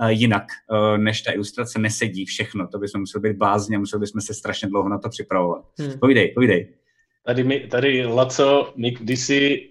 [0.00, 4.20] uh, jinak, uh, než ta ilustrace nesedí všechno, to bychom museli být blázně, museli bychom
[4.20, 5.64] se strašně dlouho na to připravovat.
[5.78, 5.98] Hmm.
[5.98, 6.68] Povídej, povídej.
[7.26, 9.68] Tady, mi, tady Laco mi kdysi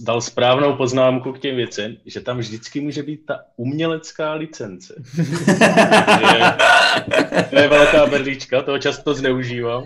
[0.00, 4.94] dal správnou poznámku k těm věcem, že tam vždycky může být ta umělecká licence.
[6.20, 6.54] je,
[7.50, 9.84] to je velká berlička, toho často zneužívám.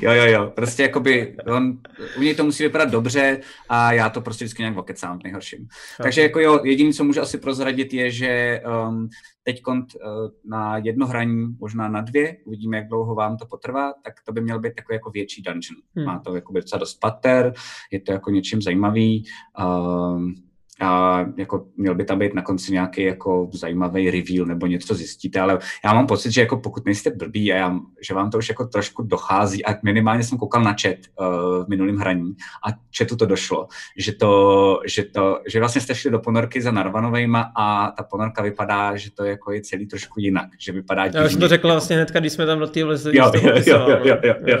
[0.00, 1.78] jo, jo, jo, prostě jakoby, on,
[2.18, 5.68] u něj to musí vypadat dobře a já to prostě vždycky nějak okecám nejhorším.
[6.02, 9.08] Takže jako jo, jediné, co můžu asi prozradit, je, že um,
[9.46, 9.98] teď eh,
[10.44, 14.40] na jedno hraní, možná na dvě, uvidíme, jak dlouho vám to potrvá, tak to by
[14.40, 15.76] měl být takový jako větší dungeon.
[15.96, 16.06] Hmm.
[16.06, 17.52] Má to jako docela dost pater,
[17.90, 19.24] je to jako něčím zajímavý.
[19.58, 20.34] Um,
[20.80, 25.40] a jako měl by tam být na konci nějaký jako zajímavý reveal nebo něco zjistíte,
[25.40, 27.78] ale já mám pocit, že jako pokud nejste blbí a já,
[28.08, 31.68] že vám to už jako trošku dochází a minimálně jsem koukal na chat uh, v
[31.68, 32.34] minulém hraní
[32.68, 36.70] a chatu to došlo, že to, že to, že vlastně jste šli do ponorky za
[36.70, 41.26] Narvanovejma a ta ponorka vypadá, že to jako je celý trošku jinak, že vypadá Já
[41.26, 43.16] už to řekla vlastně hnedka, když jsme tam do té vlezli.
[43.16, 44.58] Jo, jo, jo, jo, jo, jo, jo,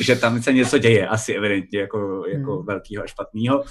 [0.00, 2.66] že tam se něco děje, asi evidentně jako, jako hmm.
[2.66, 3.64] velkýho a špatného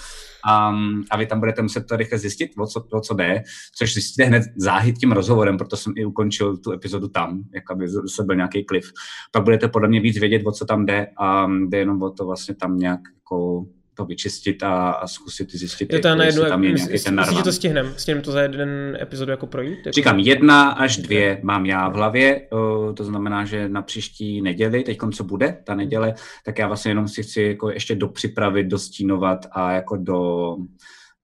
[0.45, 0.73] a,
[1.11, 3.43] a vy tam budete muset to rychle zjistit, o co, o co jde,
[3.77, 7.87] což zjistíte hned záhy tím rozhovorem, proto jsem i ukončil tu epizodu tam, jak aby
[7.87, 8.91] se byl nějaký klif.
[9.31, 12.25] Pak budete podle mě víc vědět, o co tam jde a jde jenom o to
[12.25, 16.63] vlastně tam nějak jako to vyčistit a, a zkusit zjistit, je to na jednu, tam
[16.63, 17.33] je nějaký ten narvan.
[17.33, 17.93] Myslíte, to stihnem?
[17.97, 19.77] Stihnem to za jeden epizodu jako projít?
[19.77, 19.91] Jako...
[19.91, 22.47] Říkám, jedna až dvě mám já v hlavě,
[22.93, 26.13] to znamená, že na příští neděli, teď co bude ta neděle,
[26.45, 30.55] tak já vlastně jenom si chci jako ještě dopřipravit, dostínovat a jako do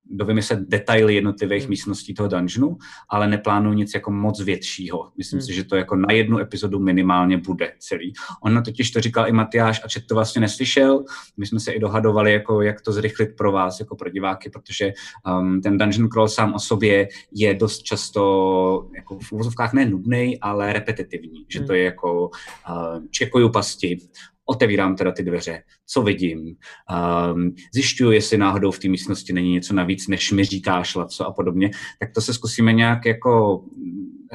[0.10, 1.70] dovymyslet detaily jednotlivých hmm.
[1.70, 2.78] místností toho dungeonu,
[3.10, 5.12] ale neplánuju nic jako moc většího.
[5.18, 5.46] Myslím hmm.
[5.46, 8.14] si, že to jako na jednu epizodu minimálně bude celý.
[8.44, 11.04] On totiž to říkal i Matyáš a Čet to vlastně neslyšel.
[11.38, 14.94] My jsme se i dohadovali, jako, jak to zrychlit pro vás, jako pro diváky, protože
[15.40, 20.40] um, ten dungeon crawl sám o sobě je dost často jako v úvozovkách ne nudný,
[20.40, 21.46] ale repetitivní.
[21.48, 21.76] Že to hmm.
[21.76, 22.30] je jako
[22.70, 23.98] uh, čekuju pasti,
[24.50, 29.74] otevírám teda ty dveře, co vidím, um, zjišťuju, jestli náhodou v té místnosti není něco
[29.74, 33.64] navíc, než mi říká šlaco a podobně, tak to se zkusíme nějak jako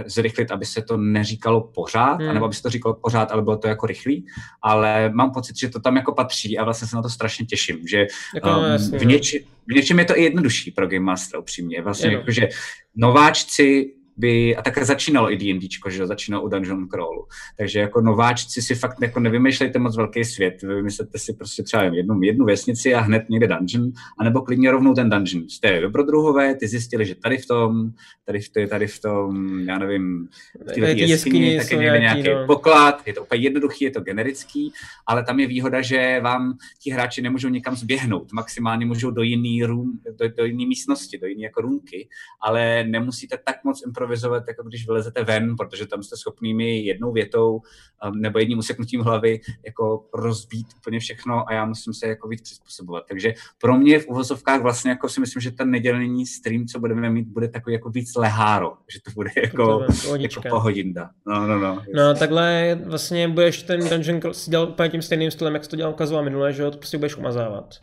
[0.07, 2.31] zrychlit, aby se to neříkalo pořád, hmm.
[2.31, 4.27] anebo aby se to říkalo pořád, ale bylo to jako rychlý,
[4.63, 7.89] ale mám pocit, že to tam jako patří a vlastně se na to strašně těším,
[7.89, 11.83] že jako, um, v, něči, v něčem je to i jednodušší pro Game Master upřímně,
[11.83, 12.49] vlastně jako, že
[12.97, 17.27] nováčci by, a tak začínalo i D&Dčko, že začínalo u Dungeon Crawlu.
[17.59, 22.23] Takže jako nováčci si fakt jako nevymýšlejte moc velký svět, vymyslete si prostě třeba jednu,
[22.23, 25.49] jednu vesnici a hned někde dungeon, anebo klidně rovnou ten dungeon.
[25.49, 27.91] Jste dobrodruhové, ty zjistili, že tady v tom,
[28.25, 30.29] tady v, tady, tady v tom, já nevím,
[30.61, 32.47] v této jeskyni, tak je někde nějaký no.
[32.47, 34.73] poklad, je to úplně jednoduchý, je to generický,
[35.07, 39.65] ale tam je výhoda, že vám ti hráči nemůžou nikam zběhnout, maximálně můžou do jiný
[39.65, 42.09] room, do, do jiné místnosti, do jiné jako růmky,
[42.43, 47.53] ale nemusíte tak moc improvizovat, jako když vylezete ven, protože tam jste schopnými jednou větou
[47.55, 52.43] um, nebo jedním useknutím hlavy jako rozbít úplně všechno a já musím se jako víc
[52.43, 53.05] přizpůsobovat.
[53.09, 57.11] Takže pro mě v uvozovkách vlastně jako si myslím, že ten nedělní stream, co budeme
[57.11, 61.11] mít, bude takový jako víc leháro, že to bude jako, to jako pohodinda.
[61.27, 61.83] No, no, no.
[61.95, 65.77] No, takhle vlastně budeš ten Dungeon Cross dělat úplně tím stejným stylem, jak jsi to
[65.77, 67.75] dělal ukazoval minule, že jo, to prostě budeš umazávat.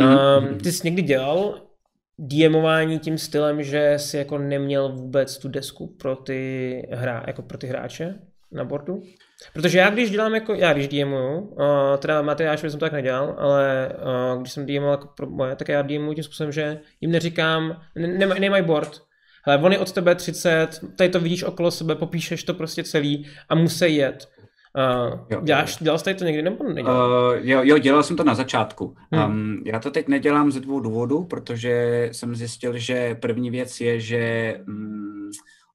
[0.00, 0.52] Mm-hmm.
[0.52, 1.71] Um, ty jsi někdy dělal
[2.18, 7.58] DMování tím stylem, že si jako neměl vůbec tu desku pro ty, hra, jako pro
[7.58, 8.14] ty hráče
[8.52, 9.02] na bordu?
[9.52, 11.64] Protože já když dělám jako, já když DMuju, uh,
[11.98, 13.92] teda Matyáš jsem to tak nedělal, ale
[14.34, 17.80] uh, když jsem DMoval jako pro moje, tak já DMuju tím způsobem, že jim neříkám,
[17.96, 19.02] nemaj, nemaj board,
[19.44, 23.26] ale on je od tebe 30, tady to vidíš okolo sebe, popíšeš to prostě celý
[23.48, 24.28] a musí jet.
[24.74, 27.10] Uh, děláš, dělal jsi to někdy nebo nedělal?
[27.10, 28.96] Uh, jo, jo, dělal jsem to na začátku.
[29.10, 29.24] Hmm.
[29.24, 34.00] Um, já to teď nedělám ze dvou důvodů, protože jsem zjistil, že první věc je,
[34.00, 35.21] že um,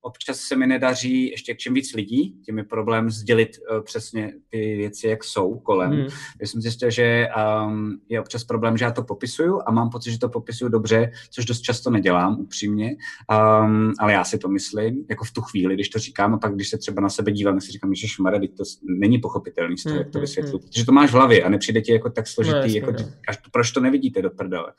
[0.07, 4.33] občas se mi nedaří ještě k čem víc lidí, tím je problém sdělit uh, přesně
[4.49, 5.91] ty věci, jak jsou kolem.
[5.91, 6.07] Hmm.
[6.41, 7.27] Já jsem zjistil, že
[7.67, 11.11] um, je občas problém, že já to popisuju a mám pocit, že to popisuju dobře,
[11.29, 15.73] což dost často nedělám, upřímně, um, ale já si to myslím, jako v tu chvíli,
[15.73, 18.07] když to říkám, a pak když se třeba na sebe dívám, tak si říkám, že
[18.07, 20.67] šmare, to není pochopitelný z toho, hmm, jak to hmm, vysvětlu, hmm.
[20.67, 22.97] protože to máš v hlavě a nepřijde ti jako tak složitý, no, jasný, jako, no.
[23.27, 24.73] až, proč to nevidíte do prdele.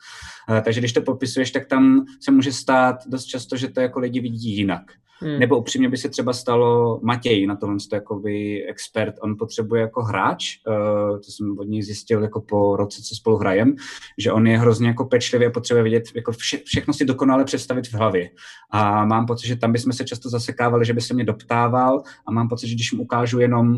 [0.49, 3.99] Uh, takže když to popisuješ, tak tam se může stát dost často, že to jako
[3.99, 4.83] lidi vidí jinak.
[5.21, 5.39] Hmm.
[5.39, 10.03] Nebo upřímně by se třeba stalo Matěj, na tohle to jakoby expert, on potřebuje jako
[10.03, 13.75] hráč, uh, to jsem od něj zjistil jako po roce, co spolu hrajem,
[14.17, 17.87] že on je hrozně jako pečlivý a potřebuje vidět, jako vše, všechno si dokonale představit
[17.87, 18.29] v hlavě.
[18.71, 22.31] A mám pocit, že tam bychom se často zasekávali, že by se mě doptával a
[22.31, 23.77] mám pocit, že když mu ukážu jenom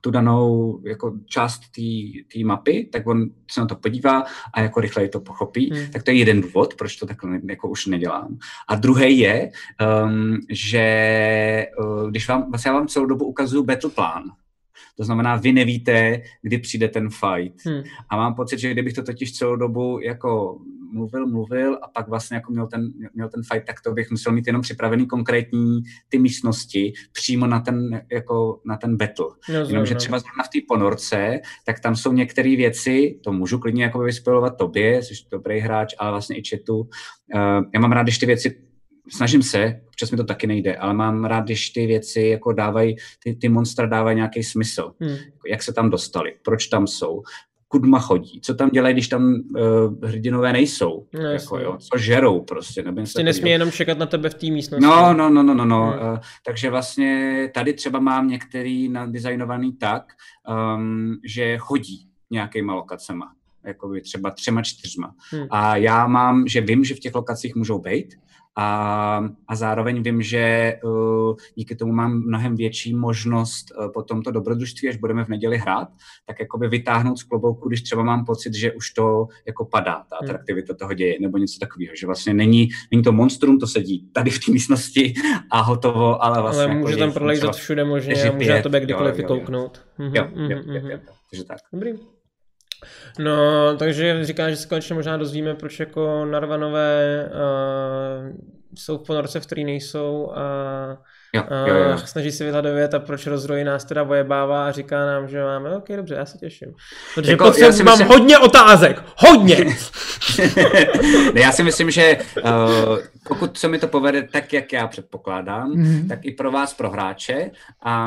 [0.00, 1.60] tu danou jako část
[2.32, 4.24] té mapy, tak on se na to podívá
[4.54, 5.70] a jako rychleji to pochopí.
[5.70, 5.90] Hmm.
[5.90, 8.38] Tak to je jeden důvod, proč to takhle jako už nedělám.
[8.68, 9.50] A druhý je,
[10.04, 14.22] um, že uh, když vám, vlastně já vám celou dobu ukazuju battle plán,
[15.00, 17.66] to znamená, vy nevíte, kdy přijde ten fight.
[17.66, 17.82] Hmm.
[18.10, 20.58] A mám pocit, že kdybych to totiž celou dobu jako
[20.92, 24.32] mluvil, mluvil a pak vlastně jako měl ten, měl ten fight, tak to bych musel
[24.32, 29.26] mít jenom připravený konkrétní ty místnosti přímo na ten, jako na ten battle.
[29.48, 33.84] No, Jenomže třeba zrovna v té ponorce, tak tam jsou některé věci, to můžu klidně
[33.84, 36.78] jako vyspělovat tobě, jsi dobrý hráč, ale vlastně i chatu.
[36.78, 36.88] Uh,
[37.74, 38.69] já mám rád, když ty věci
[39.10, 42.96] snažím se, občas mi to taky nejde, ale mám rád, když ty věci jako dávají,
[43.24, 44.92] ty, ty monstra dávají nějaký smysl.
[45.00, 45.16] Hmm.
[45.48, 47.22] Jak se tam dostali, proč tam jsou,
[47.68, 52.40] kudma chodí, co tam dělají, když tam uh, hrdinové nejsou, no, jako, jo, co žerou
[52.40, 52.82] prostě.
[52.82, 54.86] Nebo prostě nesmí jenom čekat na tebe v té místnosti.
[54.86, 55.86] No, no, no, no, no, no.
[55.86, 56.12] Hmm.
[56.12, 60.12] Uh, takže vlastně tady třeba mám některý nadizajnovaný tak,
[60.76, 63.32] um, že chodí nějakýma lokacema,
[63.64, 65.14] jako třeba třema, čtyřma.
[65.30, 65.46] Hmm.
[65.50, 68.14] A já mám, že vím, že v těch lokacích můžou být,
[68.56, 74.30] a, a zároveň vím, že uh, díky tomu mám mnohem větší možnost uh, po tomto
[74.30, 75.88] dobrodružství, až budeme v neděli hrát,
[76.26, 80.16] tak jakoby vytáhnout z klobouku, když třeba mám pocit, že už to jako padá, ta
[80.20, 80.30] hmm.
[80.30, 84.30] atraktivita toho děje, nebo něco takového, že vlastně není, není to monstrum, to sedí tady
[84.30, 85.14] v té místnosti
[85.50, 86.64] a hotovo, ale vlastně...
[86.64, 89.80] Ale může jako tam prolejzat všude možně a může na tebe kdykoliv vykouknout.
[89.98, 90.98] Jo, jo, jo, jo, jo, jo,
[91.30, 91.58] takže tak.
[91.72, 92.19] Dobrý.
[93.18, 98.36] No, takže říká, že se konečně možná dozvíme, proč jako narvanové uh,
[98.74, 100.42] jsou v ponorce, v který nejsou a
[101.34, 101.98] Jo, jo, jo.
[101.98, 105.88] snaží se vyhledat a proč rozroji nás teda vojebává a říká nám, že máme, ok,
[105.96, 106.74] dobře, já se těším.
[107.14, 108.08] Protože jako, já si mám myslím...
[108.08, 109.56] hodně otázek, hodně!
[111.34, 112.98] ne, já si myslím, že uh,
[113.28, 116.08] pokud se mi to povede tak, jak já předpokládám, mm-hmm.
[116.08, 117.50] tak i pro vás, pro hráče,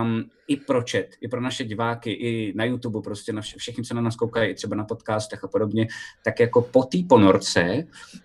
[0.01, 3.83] um, i pro chat, i pro naše diváky, i na YouTube, prostě na vše, všichni,
[3.83, 5.87] co na nás koukají, třeba na podcastech a podobně,
[6.23, 7.83] tak jako po té ponorce,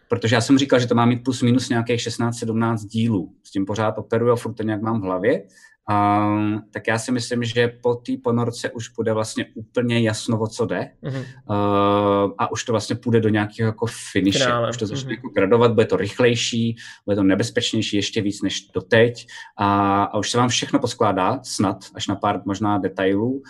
[0.09, 3.66] protože já jsem říkal, že to má mít plus minus nějakých 16-17 dílů, s tím
[3.66, 5.43] pořád operuju a furt to nějak mám v hlavě,
[5.90, 10.47] Um, tak já si myslím, že po té ponorce už bude vlastně úplně jasno, o
[10.47, 10.90] co jde.
[11.02, 11.24] Mm-hmm.
[11.51, 14.47] Uh, a už to vlastně půjde do nějakého jako finiše.
[14.70, 15.15] Už to začne mm-hmm.
[15.15, 19.27] jako gradovat, bude to rychlejší, bude to nebezpečnější ještě víc než doteď.
[19.56, 23.43] A, a už se vám všechno poskládá, snad, až na pár možná detailů.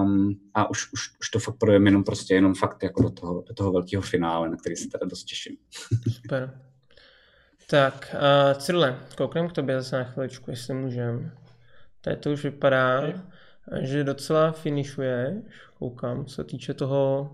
[0.00, 3.44] Um, a už, už, už to fakt projeme jenom prostě jenom fakt jako do toho,
[3.48, 5.56] do toho velkého finále, na který se teda dost těším.
[6.10, 6.60] Super.
[7.70, 11.39] Tak, uh, Cyrle, koukneme k tobě zase na chviličku, jestli můžeme.
[12.00, 13.02] Tady to už vypadá,
[13.80, 15.34] že docela finišuješ,
[15.78, 17.30] koukám, co se týče toho,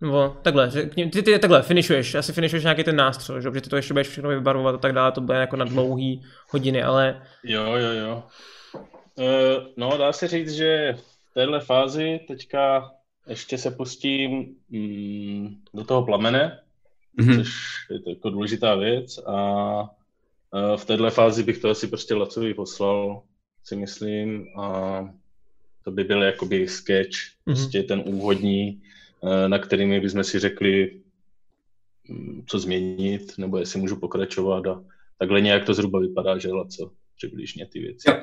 [0.00, 3.50] nebo takhle, ty, ty takhle, finišuješ, asi finišuješ nějaký ten nástřel, že?
[3.50, 6.22] protože ty to ještě budeš všechno vybarvovat a tak dále, to bude jako na dlouhý
[6.50, 7.22] hodiny, ale...
[7.44, 8.22] Jo, jo, jo.
[9.14, 10.94] Uh, no, dá se říct, že
[11.30, 12.90] v téhle fázi teďka
[13.26, 16.60] ještě se pustím mm, do toho plamene,
[17.18, 17.36] mm-hmm.
[17.36, 17.50] což
[17.90, 22.54] je to jako důležitá věc a uh, v téhle fázi bych to asi prostě Lacovi
[22.54, 23.22] poslal
[23.68, 24.46] si myslím.
[24.56, 25.00] A
[25.84, 27.54] to by byl jakoby sketch, mm-hmm.
[27.54, 28.82] prostě ten úvodní,
[29.24, 31.00] eh, na kterými bychom si řekli,
[32.08, 34.82] mm, co změnit, nebo jestli můžu pokračovat a
[35.18, 38.10] takhle nějak to zhruba vypadá, že co přibližně ty věci.
[38.10, 38.16] Jo.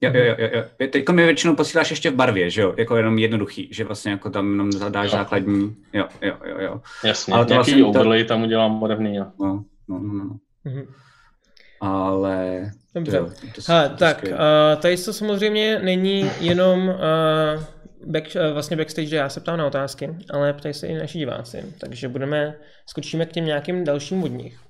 [0.00, 0.88] Jo, jo, jo, jo.
[0.90, 2.74] Teď mi většinou posíláš ještě v barvě, že jo?
[2.78, 5.18] Jako jenom jednoduchý, že vlastně jako tam jenom zadáš jo.
[5.18, 6.80] základní, jo, jo, jo, jo.
[7.04, 8.28] Jasně, Ale to nějaký vlastně overlay to...
[8.28, 9.16] tam udělám barevný.
[9.16, 9.26] Jo.
[9.40, 10.36] No, no, no, no.
[10.66, 10.86] Mm-hmm.
[11.80, 13.16] Ale Dobře.
[13.16, 17.64] Jo, to ha, tak, uh, tady to samozřejmě není jenom uh,
[18.06, 21.18] back, uh, vlastně backstage, že já se ptám na otázky, ale ptají se i naši
[21.18, 22.54] diváci, takže budeme,
[22.86, 24.60] skočíme k těm nějakým dalším od nich.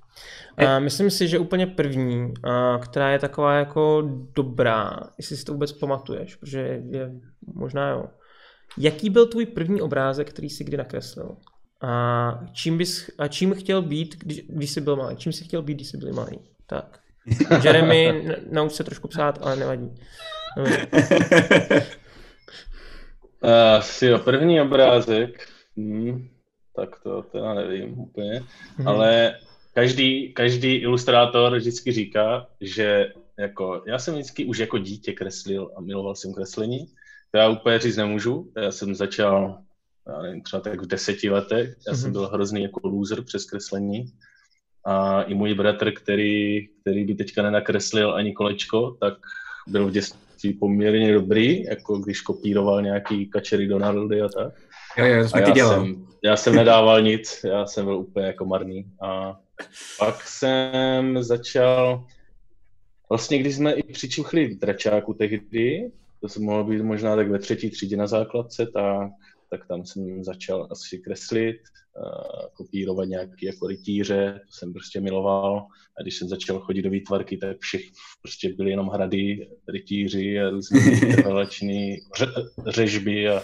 [0.63, 4.03] Uh, myslím si, že úplně první, uh, která je taková jako
[4.37, 6.61] dobrá, jestli si to vůbec pamatuješ, protože
[6.91, 7.11] je
[7.55, 8.05] možná jo.
[8.79, 11.37] Jaký byl tvůj první obrázek, který jsi kdy nakreslil?
[11.83, 15.17] A čím, bys, a čím chtěl být, když, když jsi byl malý?
[15.17, 16.39] Čím jsi chtěl být, když jsi byl malý?
[16.69, 17.01] Tak.
[17.65, 19.95] Jeremy, nauč se trošku psát, ale nevadí.
[23.43, 26.29] Uh, jo, první obrázek, hmm,
[26.77, 28.43] tak to teda nevím úplně,
[28.77, 28.89] hmm.
[28.89, 29.39] ale
[29.75, 35.81] každý, každý ilustrátor vždycky říká, že jako, já jsem vždycky už jako dítě kreslil a
[35.81, 36.87] miloval jsem kreslení.
[37.31, 39.59] To já úplně říct nemůžu, já jsem začal
[40.09, 42.13] já nevím, třeba tak v deseti letech, já jsem mhm.
[42.13, 44.13] byl hrozný jako loser přes kreslení
[44.89, 49.15] a i můj bratr, který, který by teďka nenakreslil ani kolečko, tak
[49.67, 54.53] byl v dětství poměrně dobrý, jako když kopíroval nějaký kačery Donaldy a tak.
[54.99, 55.75] Jo, jo, jsme já, dělal.
[55.75, 58.87] jsem, já jsem nedával nic, já jsem byl úplně jako marný.
[59.03, 59.39] A
[59.99, 62.05] pak jsem začal,
[63.09, 65.91] vlastně když jsme i přičuchli v dračáku tehdy,
[66.21, 69.11] to se mohlo být možná tak ve třetí třídě na základce, tak,
[69.51, 71.57] tak tam jsem začal asi kreslit,
[72.53, 75.67] kopírovat nějaký jako rytíře, to jsem prostě miloval.
[75.99, 77.83] A když jsem začal chodit do výtvarky, tak všech
[78.23, 80.81] prostě byly jenom hrady, rytíři a různé
[81.17, 82.27] relační ře,
[82.67, 83.43] řežby a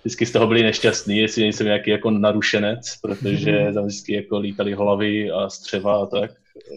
[0.00, 4.74] vždycky z toho byli nešťastní, jestli nejsem nějaký jako narušenec, protože tam vždycky jako lítali
[4.74, 6.30] hlavy a střeva a tak.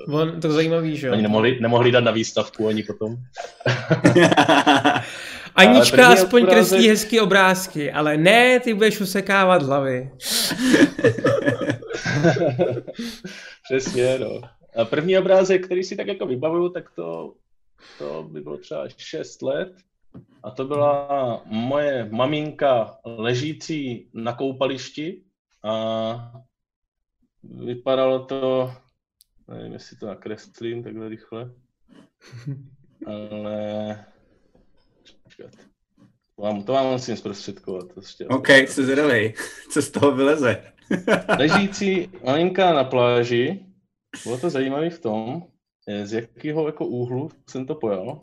[0.07, 1.13] On, to zajímavý, že jo?
[1.13, 3.15] Oni nemohli, nemohli dát na výstavku ani potom.
[5.55, 6.69] Anička aspoň obrázek...
[6.69, 10.11] kreslí hezký obrázky, ale ne, ty budeš usekávat hlavy.
[13.63, 14.41] Přesně, no.
[14.75, 17.33] A první obrázek, který si tak jako vybavuju, tak to,
[17.97, 19.75] to by bylo třeba 6 let.
[20.43, 25.21] A to byla moje maminka ležící na koupališti
[25.63, 26.31] a
[27.43, 28.71] vypadalo to,
[29.47, 31.51] nevím, jestli to nakreslím takhle rychle,
[33.05, 34.05] ale
[35.35, 35.65] počkat.
[36.35, 37.93] To vám, to vám musím zprostředkovat.
[37.93, 39.33] To ještě OK, se zvědavej,
[39.71, 40.73] co z toho vyleze.
[41.39, 43.65] Ležící malinka na pláži,
[44.23, 45.47] bylo to zajímavé v tom,
[46.03, 48.19] z jakého jako úhlu jsem to pojal.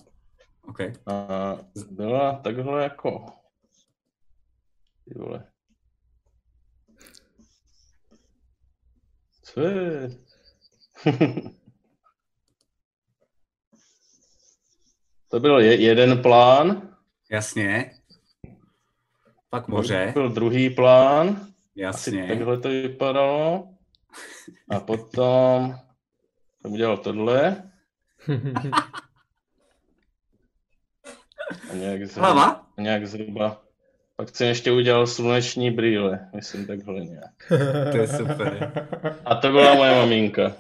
[0.69, 0.93] Okay.
[1.07, 1.59] A
[1.91, 3.27] byla takhle jako...
[5.05, 5.47] Ty vole.
[9.43, 10.11] Co je?
[15.29, 16.92] to byl je, jeden plán.
[17.33, 17.91] Jasně.
[19.51, 20.11] Pak moře.
[20.15, 21.47] Byl druhý plán.
[21.77, 22.23] Jasně.
[22.23, 23.69] Asi takhle to vypadalo.
[24.71, 25.75] A potom
[26.61, 27.63] jsem udělal tohle.
[31.71, 32.67] A nějak zhruba, Hlava?
[32.79, 33.63] nějak zhruba.
[34.17, 37.53] Pak jsem ještě udělal sluneční brýle, myslím takhle nějak.
[37.93, 38.89] To je super.
[39.25, 40.53] A to byla moje maminka.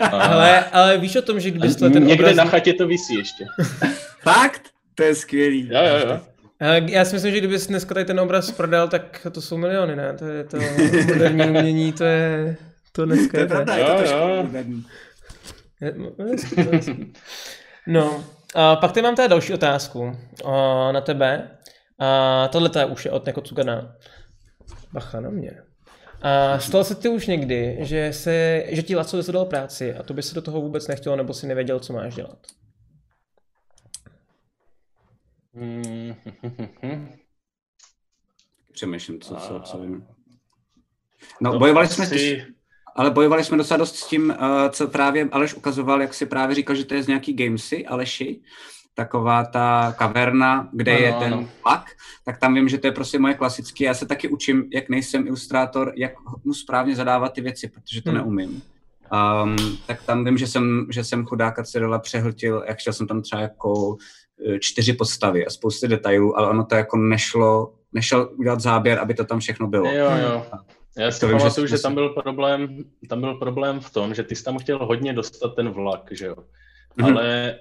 [0.00, 0.06] A...
[0.06, 2.36] Ale, ale víš o tom, že když ten Někde obraz...
[2.36, 3.44] na chatě to vysí ještě.
[4.22, 4.73] Fakt?
[4.94, 5.68] To je skvělý.
[5.72, 6.20] Jo, jo, jo.
[6.86, 10.14] Já si myslím, že kdybys dneska tady ten obraz prodal, tak to jsou miliony, ne?
[10.18, 10.56] To je to
[11.08, 12.56] moderní umění, to je...
[12.92, 14.16] To dneska to je pravda, je to trošku
[17.86, 21.50] No, a pak tady mám tady další otázku a, na tebe.
[21.98, 23.96] A tohle je už je od Neko Cugana.
[24.92, 25.52] Bacha na mě.
[26.22, 30.14] A stalo se ty už někdy, že, se, že ti Laco zadal práci a to
[30.14, 32.38] by se do toho vůbec nechtělo, nebo si nevěděl, co máš dělat?
[38.72, 40.06] Přemýšlím, co, co, co vím.
[41.40, 42.46] No, bojovali jsme si...
[42.96, 44.34] Ale bojovali jsme docela dost s tím,
[44.70, 48.40] co právě Aleš ukazoval, jak si právě říkal, že to je z nějaký gamesy, Aleši,
[48.94, 51.90] taková ta kaverna, kde ano, je ten vlak,
[52.24, 53.84] tak tam vím, že to je prostě moje klasické.
[53.84, 56.12] Já se taky učím, jak nejsem ilustrátor, jak
[56.44, 58.18] mu správně zadávat ty věci, protože to hmm.
[58.18, 58.62] neumím.
[59.42, 63.22] Um, tak tam vím, že jsem, že jsem chudáka Cyrila přehltil, jak chtěl jsem tam
[63.22, 63.96] třeba jako
[64.60, 69.24] čtyři postavy a spousty detailů, ale ono to jako nešlo, nešel udělat záběr, aby to
[69.24, 69.86] tam všechno bylo.
[69.86, 70.46] Jo, jo.
[70.98, 74.36] Já si pamatuju, že, že tam byl, problém, tam byl problém v tom, že ty
[74.36, 76.36] jsi tam chtěl hodně dostat ten vlak, že jo.
[76.98, 77.18] Mm-hmm.
[77.18, 77.58] Ale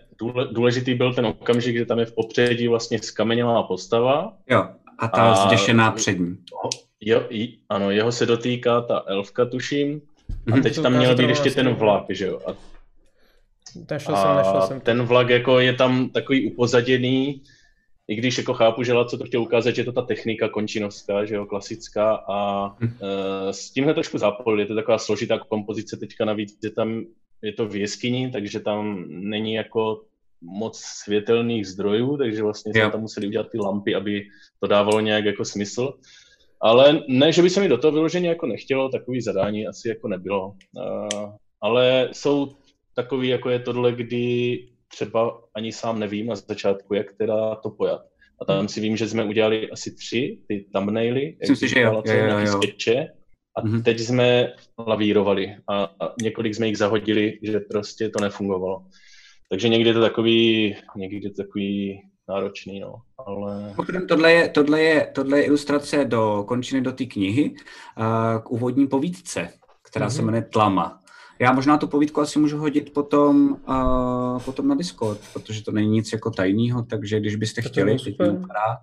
[0.51, 4.33] důležitý byl ten okamžik, že tam je v popředí vlastně skamenělá postava.
[4.49, 4.67] Jo,
[4.99, 6.37] a ta a, zděšená přední.
[7.01, 7.23] Jo,
[7.69, 10.01] ano, jeho se dotýká ta elfka, tuším.
[10.47, 10.63] A mhm.
[10.63, 12.39] teď tam měl být ještě ten vlak, že jo.
[12.47, 12.72] A,
[13.91, 14.79] nešel jsem, nešel jsem.
[14.79, 17.41] ten vlak jako je tam takový upozaděný,
[18.07, 21.25] i když jako chápu, že co to chtěl ukázat, že je to ta technika končinovská,
[21.25, 22.89] že jo, klasická a uh,
[23.51, 27.03] s tímhle trošku zápol, je to taková složitá kompozice teďka navíc, je tam,
[27.41, 30.01] je to v jeskyni, takže tam není jako
[30.41, 34.27] moc světelných zdrojů, takže vlastně jsme tam museli udělat ty lampy, aby
[34.59, 35.93] to dávalo nějak jako smysl.
[36.61, 40.07] Ale ne, že by se mi do toho vyloženě jako nechtělo, takový zadání asi jako
[40.07, 40.47] nebylo.
[40.47, 42.55] Uh, ale jsou
[42.95, 44.57] takový, jako je tohle, kdy
[44.87, 48.01] třeba ani sám nevím na začátku, jak teda to pojat.
[48.41, 52.01] A tam si vím, že jsme udělali asi tři ty thumbnaily, jak si, že jo,
[52.05, 52.61] jo, jo, jo.
[52.61, 53.07] Sketche,
[53.57, 53.83] a mm-hmm.
[53.83, 54.53] teď jsme
[54.87, 58.85] lavírovali a, a několik jsme jich zahodili, že prostě to nefungovalo.
[59.49, 62.95] Takže někdy je to takový, někdy je to takový náročný, no.
[63.17, 63.75] Ale...
[64.07, 68.87] Tohle je, tohle, je, tohle je ilustrace do končiny do té knihy uh, k úvodní
[68.87, 69.49] povídce,
[69.89, 70.15] která mm-hmm.
[70.15, 71.02] se jmenuje Tlama.
[71.39, 75.89] Já možná tu povídku asi můžu hodit potom, uh, potom na Discord, protože to není
[75.89, 78.77] nic jako tajného, takže když byste to chtěli, teď vypadá,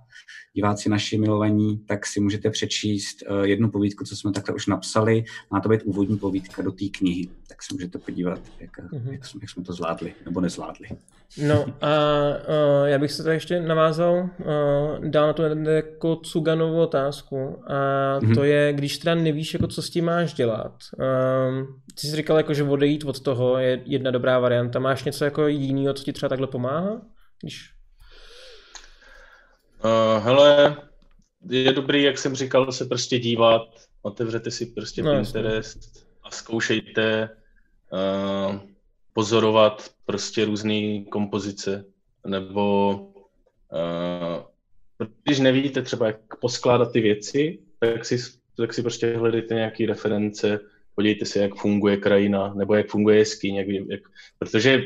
[0.54, 5.24] diváci naši milovaní, tak si můžete přečíst uh, jednu povídku, co jsme takhle už napsali.
[5.50, 9.12] Má to být úvodní povídka do té knihy, tak se můžete podívat, jak, mm-hmm.
[9.12, 10.88] jak, jsme, jak jsme to zvládli, nebo nezvládli.
[11.46, 11.88] No a
[12.80, 17.74] uh, já bych se tady ještě navázal, uh, dál na to jako Cuganovu otázku a
[18.20, 18.34] mm-hmm.
[18.34, 20.74] to je, když teda nevíš, jako co s tím máš dělat.
[20.98, 21.66] Uh,
[22.00, 24.78] ty jsi říkal, jako, že odejít od toho je jedna dobrá varianta.
[24.78, 27.00] Máš něco jako jiného, co ti třeba takhle pomáhá?
[27.42, 27.79] Když...
[29.84, 30.76] Uh, hele,
[31.50, 33.62] je dobrý, jak jsem říkal, se prostě dívat,
[34.02, 36.02] otevřete si prostě no, Pinterest jasný.
[36.22, 37.28] a zkoušejte
[37.92, 38.56] uh,
[39.12, 41.84] pozorovat prostě různé kompozice,
[42.26, 42.94] nebo
[43.72, 48.18] uh, když nevíte třeba, jak poskládat ty věci, tak si,
[48.56, 50.60] tak si prostě hledejte nějaké reference,
[50.94, 54.00] podívejte se, jak funguje krajina, nebo jak funguje jeskyň, jak, jak,
[54.38, 54.82] protože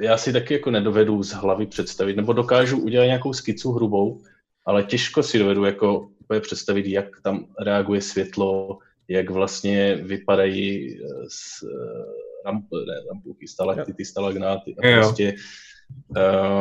[0.00, 4.22] já si taky jako nedovedu z hlavy představit, nebo dokážu udělat nějakou skicu hrubou,
[4.66, 6.08] ale těžko si dovedu jako
[6.40, 10.98] představit, jak tam reaguje světlo, jak vlastně vypadají
[11.28, 15.34] s, eh, eh, ramp, ne, rampulky, stalaktity, stalagnáty a prostě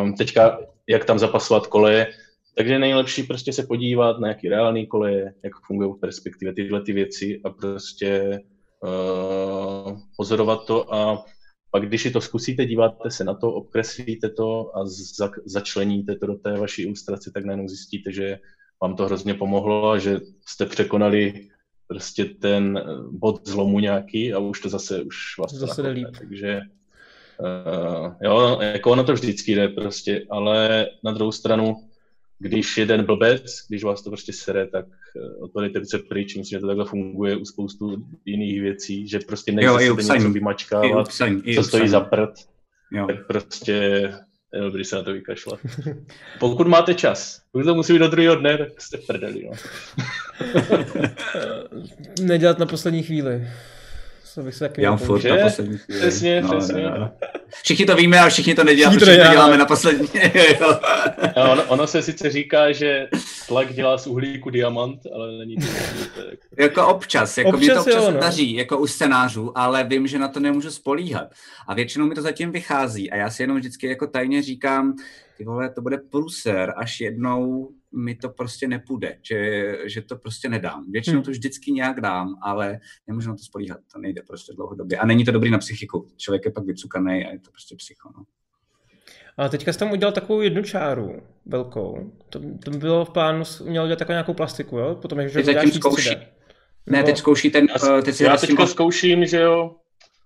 [0.02, 2.08] um, teďka, jak tam zapasovat koleje,
[2.58, 6.94] takže nejlepší prostě se podívat na nějaký reálný koleje, jak fungují v perspektivě tyhle ty
[6.94, 8.40] věci a prostě
[8.84, 11.26] uh, pozorovat to a
[11.72, 16.28] pak když si to zkusíte, díváte se na to, obkreslíte to a za, začleníte to
[16.28, 18.40] do té vaší ilustrace, tak najednou zjistíte, že
[18.82, 21.50] vám to hrozně pomohlo a že jste překonali
[21.88, 26.08] prostě ten bod zlomu nějaký a už to zase už vás zase jde líp.
[26.20, 26.62] Takže
[27.40, 31.87] uh, jo, jako ono to vždycky jde prostě, ale na druhou stranu
[32.40, 36.62] když jeden blbec, když vás to prostě sere, tak eh, odpovědejte ruce pryč, myslím, že
[36.62, 41.08] to takhle funguje u spoustu jiných věcí, že prostě nechcete něco vymačkávat,
[41.56, 42.30] co stojí za prd,
[42.92, 43.08] jo.
[43.08, 43.72] tak prostě
[44.54, 45.60] je dobrý se na to vykašlat.
[46.40, 49.50] Pokud máte čas, pokud to musí být do druhého dne, tak jste prdeli.
[49.50, 49.52] No.
[52.22, 53.48] Nedělat na poslední chvíli.
[54.38, 56.00] To bych se taky Já furt na poslední chvíli.
[56.00, 56.84] Přesně, no, přesně.
[56.84, 57.12] No, no.
[57.64, 60.08] Všichni to víme a všichni to neděláme, všichni, to děláme na poslední.
[61.38, 63.08] no, ono, ono, se sice říká, že
[63.48, 65.66] tlak dělá z uhlíku diamant, ale není to.
[66.60, 68.20] jako občas, jako občas, mě to občas jo, no.
[68.20, 71.28] daří, jako u scénářů, ale vím, že na to nemůžu spolíhat.
[71.68, 74.96] A většinou mi to zatím vychází a já si jenom vždycky jako tajně říkám,
[75.38, 80.50] ty vole, to bude pruser, až jednou mi to prostě nepůjde, že, že to prostě
[80.50, 80.92] nedám.
[80.92, 81.24] Většinou hmm.
[81.24, 84.98] to vždycky nějak dám, ale nemůžu na to spolíhat, to nejde prostě dlouhodobě.
[84.98, 86.08] A není to dobrý na psychiku.
[86.18, 88.10] Člověk je pak vycukaný a je to prostě psycho.
[88.18, 88.24] No.
[89.38, 92.12] A teďka jsi tam udělal takovou jednu čáru velkou.
[92.30, 94.96] To, to bylo v plánu, měl udělat takovou nějakou plastiku, jo?
[94.96, 96.16] Potom, že zatím zkouší.
[96.86, 97.68] Ne, teď zkouší ten...
[97.84, 99.76] Já, teď já teďka zkouším, že jo,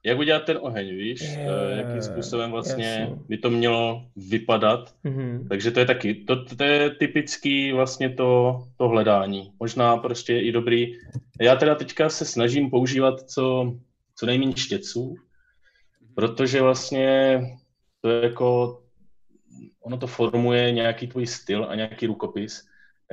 [0.03, 3.25] jak udělat ten oheň, víš, je, uh, jakým způsobem vlastně jasný.
[3.29, 4.95] by to mělo vypadat.
[5.05, 5.47] Mm-hmm.
[5.47, 9.51] Takže to je taky, to, to je typický vlastně to, to hledání.
[9.59, 10.93] Možná prostě i dobrý.
[11.41, 13.75] Já teda teďka se snažím používat co,
[14.15, 15.15] co nejméně štěců,
[16.15, 17.41] protože vlastně
[18.01, 18.79] to je jako,
[19.81, 22.61] ono to formuje nějaký tvůj styl a nějaký rukopis,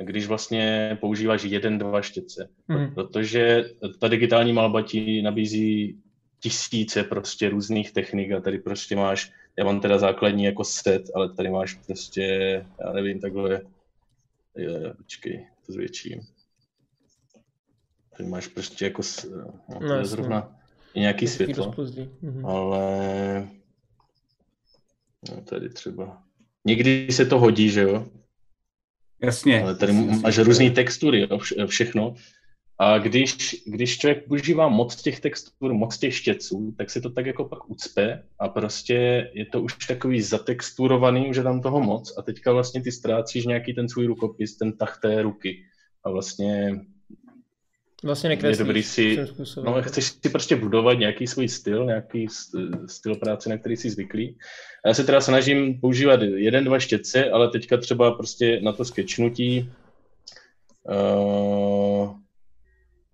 [0.01, 2.49] když vlastně používáš jeden, dva štětce.
[2.67, 2.93] Mm.
[2.93, 3.63] Protože
[3.99, 5.99] ta digitální malba ti nabízí
[6.39, 11.33] tisíce prostě různých technik a tady prostě máš, já mám teda základní jako set, ale
[11.33, 12.23] tady máš prostě,
[12.85, 13.61] já nevím, takhle,
[14.55, 16.21] je, počkej, to zvětším.
[18.17, 19.01] Tady máš prostě jako,
[19.69, 20.59] no, to je zrovna
[20.93, 21.73] i nějaký světlo,
[22.21, 22.45] mhm.
[22.45, 23.47] ale
[25.29, 26.23] no, tady třeba,
[26.65, 28.07] někdy se to hodí, že jo?
[29.21, 29.63] Jasně.
[29.63, 32.15] Ale tady jasně, máš různé textury, jo, všechno.
[32.81, 37.25] A když, když člověk používá moc těch textur, moc těch štěců, tak se to tak
[37.25, 42.17] jako pak ucpe a prostě je to už takový zatexturovaný, už je tam toho moc
[42.17, 45.63] a teďka vlastně ty ztrácíš nějaký ten svůj rukopis, ten tah té ruky
[46.03, 46.81] a vlastně
[48.03, 48.59] Vlastně nekreslíš.
[48.59, 49.17] Je dobrý si,
[49.63, 52.27] no, chceš si prostě budovat nějaký svůj styl, nějaký
[52.87, 54.37] styl práce, na který jsi zvyklý.
[54.85, 58.85] A já se teda snažím používat jeden, dva štětce, ale teďka třeba prostě na to
[58.85, 59.71] skečnutí
[60.83, 62.15] uh,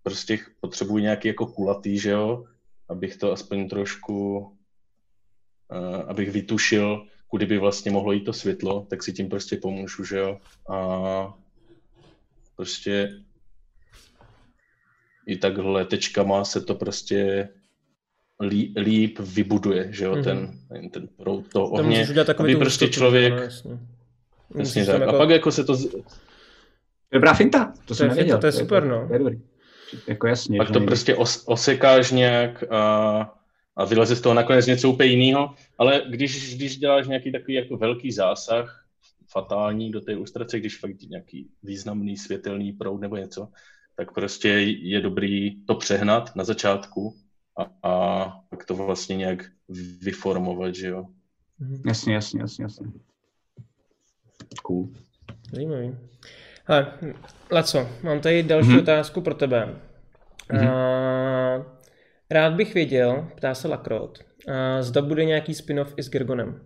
[0.05, 2.45] prostě potřebuji nějaký jako kulatý, že jo,
[2.89, 9.03] abych to aspoň trošku, uh, abych vytušil, kudy by vlastně mohlo jít to světlo, tak
[9.03, 10.39] si tím prostě pomůžu, že jo.
[10.69, 11.33] A
[12.55, 13.09] prostě
[15.27, 17.49] i takhle tečkama se to prostě
[18.39, 20.23] lí, líp vybuduje, že jo, mm-hmm.
[20.23, 22.07] ten, ten proud toho ohně,
[22.37, 23.33] aby prostě člověk...
[23.33, 23.79] No, jasně.
[24.55, 25.01] Jasně tak.
[25.01, 25.15] Jako...
[25.15, 25.77] A pak jako se to...
[27.11, 28.37] Dobrá finta, to, to jsem nevěděl.
[28.37, 29.07] To je super, no.
[29.07, 29.54] To je dobrý.
[30.07, 30.57] Jako jasně.
[30.57, 30.85] Pak to nejde.
[30.85, 33.31] prostě os, osekáš nějak a
[33.75, 37.77] a vyleze z toho nakonec něco úplně jiného, ale když, když děláš nějaký takový jako
[37.77, 38.85] velký zásah,
[39.27, 43.47] fatální do té ilustrace, když fakt nějaký významný světelný proud nebo něco,
[43.97, 47.15] tak prostě je dobrý to přehnat na začátku
[47.57, 49.45] a, a pak to vlastně nějak
[50.01, 51.05] vyformovat, že jo.
[51.59, 51.81] Mhm.
[51.85, 52.87] Jasně, jasně, jasně, jasně.
[54.63, 54.89] Cool.
[55.53, 55.97] Zajímavý.
[56.67, 56.93] Hele,
[57.51, 58.79] Laco, mám tady další mm-hmm.
[58.79, 59.75] otázku pro tebe.
[60.49, 61.57] Mm-hmm.
[61.57, 61.65] Uh,
[62.31, 66.61] rád bych věděl, ptá se Lakrot, uh, zda bude nějaký spin-off i s Gergonem.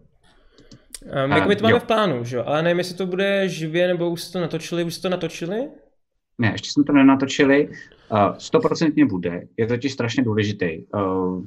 [1.25, 1.79] Um, jako my to máme jo.
[1.79, 2.43] v plánu, že jo?
[2.45, 4.83] Ale nevím, jestli to bude živě, nebo už jste to natočili.
[4.83, 5.69] Už jste to natočili?
[6.37, 7.69] Ne, ještě jsme to nenatočili.
[8.37, 9.41] Stoprocentně uh, bude.
[9.57, 10.85] Je to totiž strašně důležitý.
[10.93, 11.45] Uh,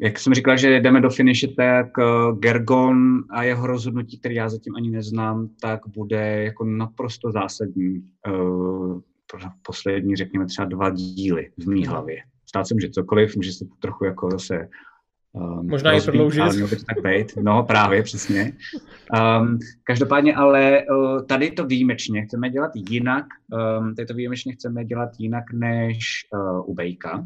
[0.00, 4.48] jak jsem říkal, že jdeme do finiše, tak uh, Gergon a jeho rozhodnutí, které já
[4.48, 9.00] zatím ani neznám, tak bude jako naprosto zásadní uh,
[9.30, 12.16] pro poslední, řekněme, třeba dva díly v mý hlavě.
[12.48, 14.68] Stát se může cokoliv, může se to trochu jako zase
[15.32, 16.40] Um, Možná i prodloužit.
[16.40, 17.32] Ale by to tak být.
[17.42, 18.52] No, právě, přesně.
[19.40, 23.24] Um, každopádně, ale uh, tady to výjimečně chceme dělat jinak,
[23.80, 25.98] um, tady to výjimečně chceme dělat jinak než
[26.32, 27.24] uh, u Bejka,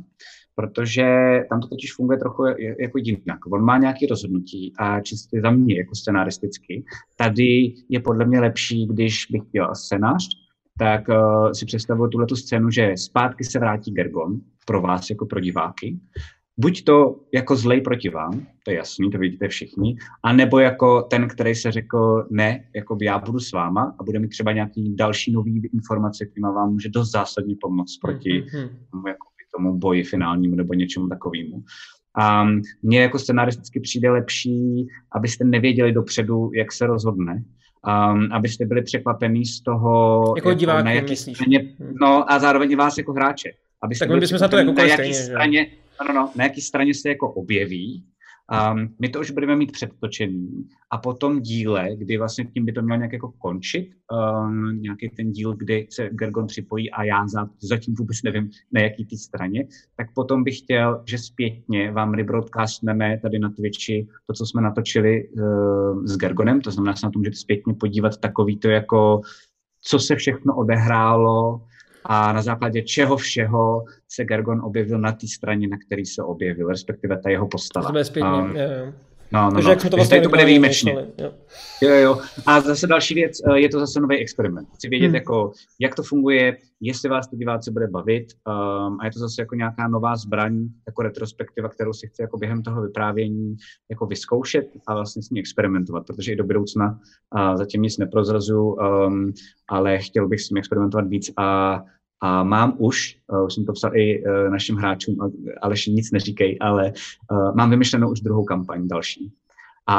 [0.55, 1.05] protože
[1.51, 2.45] tam to totiž funguje trochu
[2.81, 3.39] jako jinak.
[3.53, 6.85] On má nějaké rozhodnutí a čistě za mě jako scenaristicky.
[7.17, 10.29] Tady je podle mě lepší, když bych dělal scénář,
[10.79, 15.41] tak uh, si představuju tuhle scénu, že zpátky se vrátí Gergon pro vás jako pro
[15.41, 15.99] diváky
[16.57, 21.29] buď to jako zlej proti vám, to je jasný, to vidíte všichni, anebo jako ten,
[21.29, 25.33] který se řekl, ne, jako já budu s váma a bude mít třeba nějaký další
[25.33, 28.69] nový informace, který vám může dost zásadně pomoct proti mm-hmm.
[28.91, 29.27] tomu, jako
[29.57, 31.63] tomu boji finálnímu nebo něčemu takovému.
[32.21, 32.45] A
[32.83, 37.45] mně jako scenaristicky přijde lepší, abyste nevěděli dopředu, jak se rozhodne,
[38.13, 41.95] um, abyste byli překvapení z toho, jako, jako diváky, na jaký straně, hmm.
[42.01, 43.51] no a zároveň vás jako hráče.
[43.83, 45.67] Abyste tak my bychom za to jako na jaký straně,
[46.01, 48.05] no, no, no, na jaký straně se jako objeví.
[48.53, 50.69] Um, my to už budeme mít předtočený.
[50.91, 55.33] A potom díle, kdy vlastně tím by to mělo nějak jako končit, um, nějaký ten
[55.33, 59.67] díl, kdy se Gergon připojí a já za, zatím vůbec nevím, na jaký té straně,
[59.97, 65.29] tak potom bych chtěl, že zpětně vám rebroadcastneme tady na Twitchi to, co jsme natočili
[65.29, 69.21] uh, s Gergonem, to znamená, že se na to můžete zpětně podívat takový to jako
[69.85, 71.61] co se všechno odehrálo,
[72.05, 76.69] a na základě čeho všeho se Gergon objevil na té straně, na který se objevil,
[76.69, 77.91] respektive ta jeho postava.
[78.23, 78.93] Um, je, je.
[79.33, 79.71] No, no, no.
[79.71, 80.93] Jak to, vlastně to bude výjimečně.
[81.19, 81.33] Jo.
[81.83, 82.19] jo, jo.
[82.47, 84.69] A zase další věc, eh, je to zase nový experiment.
[84.75, 85.15] Chci vědět, hmm.
[85.15, 89.43] jako, jak to funguje, jestli vás to diváci bude bavit um, a je to zase
[89.43, 93.57] jako nějaká nová zbraň, jako retrospektiva, kterou si chci jako během toho vyprávění
[93.91, 96.99] jako vyzkoušet a vlastně s ní experimentovat, protože i do budoucna
[97.35, 99.33] uh, zatím nic neprozrazu, um,
[99.69, 101.79] ale chtěl bych s tím experimentovat víc a
[102.23, 105.17] a mám už, uh, už jsem to psal i uh, našim hráčům,
[105.63, 106.93] Aleš nic neříkej, ale
[107.31, 109.33] uh, mám vymyšlenou už druhou kampaň další.
[109.87, 109.97] A,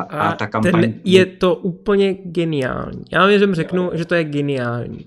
[0.00, 0.72] a, a ta kampaň...
[0.80, 3.02] Ten je to úplně geniální.
[3.12, 5.06] Já vám řeknu, že to je geniální.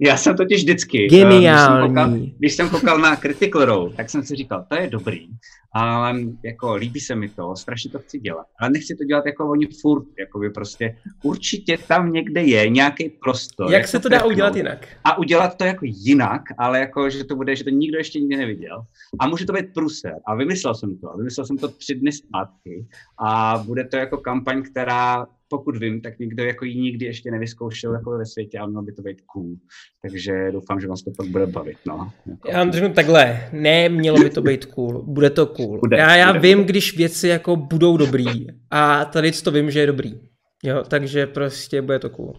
[0.00, 1.36] Já jsem totiž vždycky, Geniální.
[1.38, 4.90] Když jsem, koukal, když jsem koukal na Critical Role, tak jsem si říkal, to je
[4.90, 5.28] dobrý,
[5.74, 6.14] ale
[6.44, 9.66] jako líbí se mi to, strašně to chci dělat, ale nechci to dělat jako oni
[9.66, 13.72] furt, jako by prostě určitě tam někde je nějaký prostor.
[13.72, 14.86] Jak, jak se to dá udělat jinak?
[15.04, 18.36] A udělat to jako jinak, ale jako, že to bude, že to nikdo ještě nikdy
[18.36, 18.84] neviděl.
[19.18, 20.14] A může to být pruser.
[20.26, 21.12] A vymyslel jsem to.
[21.12, 22.86] A vymyslel jsem to tři dny zpátky.
[23.18, 25.26] A bude to jako kampaň, která
[25.58, 28.92] pokud vím, tak nikdo jako ji nikdy ještě nevyzkoušel jako ve světě a mělo by
[28.92, 29.56] to být cool.
[30.02, 31.76] Takže doufám, že vás to pak bude bavit.
[31.86, 32.12] No.
[32.26, 32.50] Jako.
[32.50, 35.78] Já vám řeknu takhle, ne, mělo by to být cool, bude to cool.
[35.78, 36.70] Bude, já já bude, vím, bude.
[36.70, 40.20] když věci jako budou dobrý a tady to vím, že je dobrý.
[40.62, 42.34] Jo, takže prostě bude to cool.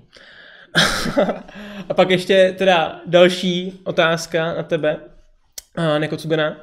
[1.90, 4.98] a pak ještě teda další otázka na tebe,
[6.00, 6.58] Nekocubena.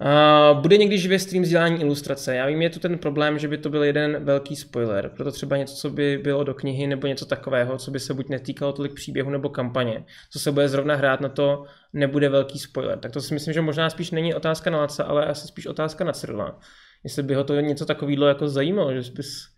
[0.00, 2.36] Uh, bude někdy živě stream vzdělání ilustrace.
[2.36, 5.56] Já vím, je tu ten problém, že by to byl jeden velký spoiler, proto třeba
[5.56, 8.94] něco, co by bylo do knihy nebo něco takového, co by se buď netýkalo tolik
[8.94, 12.98] příběhu nebo kampaně, co se bude zrovna hrát na to, nebude velký spoiler.
[12.98, 16.04] Tak to si myslím, že možná spíš není otázka na Laca, ale asi spíš otázka
[16.04, 16.58] na Cyrila.
[17.04, 19.54] Jestli by ho to něco takového jako zajímalo, že bys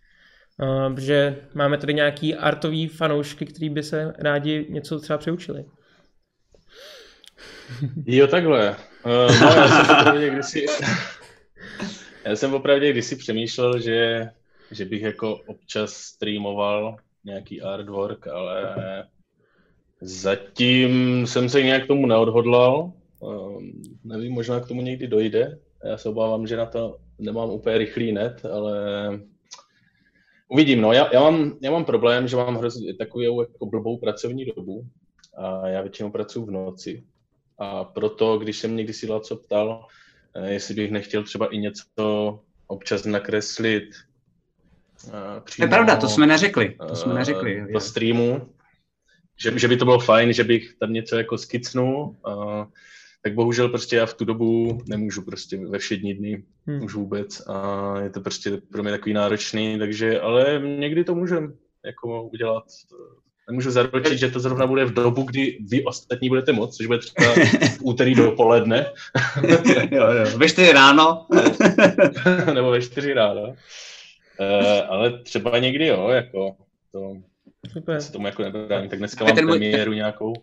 [0.61, 5.65] Uh, že máme tady nějaký artový fanoušky, kteří by se rádi něco třeba přeučili.
[8.05, 8.75] Jo, takhle.
[9.05, 10.65] Uh, no, já jsem opravdu kdysi,
[12.25, 14.29] já jsem opravdu kdysi přemýšlel, že,
[14.71, 18.75] že bych jako občas streamoval nějaký artwork, ale
[20.01, 22.91] zatím jsem se nějak tomu neodhodlal.
[23.19, 23.61] Uh,
[24.03, 25.59] nevím, možná k tomu někdy dojde.
[25.83, 28.79] Já se obávám, že na to nemám úplně rychlý net, ale
[30.47, 30.81] uvidím.
[30.81, 34.87] No, já, já, mám, já mám problém, že mám hrozně takovou jako blbou pracovní dobu
[35.37, 37.03] a já většinou pracuji v noci,
[37.57, 39.87] a proto, když jsem někdy si Laco ptal,
[40.45, 43.83] jestli bych nechtěl třeba i něco občas nakreslit
[45.43, 46.77] přímo, to je pravda, to jsme neřekli.
[46.87, 47.67] To jsme neřekli.
[47.73, 48.49] Po streamu,
[49.41, 52.65] že, že by to bylo fajn, že bych tam něco jako skicnul, uh,
[53.23, 56.83] tak bohužel prostě já v tu dobu nemůžu prostě ve všední dny hmm.
[56.83, 61.57] už vůbec a je to prostě pro mě takový náročný, takže, ale někdy to můžem
[61.85, 62.63] jako udělat.
[63.49, 66.99] Nemůžu zaručit, že to zrovna bude v dobu, kdy vy ostatní budete moc, což bude
[66.99, 68.85] třeba v úterý dopoledne.
[69.91, 70.37] jo, jo.
[70.37, 71.27] Ve čtyři ráno.
[72.53, 73.41] Nebo ve čtyři ráno.
[73.41, 73.55] Uh,
[74.87, 76.55] ale třeba někdy jo, jako
[76.91, 77.13] to,
[77.73, 78.01] Super.
[78.01, 78.89] se tomu jako nebrání.
[78.89, 80.33] Tak dneska mám premiéru nějakou.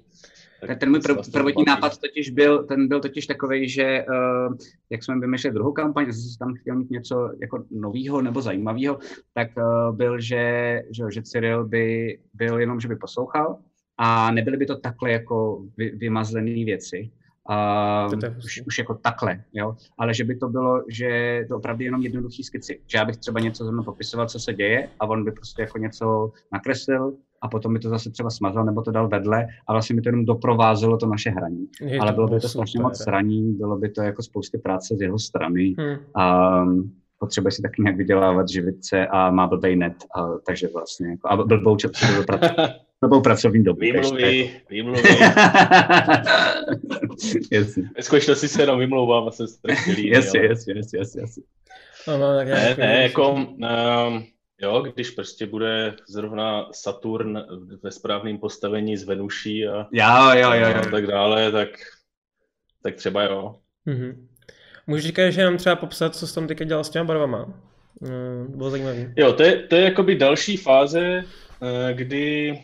[0.66, 4.56] Tak ten můj prv, prvotní nápad totiž byl, ten byl totiž takový, že uh,
[4.90, 8.98] jak jsme vymýšleli druhou kampaň, zase tam chtěl mít něco jako nového nebo zajímavého,
[9.34, 13.58] tak uh, byl, že, že, že Cyril by byl jenom, že by poslouchal
[13.98, 17.10] a nebyly by to takhle jako vy, vymazlené věci.
[17.50, 19.76] Uh, už, už jako takhle, jo.
[19.98, 22.80] Ale že by to bylo, že to opravdu jenom jednoduchý skici.
[22.86, 25.78] Že já bych třeba něco zrovna popisoval, co se děje a on by prostě jako
[25.78, 29.96] něco nakreslil a potom by to zase třeba smazal nebo to dal vedle a vlastně
[29.96, 31.68] by to jenom doprovázelo to naše hraní.
[31.80, 35.00] Je Ale bylo by to strašně moc hraní, bylo by to jako spousty práce z
[35.00, 35.74] jeho strany.
[35.78, 35.96] Hmm.
[36.62, 41.28] Um, potřebuje si taky nějak vydělávat živice a má blbej net, a, takže vlastně jako,
[41.28, 42.22] a blbou časovou
[43.00, 43.80] blbou pracovní dobu.
[43.80, 45.02] Vymluví, vymluví.
[47.96, 50.08] Ve skutečnosti se jenom vymlouvám a jsem strašně líný.
[50.08, 51.22] Jasně, jasně, jasně, jasně.
[52.08, 53.56] No, no, tak ne, ne, jako, um,
[54.64, 57.38] jo, když prostě bude zrovna Saturn
[57.82, 60.76] ve správném postavení z Venuší a, jo, jo, jo, jo.
[60.76, 61.68] a tak dále, tak,
[62.82, 63.56] tak třeba jo.
[63.86, 64.26] Mm-hmm.
[64.86, 67.54] Můžeš říkat, že nám třeba popsat, co jsi tam teďka dělal s těma barvama?
[68.00, 69.12] Mm, bylo zajímavé.
[69.16, 71.22] Jo, to je, to je jakoby další fáze,
[71.62, 72.58] eh, kdy,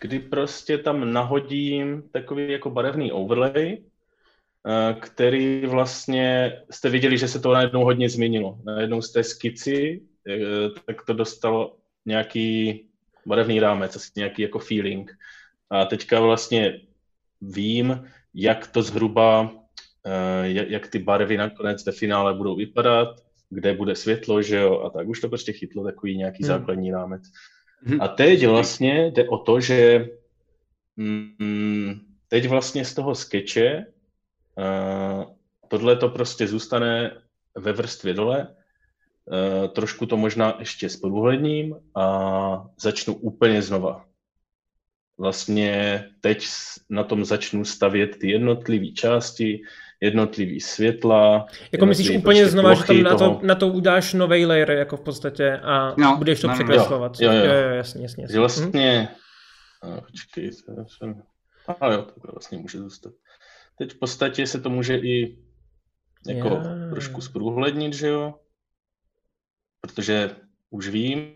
[0.00, 7.40] kdy prostě tam nahodím takový jako barevný overlay, eh, který vlastně jste viděli, že se
[7.40, 8.58] to najednou hodně změnilo.
[8.64, 10.00] Najednou z té skici,
[10.86, 11.76] tak to dostalo
[12.06, 12.80] nějaký
[13.26, 15.18] barevný rámec, asi nějaký jako feeling.
[15.70, 16.80] A teďka vlastně
[17.40, 19.58] vím, jak to zhruba
[20.08, 23.08] Eh, jak ty barvy nakonec ve finále budou vypadat,
[23.50, 26.48] kde bude světlo, že jo, a tak už to prostě chytlo takový nějaký hmm.
[26.48, 27.22] základní rámec.
[27.82, 28.00] Hmm.
[28.00, 30.08] A teď vlastně jde o to, že
[30.96, 33.86] mm, teď vlastně z toho skeče
[34.58, 35.24] uh,
[35.68, 37.22] tohle to prostě zůstane
[37.54, 38.56] ve vrstvě dole,
[39.68, 44.04] trošku to možná ještě s průhledním a začnu úplně znova.
[45.18, 46.46] Vlastně teď
[46.90, 49.60] na tom začnu stavět ty jednotlivé části,
[50.00, 51.46] jednotlivý světla.
[51.72, 54.96] Jako myslíš úplně prostě znova, že tam na to, na to udáš nový layer jako
[54.96, 57.20] v podstatě a no, budeš to no, překreslovat.
[57.20, 57.44] Jo, jo, jo.
[57.44, 58.24] jo, jo jasně, jasně.
[58.24, 58.38] jasně.
[58.38, 59.08] vlastně,
[59.84, 59.92] hm?
[59.92, 60.52] a, počkej,
[60.86, 61.22] jsem,
[61.80, 63.12] a jo, to vlastně může zůstat.
[63.78, 65.38] Teď v podstatě se to může i
[66.26, 66.90] jako yeah.
[66.90, 68.34] trošku zprůhlednit, že jo?
[69.80, 70.36] Protože
[70.70, 71.32] už vím,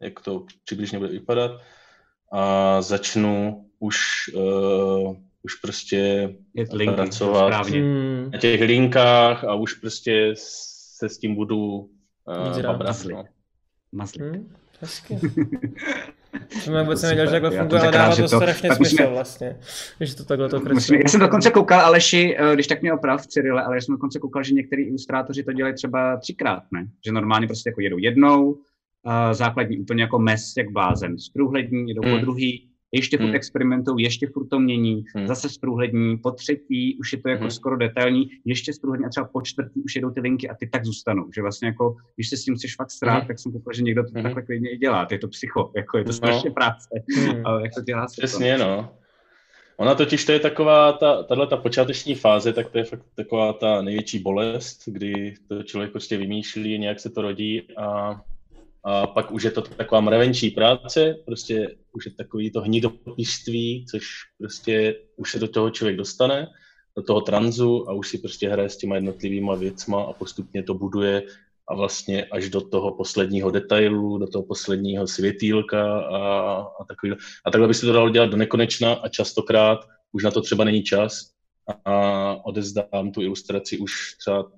[0.00, 1.60] jak to přibližně bude vypadat
[2.32, 3.98] a začnu už
[4.34, 6.30] uh, už prostě
[6.72, 8.30] linky, pracovat hmm.
[8.32, 13.04] na těch linkách a už prostě se s tím budu uh, babrat.
[13.92, 14.04] No.
[14.20, 14.54] Hmm,
[16.32, 16.60] hezky.
[16.60, 19.56] Jsem vůbec nevěděl, že takhle funguje, ale dává to, to strašně smysl musíme, vlastně,
[20.00, 20.98] že to takhle to kreslí.
[21.02, 24.18] Já jsem dokonce koukal, Aleši, eh, když tak mě oprav, Cyrile, ale já jsem dokonce
[24.18, 26.86] koukal, že některý ilustrátoři to dělají třeba třikrát, ne?
[27.06, 32.02] Že normálně prostě jako jedou jednou, uh, základní úplně jako mes, jak blázen, zprůhlední, jedou
[32.02, 32.18] hmm.
[32.18, 33.34] po druhý, ještě furt hmm.
[33.34, 35.26] experimentují, ještě furt to mění, hmm.
[35.26, 37.50] zase zprůhlední, po třetí už je to jako hmm.
[37.50, 40.84] skoro detailní, ještě zprůhlední a třeba po čtvrtý už jedou ty linky a ty tak
[40.84, 43.26] zůstanou, že vlastně jako, když se s tím chceš fakt strát, hmm.
[43.26, 44.22] tak jsem pochopil, že někdo to hmm.
[44.22, 46.12] takhle klidně i dělá, to je to psycho, jako je to no.
[46.12, 47.40] strašně práce, hmm.
[47.46, 48.64] ale jak to dělá se Přesně, to.
[48.64, 48.88] no.
[49.76, 53.52] Ona totiž to je taková, ta, tahle ta počáteční fáze, tak to je fakt taková
[53.52, 58.20] ta největší bolest, kdy to člověk prostě vymýšlí, nějak se to rodí a
[58.84, 64.06] a pak už je to taková mravenčí práce, prostě už je takový to hnidopištví, což
[64.38, 66.46] prostě už se do toho člověk dostane,
[66.96, 70.74] do toho tranzu a už si prostě hraje s těma jednotlivýma věcma a postupně to
[70.74, 71.22] buduje
[71.68, 76.18] a vlastně až do toho posledního detailu, do toho posledního světýlka a,
[76.80, 77.12] a takový.
[77.44, 79.78] A takhle by se to dalo dělat do nekonečna a častokrát
[80.12, 81.30] už na to třeba není čas
[81.84, 84.50] a odezdám tu ilustraci už třeba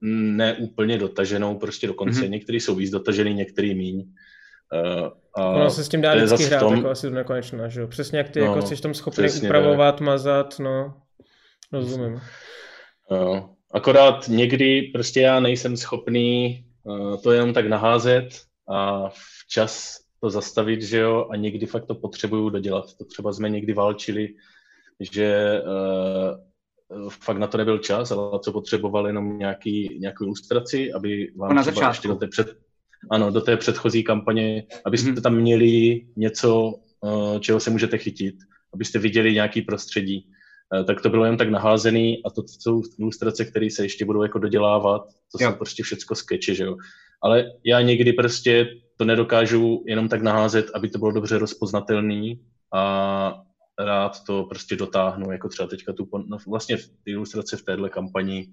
[0.00, 2.20] ne úplně dotaženou prostě do konce.
[2.20, 2.30] Mm-hmm.
[2.30, 4.08] Některý jsou víc dotažený, některý míň.
[4.72, 6.76] Uh, a ono se s tím dá vždycky hrát tom...
[6.76, 7.86] jako asi do nekonečna, že jo?
[7.86, 10.00] Přesně jak ty no, jako jsi tom schopný upravovat, tak.
[10.00, 10.94] mazat, no.
[11.72, 12.20] Rozumím.
[13.10, 13.40] Uh,
[13.72, 18.28] akorát někdy prostě já nejsem schopný uh, to jenom tak naházet
[18.68, 19.08] a
[19.44, 22.94] včas to zastavit, že jo, a někdy fakt to potřebuju dodělat.
[22.98, 24.28] To třeba jsme někdy válčili,
[25.00, 26.40] že uh,
[27.08, 31.62] fakt na to nebyl čas, ale co potřeboval jenom nějaký, nějakou ilustraci, aby vám na
[31.62, 32.56] třeba ještě do té, před,
[33.10, 35.22] ano, do té předchozí kampaně, abyste Mhm.
[35.22, 36.74] tam měli něco,
[37.36, 38.34] eh, čeho se můžete chytit,
[38.74, 40.30] abyste viděli nějaký prostředí.
[40.80, 44.22] Eh, Tak to bylo jen tak naházený a to jsou ilustrace, které se ještě budou
[44.22, 45.02] jako dodělávat,
[45.32, 45.50] to Jo.
[45.50, 46.76] jsou prostě všecko skeče, že jo.
[47.22, 52.40] Ale já někdy prostě to nedokážu jenom tak naházet, aby to bylo dobře rozpoznatelný
[52.74, 53.42] a
[53.78, 58.48] rád to prostě dotáhnu, jako třeba teďka tu, no vlastně ty ilustrace v téhle kampani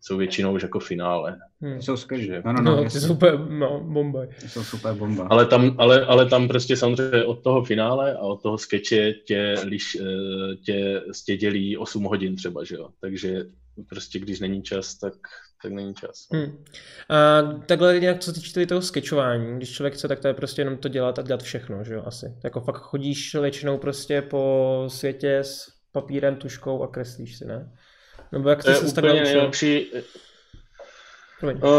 [0.00, 1.36] jsou většinou už jako finále.
[1.60, 1.82] Hmm.
[1.82, 2.26] Jsou skvělí.
[2.26, 3.00] Že- No, no, No, no, ty jasně.
[3.00, 4.20] jsou úplně, no, bomba.
[4.46, 5.26] jsou super bomba.
[5.30, 9.54] Ale tam, ale, ale tam prostě samozřejmě od toho finále a od toho skeče tě,
[9.64, 12.88] liš, eh, tě, tě dělí 8 hodin třeba, že jo.
[13.00, 13.44] Takže
[13.88, 15.14] prostě když není čas, tak,
[15.62, 16.26] tak není čas.
[16.32, 16.64] Hmm.
[17.10, 20.60] A takhle nějak co se týče toho sketchování, když člověk chce, tak to je prostě
[20.60, 22.26] jenom to dělat a dělat všechno, že jo, asi.
[22.44, 27.72] Jako fakt chodíš většinou prostě po světě s papírem, tuškou a kreslíš si, ne?
[28.32, 29.92] Nebo jak je se úplně takhle nejlepší.
[31.40, 31.56] Promiň.
[31.56, 31.70] Uh,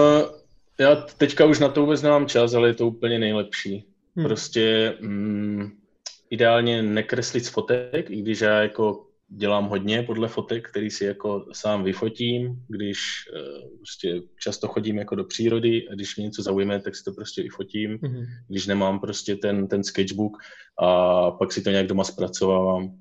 [0.80, 3.88] já teďka už na to vůbec nemám čas, ale je to úplně nejlepší.
[4.16, 4.26] Hmm.
[4.26, 5.72] Prostě mm,
[6.30, 11.46] ideálně nekreslit z fotek, i když já jako dělám hodně podle fotek, který si jako
[11.52, 12.98] sám vyfotím, když
[13.34, 17.12] uh, prostě často chodím jako do přírody a když mě něco zaujme, tak si to
[17.14, 18.26] prostě vyfotím, Mhm.
[18.48, 20.38] když nemám prostě ten, ten sketchbook
[20.82, 22.92] a pak si to nějak doma zpracovávám.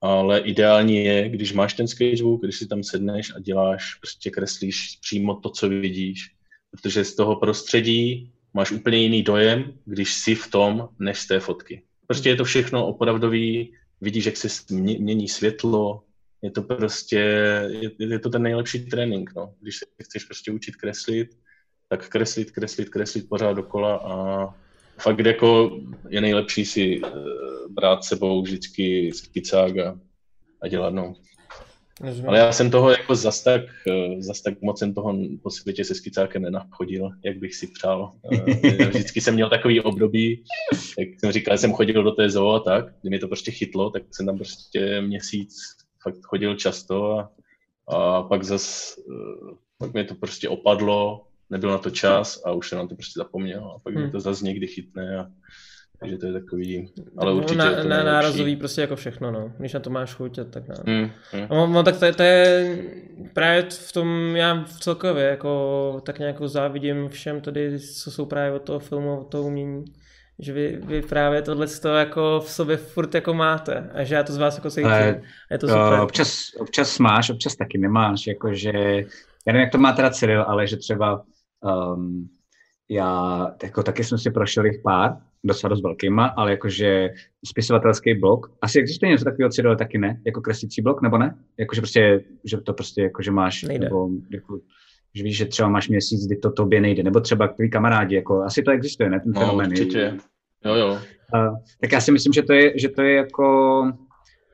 [0.00, 4.98] Ale ideální je, když máš ten sketchbook, když si tam sedneš a děláš, prostě kreslíš
[5.02, 6.30] přímo to, co vidíš,
[6.70, 11.40] protože z toho prostředí máš úplně jiný dojem, když jsi v tom, než z té
[11.40, 11.82] fotky.
[12.06, 13.72] Prostě je to všechno opravdový,
[14.04, 16.02] vidíš, jak se mě- mění světlo,
[16.42, 17.18] je to prostě,
[17.68, 19.54] je, je to ten nejlepší trénink, no.
[19.60, 21.28] Když se chceš prostě učit kreslit,
[21.88, 24.14] tak kreslit, kreslit, kreslit pořád dokola a
[24.98, 27.10] fakt jako je nejlepší si eh,
[27.68, 30.00] brát sebou vždycky skicák a,
[30.60, 31.14] a dělat, no.
[32.00, 32.28] Rozumím.
[32.28, 35.84] Ale já jsem toho jako zas tak, eh, zas tak moc jsem toho po světě
[35.84, 38.12] se skicákem nenachodil, jak bych si přál.
[38.32, 40.44] Eh, Vždycky jsem měl takový období,
[40.98, 43.90] jak jsem říkal, jsem chodil do té zoo a tak, kdy mě to prostě chytlo,
[43.90, 45.56] tak jsem tam prostě měsíc
[46.02, 47.30] fakt chodil často a,
[47.88, 52.68] a pak zas, eh, pak mě to prostě opadlo, nebyl na to čas a už
[52.68, 54.12] jsem na to prostě zapomněl a pak mě Hmm.
[54.12, 55.26] to zase někdy chytne a
[56.00, 59.30] takže to je takový, ale No, určitě na, je to na, nárazový prostě jako všechno,
[59.30, 59.52] no.
[59.58, 60.74] Když na to máš chuť, tak ne.
[60.86, 61.46] Hmm, hmm.
[61.50, 62.78] No, no tak to, je- to je
[63.32, 68.52] právě v tom, já v celkově jako tak nějak závidím všem tady, co jsou právě
[68.52, 69.84] od toho filmu, od toho umění,
[70.38, 74.22] že vy, vy právě tohle to jako v sobě furt jako máte a že já
[74.22, 74.86] to z vás jako cítím.
[74.86, 76.00] Ale A je to To super.
[76.00, 78.72] občas, občas máš, občas taky nemáš, jakože,
[79.46, 81.24] já nevím, jak to má teda Cyril, ale že třeba
[81.94, 82.28] um,
[82.88, 87.10] já jako taky jsem si prošel jich pár, docela dost velkýma, ale jakože
[87.46, 91.36] spisovatelský blok, asi existuje něco takového Cyril, taky ne, jako kreslící blok, nebo ne?
[91.58, 93.84] Jakože prostě, že to prostě jakože máš, Nejde.
[93.84, 94.60] nebo jako,
[95.14, 98.42] že víš, že třeba máš měsíc, kdy to tobě nejde, nebo třeba tví kamarádi, jako
[98.42, 99.70] asi to existuje, ne, ten No, fenomén.
[99.70, 100.14] určitě.
[100.64, 100.98] Jo, jo.
[101.34, 103.82] Uh, tak já si myslím, že to je, že to je jako,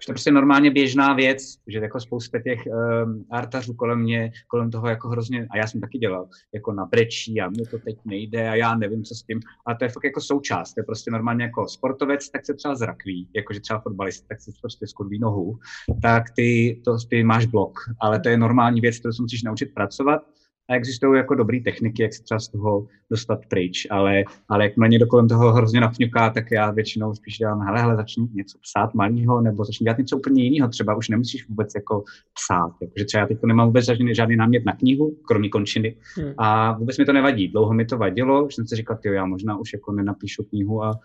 [0.01, 4.33] že to je prostě normálně běžná věc, že jako spousta těch um, artařů kolem mě,
[4.49, 7.79] kolem toho jako hrozně, a já jsem taky dělal, jako na brečí a mě to
[7.79, 10.81] teď nejde a já nevím, co s tím, a to je fakt jako součást, to
[10.81, 14.87] je prostě normálně jako sportovec, tak se třeba zrakví, jakože třeba fotbalista, tak se prostě
[14.87, 15.59] skurví nohu,
[16.03, 19.75] tak ty, to, ty máš blok, ale to je normální věc, kterou se musíš naučit
[19.75, 20.23] pracovat,
[20.71, 24.73] a existují jako dobré techniky, jak se třeba z toho dostat pryč, ale, ale jak
[24.77, 28.95] někdo kolem toho hrozně napňuká, tak já většinou spíš dělám, hele, hele, začni něco psát
[28.95, 33.21] malýho, nebo začni dělat něco úplně jiného, třeba už nemusíš vůbec jako psát, jakože třeba
[33.21, 36.35] já teď nemám vůbec žádný, žádný námět na knihu, kromě končiny, Hmm.
[36.39, 39.25] a vůbec mi to nevadí, dlouho mi to vadilo, že jsem si říkal, jo, já
[39.27, 41.01] možná už jako nenapíšu knihu a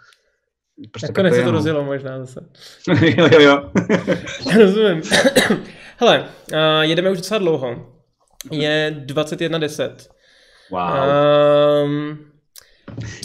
[0.92, 2.46] prostě Nakonec se to rozjelo možná zase.
[3.18, 3.72] jo, jo, jo.
[4.60, 5.02] Rozumím.
[5.98, 7.95] Hele, uh, jedeme už docela dlouho.
[8.52, 9.96] Je 21.10.
[10.72, 10.82] wow.
[11.86, 12.18] Um,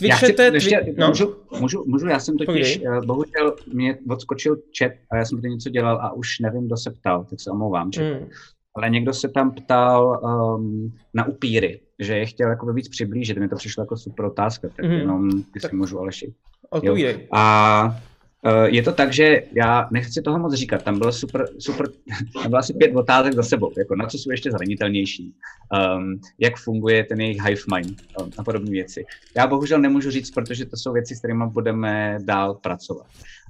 [0.03, 2.99] Já chci, ještě, twi- no, můžu, můžu, můžu, já jsem totiž, Povídej.
[2.99, 6.77] eh, bohužel mě odskočil chat a já jsem tady něco dělal a už nevím, kdo
[6.77, 7.91] se ptal, tak se omlouvám.
[7.93, 8.05] Chat.
[8.05, 8.29] mm,
[8.75, 13.49] Ale někdo se tam ptal um, na upíry, že je chtěl jako víc přiblížit, mi
[13.49, 14.95] to přišlo jako super otázka, tak Mhm.
[14.95, 16.35] jenom, jestli Tak- můžu Aleši.
[17.31, 17.95] A uh,
[18.65, 21.87] je to tak, že já nechci toho moc říkat, tam bylo super, super
[22.43, 25.35] tam bylo asi pět otázek za sebou, jako na co jsou ještě zranitelnější,
[25.97, 29.05] um, jak funguje ten jejich hive mind um, a podobné věci.
[29.37, 33.07] Já bohužel nemůžu říct, protože to jsou věci, s kterými budeme dál pracovat.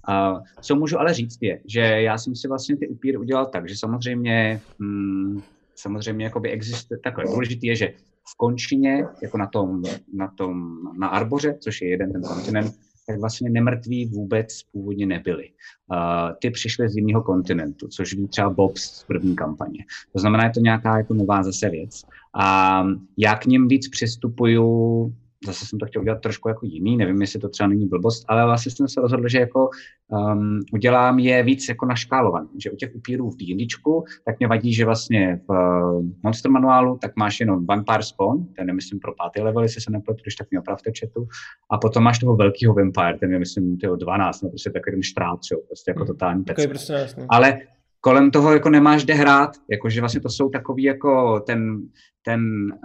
[0.09, 3.69] A co můžu ale říct je, že já jsem si vlastně ty upíry udělal tak,
[3.69, 5.43] že samozřejmě, mm,
[5.77, 7.93] samozřejmě jakoby existuje, takhle důležitý je, že
[8.33, 9.83] v končině, jako na tom,
[10.15, 12.75] na tom, na Arboře, což je jeden ten kontinent,
[13.11, 15.49] tak vlastně nemrtví vůbec původně nebyli.
[15.93, 15.99] Uh,
[16.41, 19.85] ty přišly z jiného kontinentu, což ví třeba Bobs z první kampaně.
[20.12, 22.03] To znamená, je to nějaká jako nová zase věc.
[22.35, 22.85] A
[23.19, 25.15] já k ním víc přistupuju
[25.47, 28.45] zase jsem to chtěl udělat trošku jako jiný, nevím, jestli to třeba není blbost, ale
[28.45, 29.71] vlastně jsem se rozhodl, že jako
[30.09, 34.75] um, udělám je víc jako naškálovaný, že u těch upírů v D&Dčku, tak mě vadí,
[34.75, 39.15] že vlastně v uh, Monster manuálu tak máš jenom Vampire Spawn, ten je myslím pro
[39.15, 41.27] pátý level, jestli se nepletu, když tak mě opravte chatu,
[41.71, 45.39] a potom máš toho velkého Vampire, ten je myslím tyho 12, no prostě takový štrát,
[45.67, 46.07] prostě jako hmm.
[46.07, 46.67] totální pec.
[46.67, 47.59] Prostě ale
[48.01, 51.89] kolem toho jako nemáš kde hrát, jakože vlastně to jsou takový jako ten,
[52.24, 52.43] ten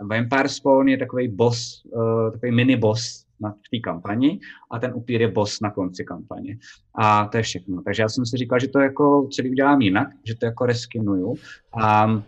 [0.09, 4.39] Vampire Spawn je takový boss, uh, takový mini boss na té kampani
[4.71, 6.57] a ten upír je boss na konci kampaně.
[6.95, 7.81] A to je všechno.
[7.81, 11.35] Takže já jsem si říkal, že to jako celý udělám jinak, že to jako reskinuju
[11.81, 12.21] a,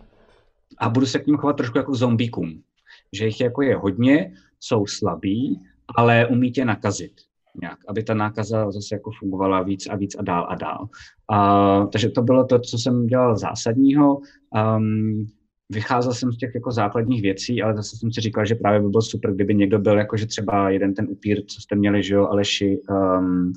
[0.78, 2.62] a budu se k ním chovat trošku jako zombíkům.
[3.12, 5.60] Že jich jako je hodně, jsou slabí,
[5.96, 7.27] ale umí tě nakazit
[7.62, 10.88] nějak, aby ta nákaza zase jako fungovala víc a víc a dál a dál.
[11.30, 14.20] A, takže to bylo to, co jsem dělal zásadního.
[14.76, 15.26] Um,
[15.70, 18.88] vycházel jsem z těch jako základních věcí, ale zase jsem si říkal, že právě by
[18.88, 22.14] bylo super, kdyby někdo byl jako, že třeba jeden ten upír, co jste měli, že
[22.14, 23.52] jo, Aleši, um,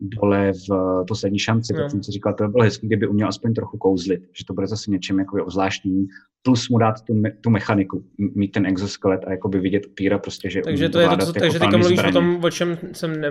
[0.00, 1.80] dole v poslední šanci, no.
[1.80, 4.54] tak jsem si říkal, to by bylo hezké, kdyby uměl aspoň trochu kouzlit, že to
[4.54, 6.06] bude zase něčím jako ozvláštním,
[6.42, 10.50] plus mu dát tu, me, tu mechaniku, mít ten exoskelet a jakoby vidět upíra prostě,
[10.50, 12.18] že Takže to je to, co, jako takže teďka mluvíš zbraně.
[12.18, 13.30] o tom, o čem jsem, ne,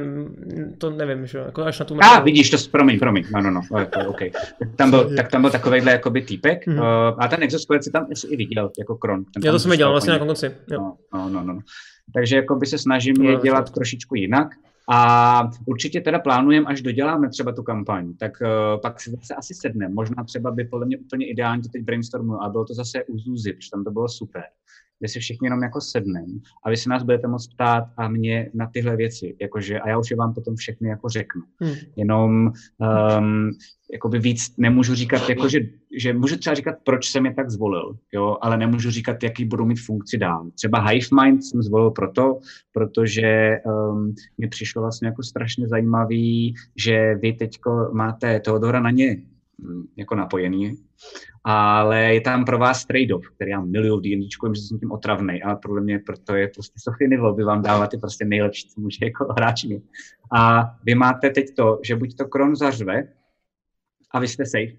[0.77, 2.21] to nevím, že jako až na tu mechaniku.
[2.21, 4.31] A vidíš, to, promiň, promiň, no, no, no, to okay.
[4.59, 7.11] tak, tam byl, tak tam byl takovejhle jakoby týpek mm-hmm.
[7.13, 9.25] uh, a ten exoskelet si tam i viděl, jako kron.
[9.43, 10.51] Já to jsem viděl vlastně na konci.
[10.71, 11.59] No, no, no, no.
[12.13, 14.47] Takže jako by se snažím je dělat trošičku jinak.
[14.89, 19.53] A určitě teda plánujeme, až doděláme třeba tu kampaň, tak uh, pak si zase asi
[19.53, 19.93] sedneme.
[19.93, 23.53] Možná třeba by podle mě úplně ideálně teď brainstormuju a bylo to zase u Zuzi,
[23.53, 24.43] protože tam to bylo super
[24.99, 28.49] kde si všichni jenom jako sedneme a vy se nás budete moct ptát a mě
[28.53, 31.41] na tyhle věci, jakože, a já už je vám potom všechny jako řeknu.
[31.61, 31.73] Hmm.
[31.95, 32.51] Jenom
[33.19, 33.51] um,
[33.93, 35.59] jakoby víc nemůžu říkat, jakože,
[35.97, 39.65] že můžu třeba říkat, proč jsem je tak zvolil, jo, ale nemůžu říkat, jaký budou
[39.65, 40.49] mít funkci dál.
[40.55, 42.39] Třeba Hive Mind jsem zvolil proto,
[42.71, 49.17] protože um, mi přišlo vlastně jako strašně zajímavý, že vy teďko máte Teodora na ně
[49.97, 50.77] jako napojený
[51.47, 55.43] ale je tam pro vás trade-off, který já miluju v D&Dčku, že jsem tím otravný,
[55.43, 58.81] ale podle mě proto je prostě Sofie Nivel by vám dávat ty prostě nejlepší, co
[58.81, 59.83] může jako hráč mít.
[60.31, 63.07] A vy máte teď to, že buď to Kron zařve
[64.11, 64.77] a vy jste safe,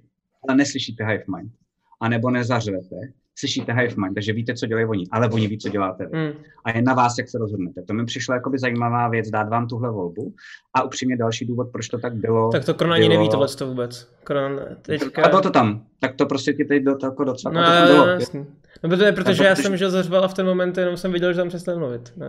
[0.49, 1.53] ale neslyšíte Hive Mind,
[2.01, 2.97] anebo nezařvete
[3.39, 6.19] slyšíte Hive Mind, takže víte, co dělají oni, ale oni ví, co děláte vy.
[6.19, 6.33] Mm.
[6.65, 7.83] A je na vás, jak se rozhodnete.
[7.83, 10.35] To mi přišlo jakoby zajímavá věc, dát vám tuhle volbu.
[10.75, 12.51] A upřímně další důvod, proč to tak bylo.
[12.53, 13.19] Tak to Kron ani bylo...
[13.19, 14.09] neví tohle to vůbec.
[14.25, 15.25] Kron teďka...
[15.25, 15.85] A bylo to tam.
[15.99, 17.55] Tak to prostě ti teď do, jako docela.
[17.55, 18.07] No, to bylo.
[18.07, 18.47] Jasný.
[18.83, 21.49] No, protože, protože já jsem, že zařval v ten moment, jenom jsem viděl, že tam
[21.49, 22.13] přestal mluvit.
[22.17, 22.27] No,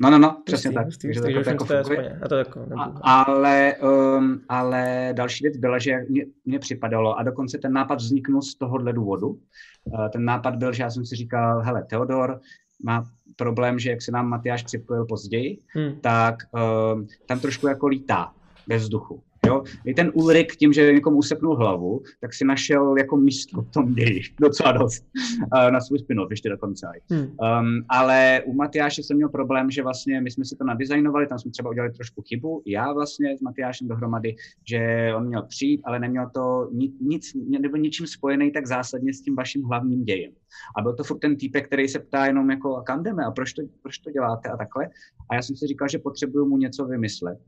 [0.00, 0.86] no, no, no, přesně tak.
[1.46, 1.64] jako
[2.22, 2.66] a to jako,
[3.02, 3.74] a, ale,
[4.16, 8.54] um, ale další věc byla, že mě, mě připadalo, a dokonce ten nápad vzniknul z
[8.54, 9.38] tohohle důvodu,
[9.94, 12.40] Eh, ten nápad byl, že já jsem si říkal, hele, Teodor
[12.82, 13.04] má
[13.36, 16.00] problém, že jak se nám Matyáš připojil později, hmm.
[16.00, 18.32] tak uh, tam trošku jako lítá
[18.66, 19.22] ve vzduchu.
[19.46, 19.62] Jo?
[19.84, 23.94] I ten Ulrik tím, že někomu useknul hlavu, tak si našel jako místo v tom
[23.94, 25.04] ději docela dost
[25.70, 26.86] na svůj spin-off ještě dokonce.
[27.10, 27.20] Hmm.
[27.20, 31.38] Um, ale u Matyáše jsem měl problém, že vlastně my jsme si to nadizajnovali, tam
[31.38, 34.36] jsme třeba udělali trošku chybu, já vlastně s Matyášem dohromady,
[34.68, 39.20] že on měl přijít, ale neměl to nic, nic nebyl ničím spojený tak zásadně s
[39.20, 40.32] tím vaším hlavním dějem.
[40.76, 43.30] A byl to furt ten týpek, který se ptá jenom jako, a kam jdeme a
[43.30, 44.88] proč to, proč to děláte a takhle.
[45.30, 47.38] A já jsem si říkal, že potřebuju mu něco vymyslet.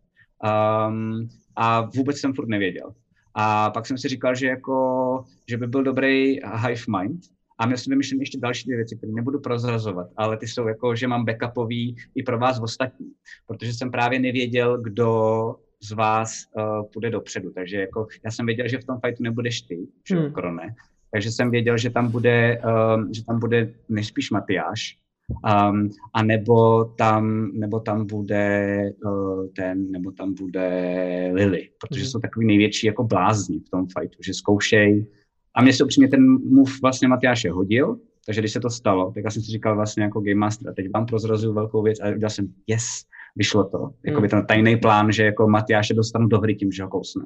[0.45, 2.95] Um, a vůbec jsem furt nevěděl.
[3.35, 7.21] A pak jsem si říkal, že, jako, že by byl dobrý hive mind,
[7.59, 10.97] a měl jsem vymyšlet ještě další dvě věci, které nebudu prozrazovat, ale ty jsou jako,
[10.97, 13.13] že mám backupový i pro vás ostatní,
[13.47, 17.51] protože jsem právě nevěděl, kdo z vás uh, půjde dopředu.
[17.51, 19.79] Takže jako, já jsem věděl, že v tom fightu nebudeš ty,
[20.09, 20.33] že hmm.
[20.33, 20.75] Krone.
[21.11, 24.99] Takže jsem věděl, že tam bude, uh, že tam bude nejspíš Matyáš,
[25.29, 32.07] Um, a nebo tam, nebo tam bude uh, ten, nebo tam bude Lily, protože mm.
[32.07, 35.07] jsou takový největší jako blázni v tom fightu, že zkoušej.
[35.55, 39.25] A mně se upřímně ten move vlastně Matyáše hodil, takže když se to stalo, tak
[39.25, 42.09] já jsem si říkal vlastně jako Game Master, a teď vám prozrazuju velkou věc a
[42.09, 42.85] udělal jsem yes,
[43.37, 43.91] vyšlo to.
[44.07, 47.25] Jako by ten tajný plán, že jako Matyáše dostanu do hry tím, že ho kousne.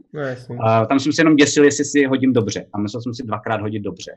[0.57, 2.66] No, a tam jsem si jenom děsil, jestli si hodím dobře.
[2.73, 4.12] A musel jsem si dvakrát hodit dobře.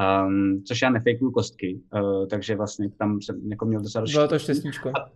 [0.00, 4.38] Um, což já nefejkuju kostky, uh, takže vlastně tam jsem jako měl docela Bylo to
[4.38, 4.88] štěstíčko.
[4.88, 5.10] A,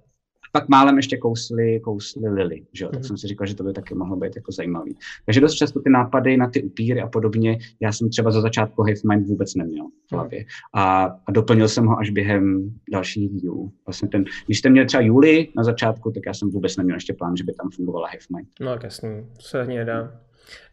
[0.55, 2.91] pak málem ještě kousli, kousli Lily, že jo?
[2.91, 3.05] tak mm.
[3.05, 4.97] jsem si říkal, že to by taky mohlo být jako zajímavý.
[5.25, 8.83] Takže dost často ty nápady na ty upíry a podobně, já jsem třeba za začátku
[8.83, 10.19] Hive Mind vůbec neměl v mhm.
[10.19, 10.45] hlavě.
[10.75, 13.73] A, a doplnil jsem ho až během dalších dílů.
[13.87, 17.13] Vlastně ten, když jste měli třeba Juli na začátku, tak já jsem vůbec neměl ještě
[17.13, 18.49] plán, že by tam fungovala Hive Mind.
[18.61, 20.21] No tak jasný, to se nedá.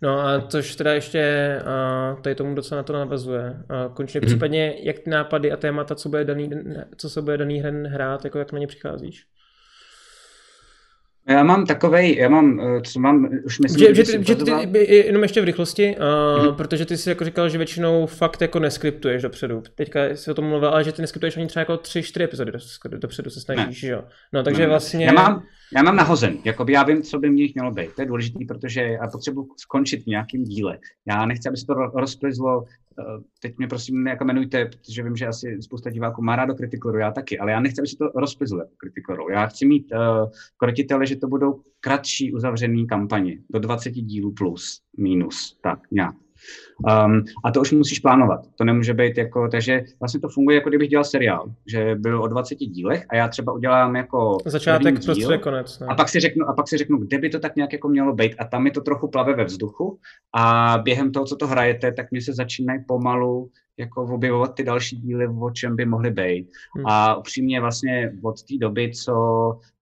[0.02, 1.56] No a což teda ještě
[2.14, 3.50] uh, tady tomu docela na to navazuje.
[3.52, 4.26] Uh, konečně mm-hmm.
[4.26, 6.50] případně, jak ty nápady a témata, co, bude daný,
[6.98, 9.28] co se bude daný hren hrát, jako jak na ně přicházíš?
[11.28, 14.96] Já mám takovej, já mám, eh, co mám, už myslím, že, že, ty, že ty,
[14.96, 16.56] jenom ještě v rychlosti, uh, mm-hmm.
[16.56, 19.64] protože ty jsi jako říkal, že většinou fakt jako neskriptuješ dopředu.
[19.76, 22.52] Teďka jsi o tom mluvil, ale že ty neskriptuješ ani třeba jako tři, čtyři epizody
[22.88, 23.90] dopředu se snažíš, ne.
[23.90, 24.04] jo.
[24.34, 25.06] No takže ne, vlastně...
[25.06, 25.44] Já mám,
[25.76, 27.96] já mám nahozen, jakoby já vím, co by mě mělo být.
[27.96, 30.78] To je důležité, protože já potřebuji skončit v nějakém díle.
[31.08, 32.64] Já nechci, aby se to rozplizlo
[33.42, 37.12] teď mě prosím jako jmenujte, protože vím, že asi spousta diváků má rádo kritikoru, já
[37.12, 39.32] taky, ale já nechci, aby se to rozplizlo jako.
[39.32, 44.82] Já chci mít uh, krotitele, že to budou kratší uzavřený kampaně, do 20 dílů plus,
[44.98, 46.16] minus, tak nějak.
[47.06, 48.40] Um, a to už musíš plánovat.
[48.58, 52.28] To nemůže být jako, takže vlastně to funguje, jako kdybych dělal seriál, že byl o
[52.28, 55.80] 20 dílech a já třeba udělám jako začátek, prostředek, konec.
[55.80, 55.88] Ne?
[55.88, 58.14] A pak si řeknu, a pak si řeknu, kde by to tak nějak jako mělo
[58.14, 60.00] být a tam mi to trochu plave ve vzduchu
[60.36, 64.96] a během toho, co to hrajete, tak mi se začínají pomalu jako objevovat ty další
[64.96, 66.50] díly, o čem by mohly být.
[66.76, 66.86] Hmm.
[66.86, 69.14] A upřímně vlastně od té doby, co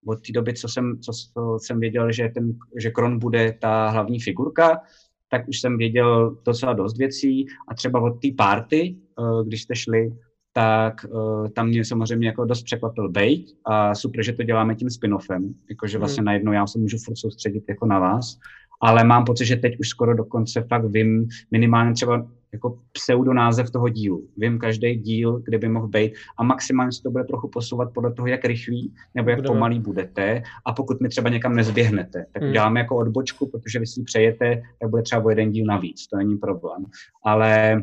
[0.06, 3.90] od té doby, co jsem, co, co jsem věděl, že, ten, že Kron bude ta
[3.90, 4.82] hlavní figurka,
[5.32, 7.48] tak už jsem věděl docela dost věcí.
[7.68, 10.12] A třeba od té party, eh, když jste šli,
[10.54, 13.46] tak uh, tam mě samozřejmě jako dost překvapil bejt.
[13.66, 16.00] A super, že to děláme tím spin-offem, jakože hmm.
[16.00, 18.38] vlastně najednou já se můžu furt soustředit jako na vás,
[18.82, 23.90] ale mám pocit, že teď už skoro dokonce fakt vím minimálně třeba jako pseudonázev toho
[23.90, 24.28] dílu.
[24.38, 28.14] Vím každý díl, kde by mohl být a maximálně se to bude trochu posouvat podle
[28.14, 29.56] toho, jak rychlý nebo jak Budeme.
[29.56, 32.52] pomalý budete a pokud mi třeba někam nezběhnete, tak hmm.
[32.52, 36.18] děláme jako odbočku, protože vy si přejete, tak bude třeba o jeden díl navíc, to
[36.18, 36.86] není problém.
[37.26, 37.82] Ale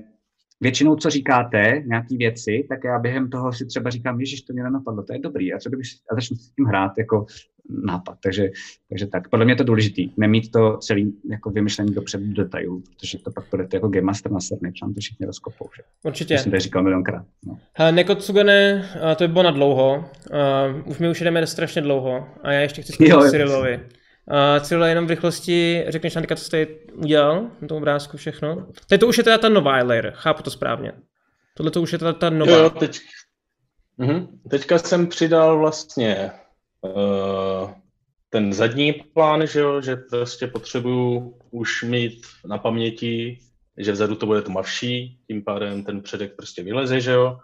[0.61, 4.63] většinou, co říkáte, nějaký věci, tak já během toho si třeba říkám, ježiš, to mě
[4.63, 7.27] nenapadlo, to je dobrý, a co kdybych a začnu s tím hrát jako
[7.69, 8.19] nápad.
[8.23, 8.51] Takže,
[8.89, 12.83] takže tak, podle mě je to důležitý, nemít to celý jako vymyšlení dopředu do detailů,
[12.87, 15.69] protože to pak bude jako game master na srny, tam to všichni rozkopou.
[15.77, 15.83] Že?
[16.05, 16.37] Určitě.
[16.37, 17.25] To jsem to říkal milionkrát.
[17.47, 17.59] No.
[17.91, 20.11] Nekotsugane, to by bylo na dlouho,
[20.77, 23.81] uh, už my už jdeme strašně dlouho a já ještě chci zkusit Cyrilovi.
[24.31, 28.67] Uh, Cyril, jenom v rychlosti řekneš nám co jste udělal na tom obrázku všechno.
[28.89, 30.93] Teď to už je teda ta nová layer, chápu to správně.
[31.55, 32.57] Tohle to už je teda ta nová.
[32.57, 33.01] Jo, teď,
[33.99, 34.29] uh-huh.
[34.51, 36.31] Teďka jsem přidal vlastně
[38.31, 43.39] ten zadní plán, že, jo, že prostě potřebuju už mít na paměti,
[43.79, 47.39] že vzadu to bude tmavší, tím pádem ten předek prostě vyleze, že jo.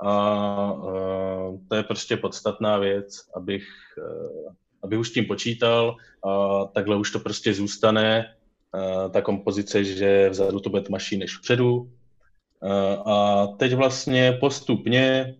[0.00, 3.64] A uh, to je prostě podstatná věc, abych
[3.98, 4.52] uh,
[4.82, 8.34] aby už tím počítal, a takhle už to prostě zůstane,
[8.72, 11.90] a ta kompozice, že vzadu to bude tmaší než vpředu.
[13.06, 15.34] A teď vlastně postupně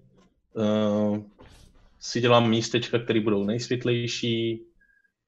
[2.06, 4.62] si dělám místečka, které budou nejsvětlejší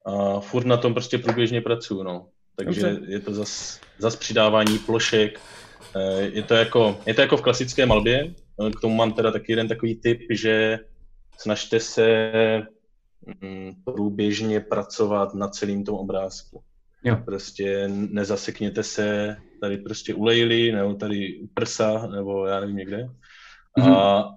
[0.07, 2.29] a furt na tom prostě průběžně pracuju, no.
[2.57, 5.41] Takže je to zas, zas přidávání plošek,
[6.19, 8.35] je to, jako, je to jako v klasické malbě,
[8.77, 10.79] k tomu mám teda taky jeden takový tip, že
[11.39, 12.33] snažte se
[13.41, 16.63] Mm, průběžně pracovat na celým tom obrázku.
[17.05, 17.17] Jo.
[17.25, 23.11] Prostě nezasekněte se tady prostě u lejly, nebo tady u prsa, nebo já nevím někde.
[23.79, 23.97] Mm-hmm.
[23.97, 24.29] A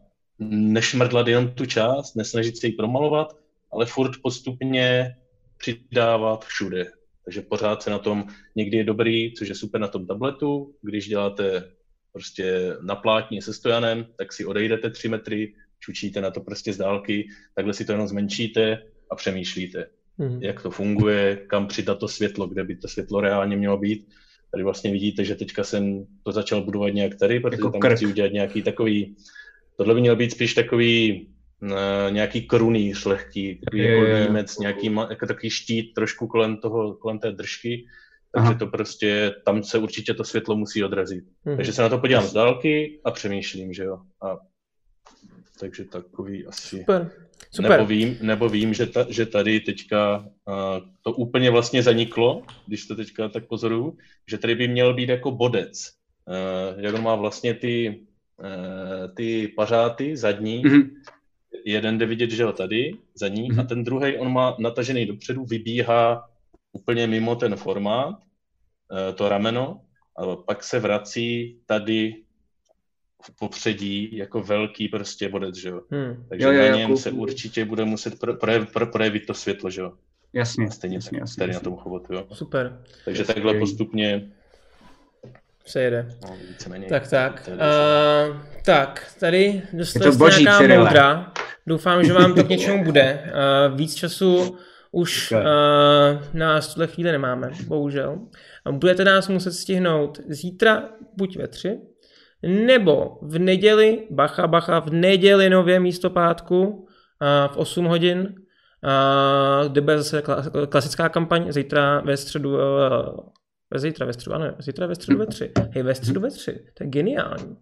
[0.50, 3.38] nešmrdlat jenom tu část, nesnažit se ji promalovat,
[3.72, 5.16] ale furt postupně
[5.58, 6.86] přidávat všude.
[7.26, 11.08] Takže pořád se na tom někdy je dobrý, což je super na tom tabletu, když
[11.08, 11.72] děláte
[12.14, 16.78] prostě na plátně se stojanem, tak si odejdete tři metry, čučíte na to prostě z
[16.78, 19.86] dálky, takhle si to jenom zmenšíte a přemýšlíte,
[20.18, 20.44] mm.
[20.44, 24.08] jak to funguje, kam přidat to světlo, kde by to světlo reálně mělo být.
[24.52, 27.96] Tady vlastně vidíte, že teďka jsem to začal budovat nějak tady, protože jako tam krk.
[27.96, 29.16] chci udělat nějaký takový,
[29.78, 31.28] tohle by měl být spíš takový
[31.62, 31.70] uh,
[32.10, 37.20] nějaký krunýř lehký, takový je, jako límec, nějaký jako takový štít trošku kolem toho, kolem
[37.20, 37.86] té držky,
[38.32, 38.60] takže Aha.
[38.60, 41.24] to prostě, tam se určitě to světlo musí odrazit.
[41.46, 41.56] Mm.
[41.56, 43.98] Takže se na to podívám z dálky a přemýšlím, že jo.
[44.22, 44.38] A
[45.60, 46.80] takže takový asi...
[46.80, 47.12] Super.
[47.52, 47.72] Super.
[47.72, 50.56] Nebo vím, nebo vím že, ta, že tady teďka uh,
[51.02, 55.32] to úplně vlastně zaniklo, když to teďka tak pozoruju, že tady by měl být jako
[55.32, 55.92] bodec.
[56.26, 58.02] Uh, jak on má vlastně ty,
[59.16, 60.90] ty pařáty zadní, mm-hmm.
[61.66, 63.60] jeden jde vidět, že ho tady, zadní, mm-hmm.
[63.60, 66.30] a ten druhý on má natažený dopředu, vybíhá
[66.72, 69.82] úplně mimo ten formát, uh, to rameno,
[70.18, 72.16] a pak se vrací tady
[73.24, 75.82] v popředí jako velký prostě bodec, že jo.
[75.90, 76.26] Hmm.
[76.30, 79.26] Takže Jo, jo, na jo, něm jako- se určitě bude muset pro, projev, pro, projevit
[79.26, 79.94] to světlo, že jo.
[80.34, 81.64] Jasně, Stejně jasně, tak, jasně, tady na jasně.
[81.64, 82.28] tom chovotu, jo.
[82.34, 83.60] Super, Takže takhle Ok.
[83.60, 84.32] postupně,
[85.66, 86.06] se jede.
[86.24, 86.88] no, víceméně.
[86.88, 87.50] Tak, tak.
[87.54, 90.84] Uh, tak, tady dostali to jste nějaká Cyrile.
[90.84, 91.32] moudra.
[91.68, 93.24] Doufám, že vám to k něčemu bude.
[93.70, 94.58] Uh, víc času
[94.92, 95.40] už uh,
[96.34, 98.20] nás v tuhle chvíli nemáme, bohužel.
[98.66, 100.84] A budete nás muset stihnout zítra
[101.18, 101.80] buď ve tři,
[102.44, 109.72] nebo v neděli, bacha, bacha, v neděli nově místo pátku uh, v 8 hodin, uh,
[109.72, 112.60] kde bude zase kla- klasická kampaň, zítra ve středu, uh,
[113.80, 115.52] zítra ve středu, ano, zítra ve středu ve tři.
[115.72, 117.58] Hej, ve středu ve tři, to je geniální.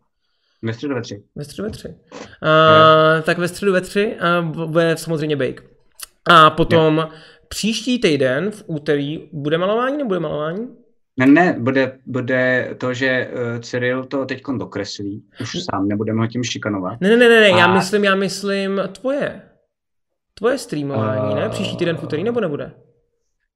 [0.64, 1.23] Ve středu ve tři.
[1.36, 1.88] Ve středu ve tři.
[1.88, 5.64] Uh, tak ve středu ve tři a bude samozřejmě bake.
[6.30, 7.10] A potom
[7.48, 10.68] příští týden v úterý bude malování nebo bude malování?
[11.18, 16.27] Ne, ne, bude, bude to, že uh, Cyril to teď dokreslí, už sám nebudeme ho
[16.27, 17.02] tím šikanovat.
[17.02, 17.49] Ne, ne, ne, ne, ne.
[17.49, 19.41] já A- myslím, já myslím tvoje.
[20.34, 21.44] Tvoje streamování, ne?
[21.44, 22.72] A- Příští týden v úterý nebo nebude?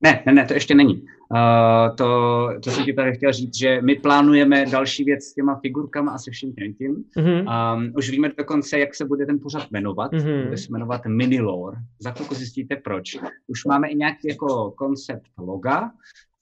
[0.02, 1.06] Ne, ne, ne, to ještě není.
[1.32, 5.56] Uh, to, to jsem ti tady chtěl říct, že my plánujeme další věc s těma
[5.56, 7.04] figurkama a se vším tím.
[7.18, 7.48] Mhm.
[7.48, 10.12] Um, už víme dokonce, jak se bude ten pořad jmenovat.
[10.12, 10.44] Mhm.
[10.44, 11.78] Bude se jmenovat Minilore.
[12.00, 13.18] Za chvilku zjistíte proč.
[13.48, 15.92] Už máme i nějaký jako koncept loga.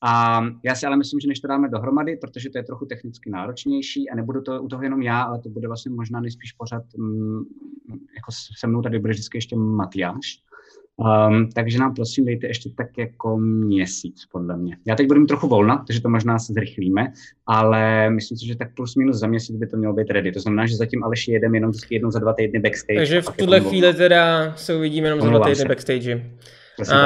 [0.04, 3.30] A já si ale myslím, že než to dáme dohromady, protože to je trochu technicky
[3.30, 6.84] náročnější a nebudu to u toho jenom já, ale to bude vlastně možná nejspíš pořád,
[6.98, 7.44] mm,
[7.90, 10.44] jako se mnou tady bude vždycky ještě Matyáš.
[11.02, 14.78] Um, takže nám prosím dejte ještě tak jako měsíc, podle mě.
[14.88, 17.14] Já teď budu mít trochu volna, takže to možná se zrychlíme,
[17.48, 20.32] ale myslím si, že tak plus minus za měsíc by to mělo být ready.
[20.32, 23.00] To znamená, že zatím Aleš jedeme jenom vždycky jednou za dva týdny backstage.
[23.00, 25.68] Takže v tuhle to chvíli teda se uvidíme jenom za dva týdny se.
[25.68, 26.24] backstage.
[26.76, 26.96] Prosím.
[26.96, 27.02] A...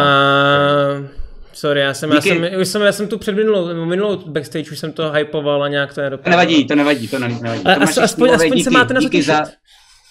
[1.53, 4.79] Sorry, já jsem, já jsem, už jsem, já jsem tu před minulou, minulou backstage, už
[4.79, 6.29] jsem to hypoval a nějak to To nedopadlo.
[6.31, 7.63] nevadí, to nevadí, to ne- nevadí.
[7.65, 9.25] Ale To as- aspoň- aspoň se máte na těšit.
[9.25, 9.45] za,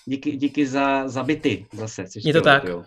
[0.07, 2.05] díky, díky za, za byty zase.
[2.17, 2.65] Je to tak.
[2.65, 2.85] jo.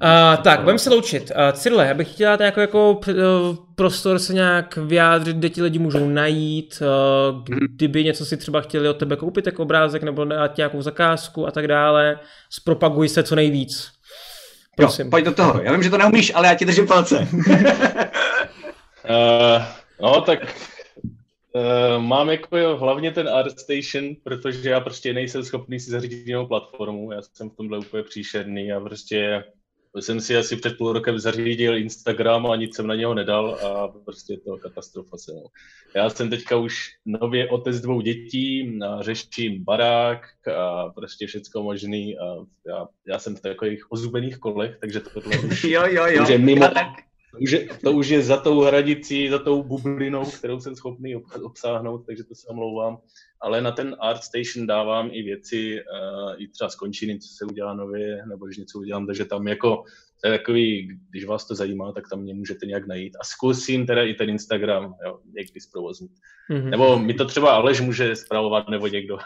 [0.00, 1.30] A, tak, budeme se loučit.
[1.30, 5.62] Uh, Cyrile, já bych chtěl dát jako, jako uh, prostor se nějak vyjádřit, kde ti
[5.62, 10.24] lidi můžou najít, uh, kdyby něco si třeba chtěli od tebe koupit jako obrázek nebo
[10.24, 12.18] dát nějakou zakázku a tak dále.
[12.50, 13.92] Zpropaguj se co nejvíc.
[14.76, 15.04] Prosím.
[15.06, 15.60] Jo, pojď do toho.
[15.62, 17.18] Já vím, že to neumíš, ale já ti držím palce.
[17.18, 17.26] Uh,
[20.00, 20.38] no, tak
[21.54, 26.46] uh, mám jako jo, hlavně ten ArtStation, protože já prostě nejsem schopný si zařídit jinou
[26.46, 29.44] platformu, já jsem v tomhle úplně příšerný a prostě
[30.00, 33.88] jsem si asi před půl rokem zařídil Instagram a nic jsem na něho nedal a
[33.88, 35.32] prostě je to katastrofa se.
[35.34, 35.42] No.
[35.96, 40.22] Já jsem teďka už nově otec dvou dětí, a řeším barák
[40.56, 42.24] a prostě všecko možný a
[42.66, 46.22] já, já jsem v takových ozubených kolech, takže tohle už jo, jo, jo.
[46.22, 47.11] Už je mimo- Já tak.
[47.32, 51.16] To už, je, to už je za tou hranicí, za tou bublinou, kterou jsem schopný
[51.16, 52.98] ob- obsáhnout, takže to se omlouvám.
[53.40, 57.74] Ale na ten ArtStation dávám i věci, uh, i třeba z končiny, co se udělá
[57.74, 59.84] nově, nebo když něco udělám, takže tam jako,
[60.22, 63.16] to je takový, když vás to zajímá, tak tam mě můžete nějak najít.
[63.20, 66.12] A zkusím teda i ten Instagram, jo, někdy zprovoznit.
[66.48, 66.70] Mhm.
[66.70, 69.18] Nebo mi to třeba Aleš může zpravovat, nebo někdo.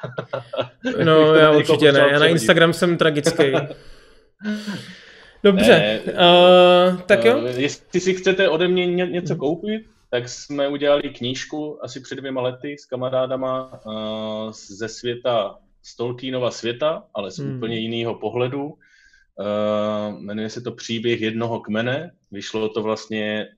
[1.04, 2.08] No, já teď určitě ne.
[2.12, 2.26] Já na.
[2.26, 3.44] Instagram jsem tragický.
[5.44, 6.12] Dobře, Ne.
[6.12, 7.42] uh, tak jo.
[7.46, 12.14] Eh, Jestli si chcete ode mě ně, něco koupit, tak jsme udělali knížku asi před
[12.14, 17.56] dvěma lety s kamarádama uh, ze světa, z Tolkienova světa, ale z Hmm.
[17.56, 18.64] úplně jiného pohledu.
[18.64, 22.12] Uh, jmenuje se to Příběh jednoho kmene.
[22.30, 23.48] Vyšlo to vlastně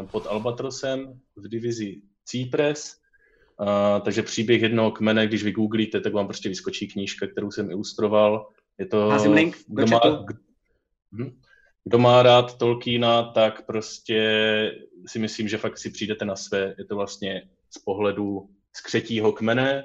[0.00, 2.96] uh, pod Albatrosem v divizi Cypress.
[3.60, 3.66] Uh,
[4.04, 8.46] takže příběh jednoho kmene, když vy googlíte, tak vám prostě vyskočí knížka, kterou jsem ilustroval.
[8.78, 9.08] Je to...
[9.08, 10.24] Házím link do kdo má- chatu.
[11.12, 11.40] Hm?
[11.84, 14.20] Kdo má rád Tolkiena, tak prostě
[15.06, 16.74] si myslím, že fakt si přijdete na své.
[16.78, 19.84] Je to vlastně z pohledu skřetího kmene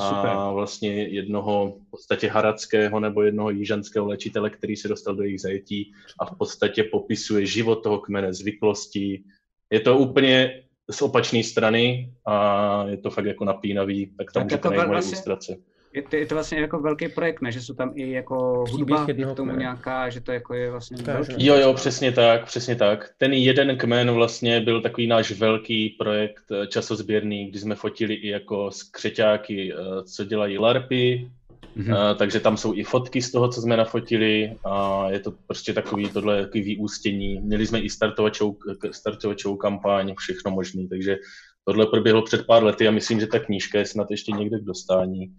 [0.00, 0.30] Super.
[0.30, 5.40] a vlastně jednoho v podstatě haradského nebo jednoho jižanského léčitele, který se dostal do jejich
[5.40, 9.24] zajetí a v podstatě popisuje život toho kmene, zvyklosti.
[9.70, 14.44] Je to úplně z opačné strany a je to fakt jako napínavý, tak tam Tak
[14.44, 15.56] můžete jako najít moje vlastně- ilustrace.
[15.94, 17.52] Je to, je to vlastně jako velký projekt, ne?
[17.52, 19.58] Že jsou tam i jako hudba, k tomu kmene.
[19.58, 21.46] nějaká, že to jako je vlastně velký.
[21.46, 23.10] Jo, jo, přesně tak, přesně tak.
[23.18, 28.28] Ten jeden kmen vlastně byl takový náš velký projekt eh, časozběrný, kdy jsme fotili i
[28.28, 31.30] jako skřeťáky, eh, co dělají larpy,
[31.76, 31.94] Mhm.
[31.94, 35.72] Eh, takže tam jsou i fotky z toho, co jsme nafotili a je to prostě
[35.72, 37.40] takový tohle takový vyústění.
[37.40, 41.16] Měli jsme i startovačovou, k- startovačovou kampaň, všechno možný, takže
[41.64, 44.64] tohle proběhlo před pár lety a myslím, že ta knížka je snad ještě někde k
[44.64, 45.34] dostání.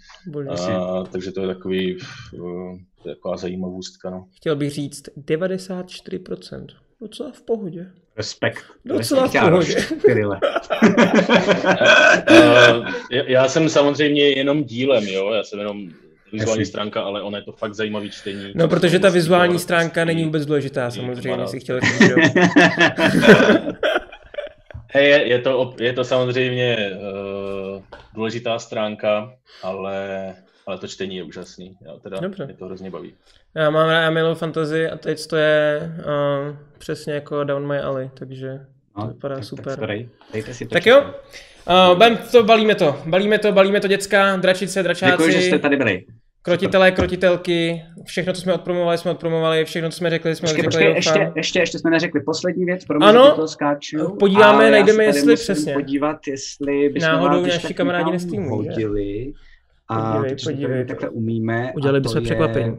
[0.49, 1.97] A, takže to je takový,
[2.33, 2.37] eh,
[3.03, 4.09] to je taková zajímavostka.
[4.09, 4.25] No.
[4.35, 6.67] Chtěl bych říct 94%.
[7.01, 7.87] Docela v pohodě.
[8.17, 8.63] Respekt.
[8.85, 9.75] Docela v pohodě.
[12.31, 12.85] uh,
[13.27, 15.89] já jsem samozřejmě jenom dílem, jo, já jsem jenom
[16.31, 18.51] vizuální stránka, ale ona je to fakt zajímavý čtení.
[18.55, 22.11] No, protože ta vizuální stránka není vůbec důležitá, samozřejmě, si chtěl říct,
[24.97, 25.03] jo.
[25.03, 26.91] je, je, to, je to samozřejmě
[27.75, 27.81] uh,
[28.13, 30.35] důležitá stránka, ale,
[30.65, 31.77] ale to čtení je úžasný.
[31.85, 32.45] Já teda Dobře.
[32.45, 33.13] mě to hrozně baví.
[33.55, 38.09] Já mám já miluji fantasy a teď to je uh, přesně jako Down My Alley,
[38.13, 38.65] takže
[38.97, 39.79] no, to vypadá tak, super.
[39.79, 39.89] Tak,
[40.33, 44.35] Dejte si to tak jo, uh, bam, to, balíme to, balíme to, balíme to děcka,
[44.35, 45.11] dračice, dračáci.
[45.11, 46.05] Děkuji, že jste tady byli.
[46.45, 50.77] Krotitelé, krotitelky, všechno, co jsme odpromovali, jsme odpromovali, všechno, co jsme řekli, jsme počkej, řekli.
[50.77, 55.35] Počkej, ještě, ještě, ještě jsme neřekli poslední věc, pro ano, to skáču, podíváme, najdeme, jestli
[55.35, 55.73] přesně.
[55.73, 58.37] podívat, jestli bychom Náhodou naši kamarádi.
[58.37, 59.33] Hodili.
[59.87, 60.85] A podívej, podívej.
[60.85, 61.71] takhle umíme.
[61.75, 62.77] Udělali bychom překvapení.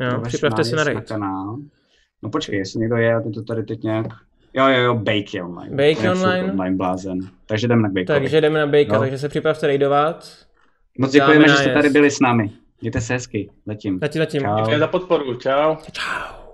[0.00, 1.12] Jo, připravte si na raid.
[2.22, 4.06] No počkej, jestli někdo je, to tady teď nějak...
[4.54, 5.76] Jo, jo, jo, Bake online.
[5.76, 6.52] Bake online.
[6.52, 7.18] online blázen.
[7.46, 8.06] Takže jdeme na Bake.
[8.06, 10.28] Takže jdeme na Bake, takže se připravte raidovat.
[10.98, 12.50] Moc děkujeme, že jste tady byli s námi.
[12.80, 13.50] Mějte se hezky.
[13.66, 13.98] Letím.
[14.02, 14.42] Letím, letím.
[14.56, 15.34] Děkuji za podporu.
[15.34, 15.76] Čau.
[15.92, 16.48] Čau.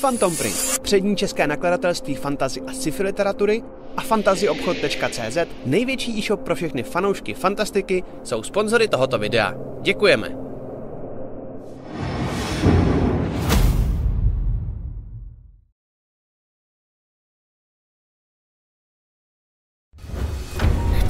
[0.00, 3.62] Phantom Print, přední české nakladatelství fantazy a sci-fi literatury
[3.96, 9.54] a fantazyobchod.cz, největší e-shop pro všechny fanoušky fantastiky, jsou sponzory tohoto videa.
[9.82, 10.43] Děkujeme.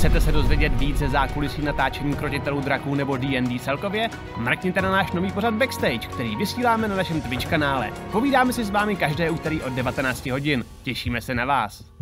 [0.05, 4.11] Chcete se dozvědět více zákulisí natáčení krotitelů draků nebo D&D celkově?
[4.37, 7.93] Mrkněte na náš nový pořad Backstage, který vysíláme na našem Twitch kanále.
[8.13, 10.65] Povídáme si s vámi každé úterý od 19 hodin.
[10.83, 11.94] Těšíme se na vás.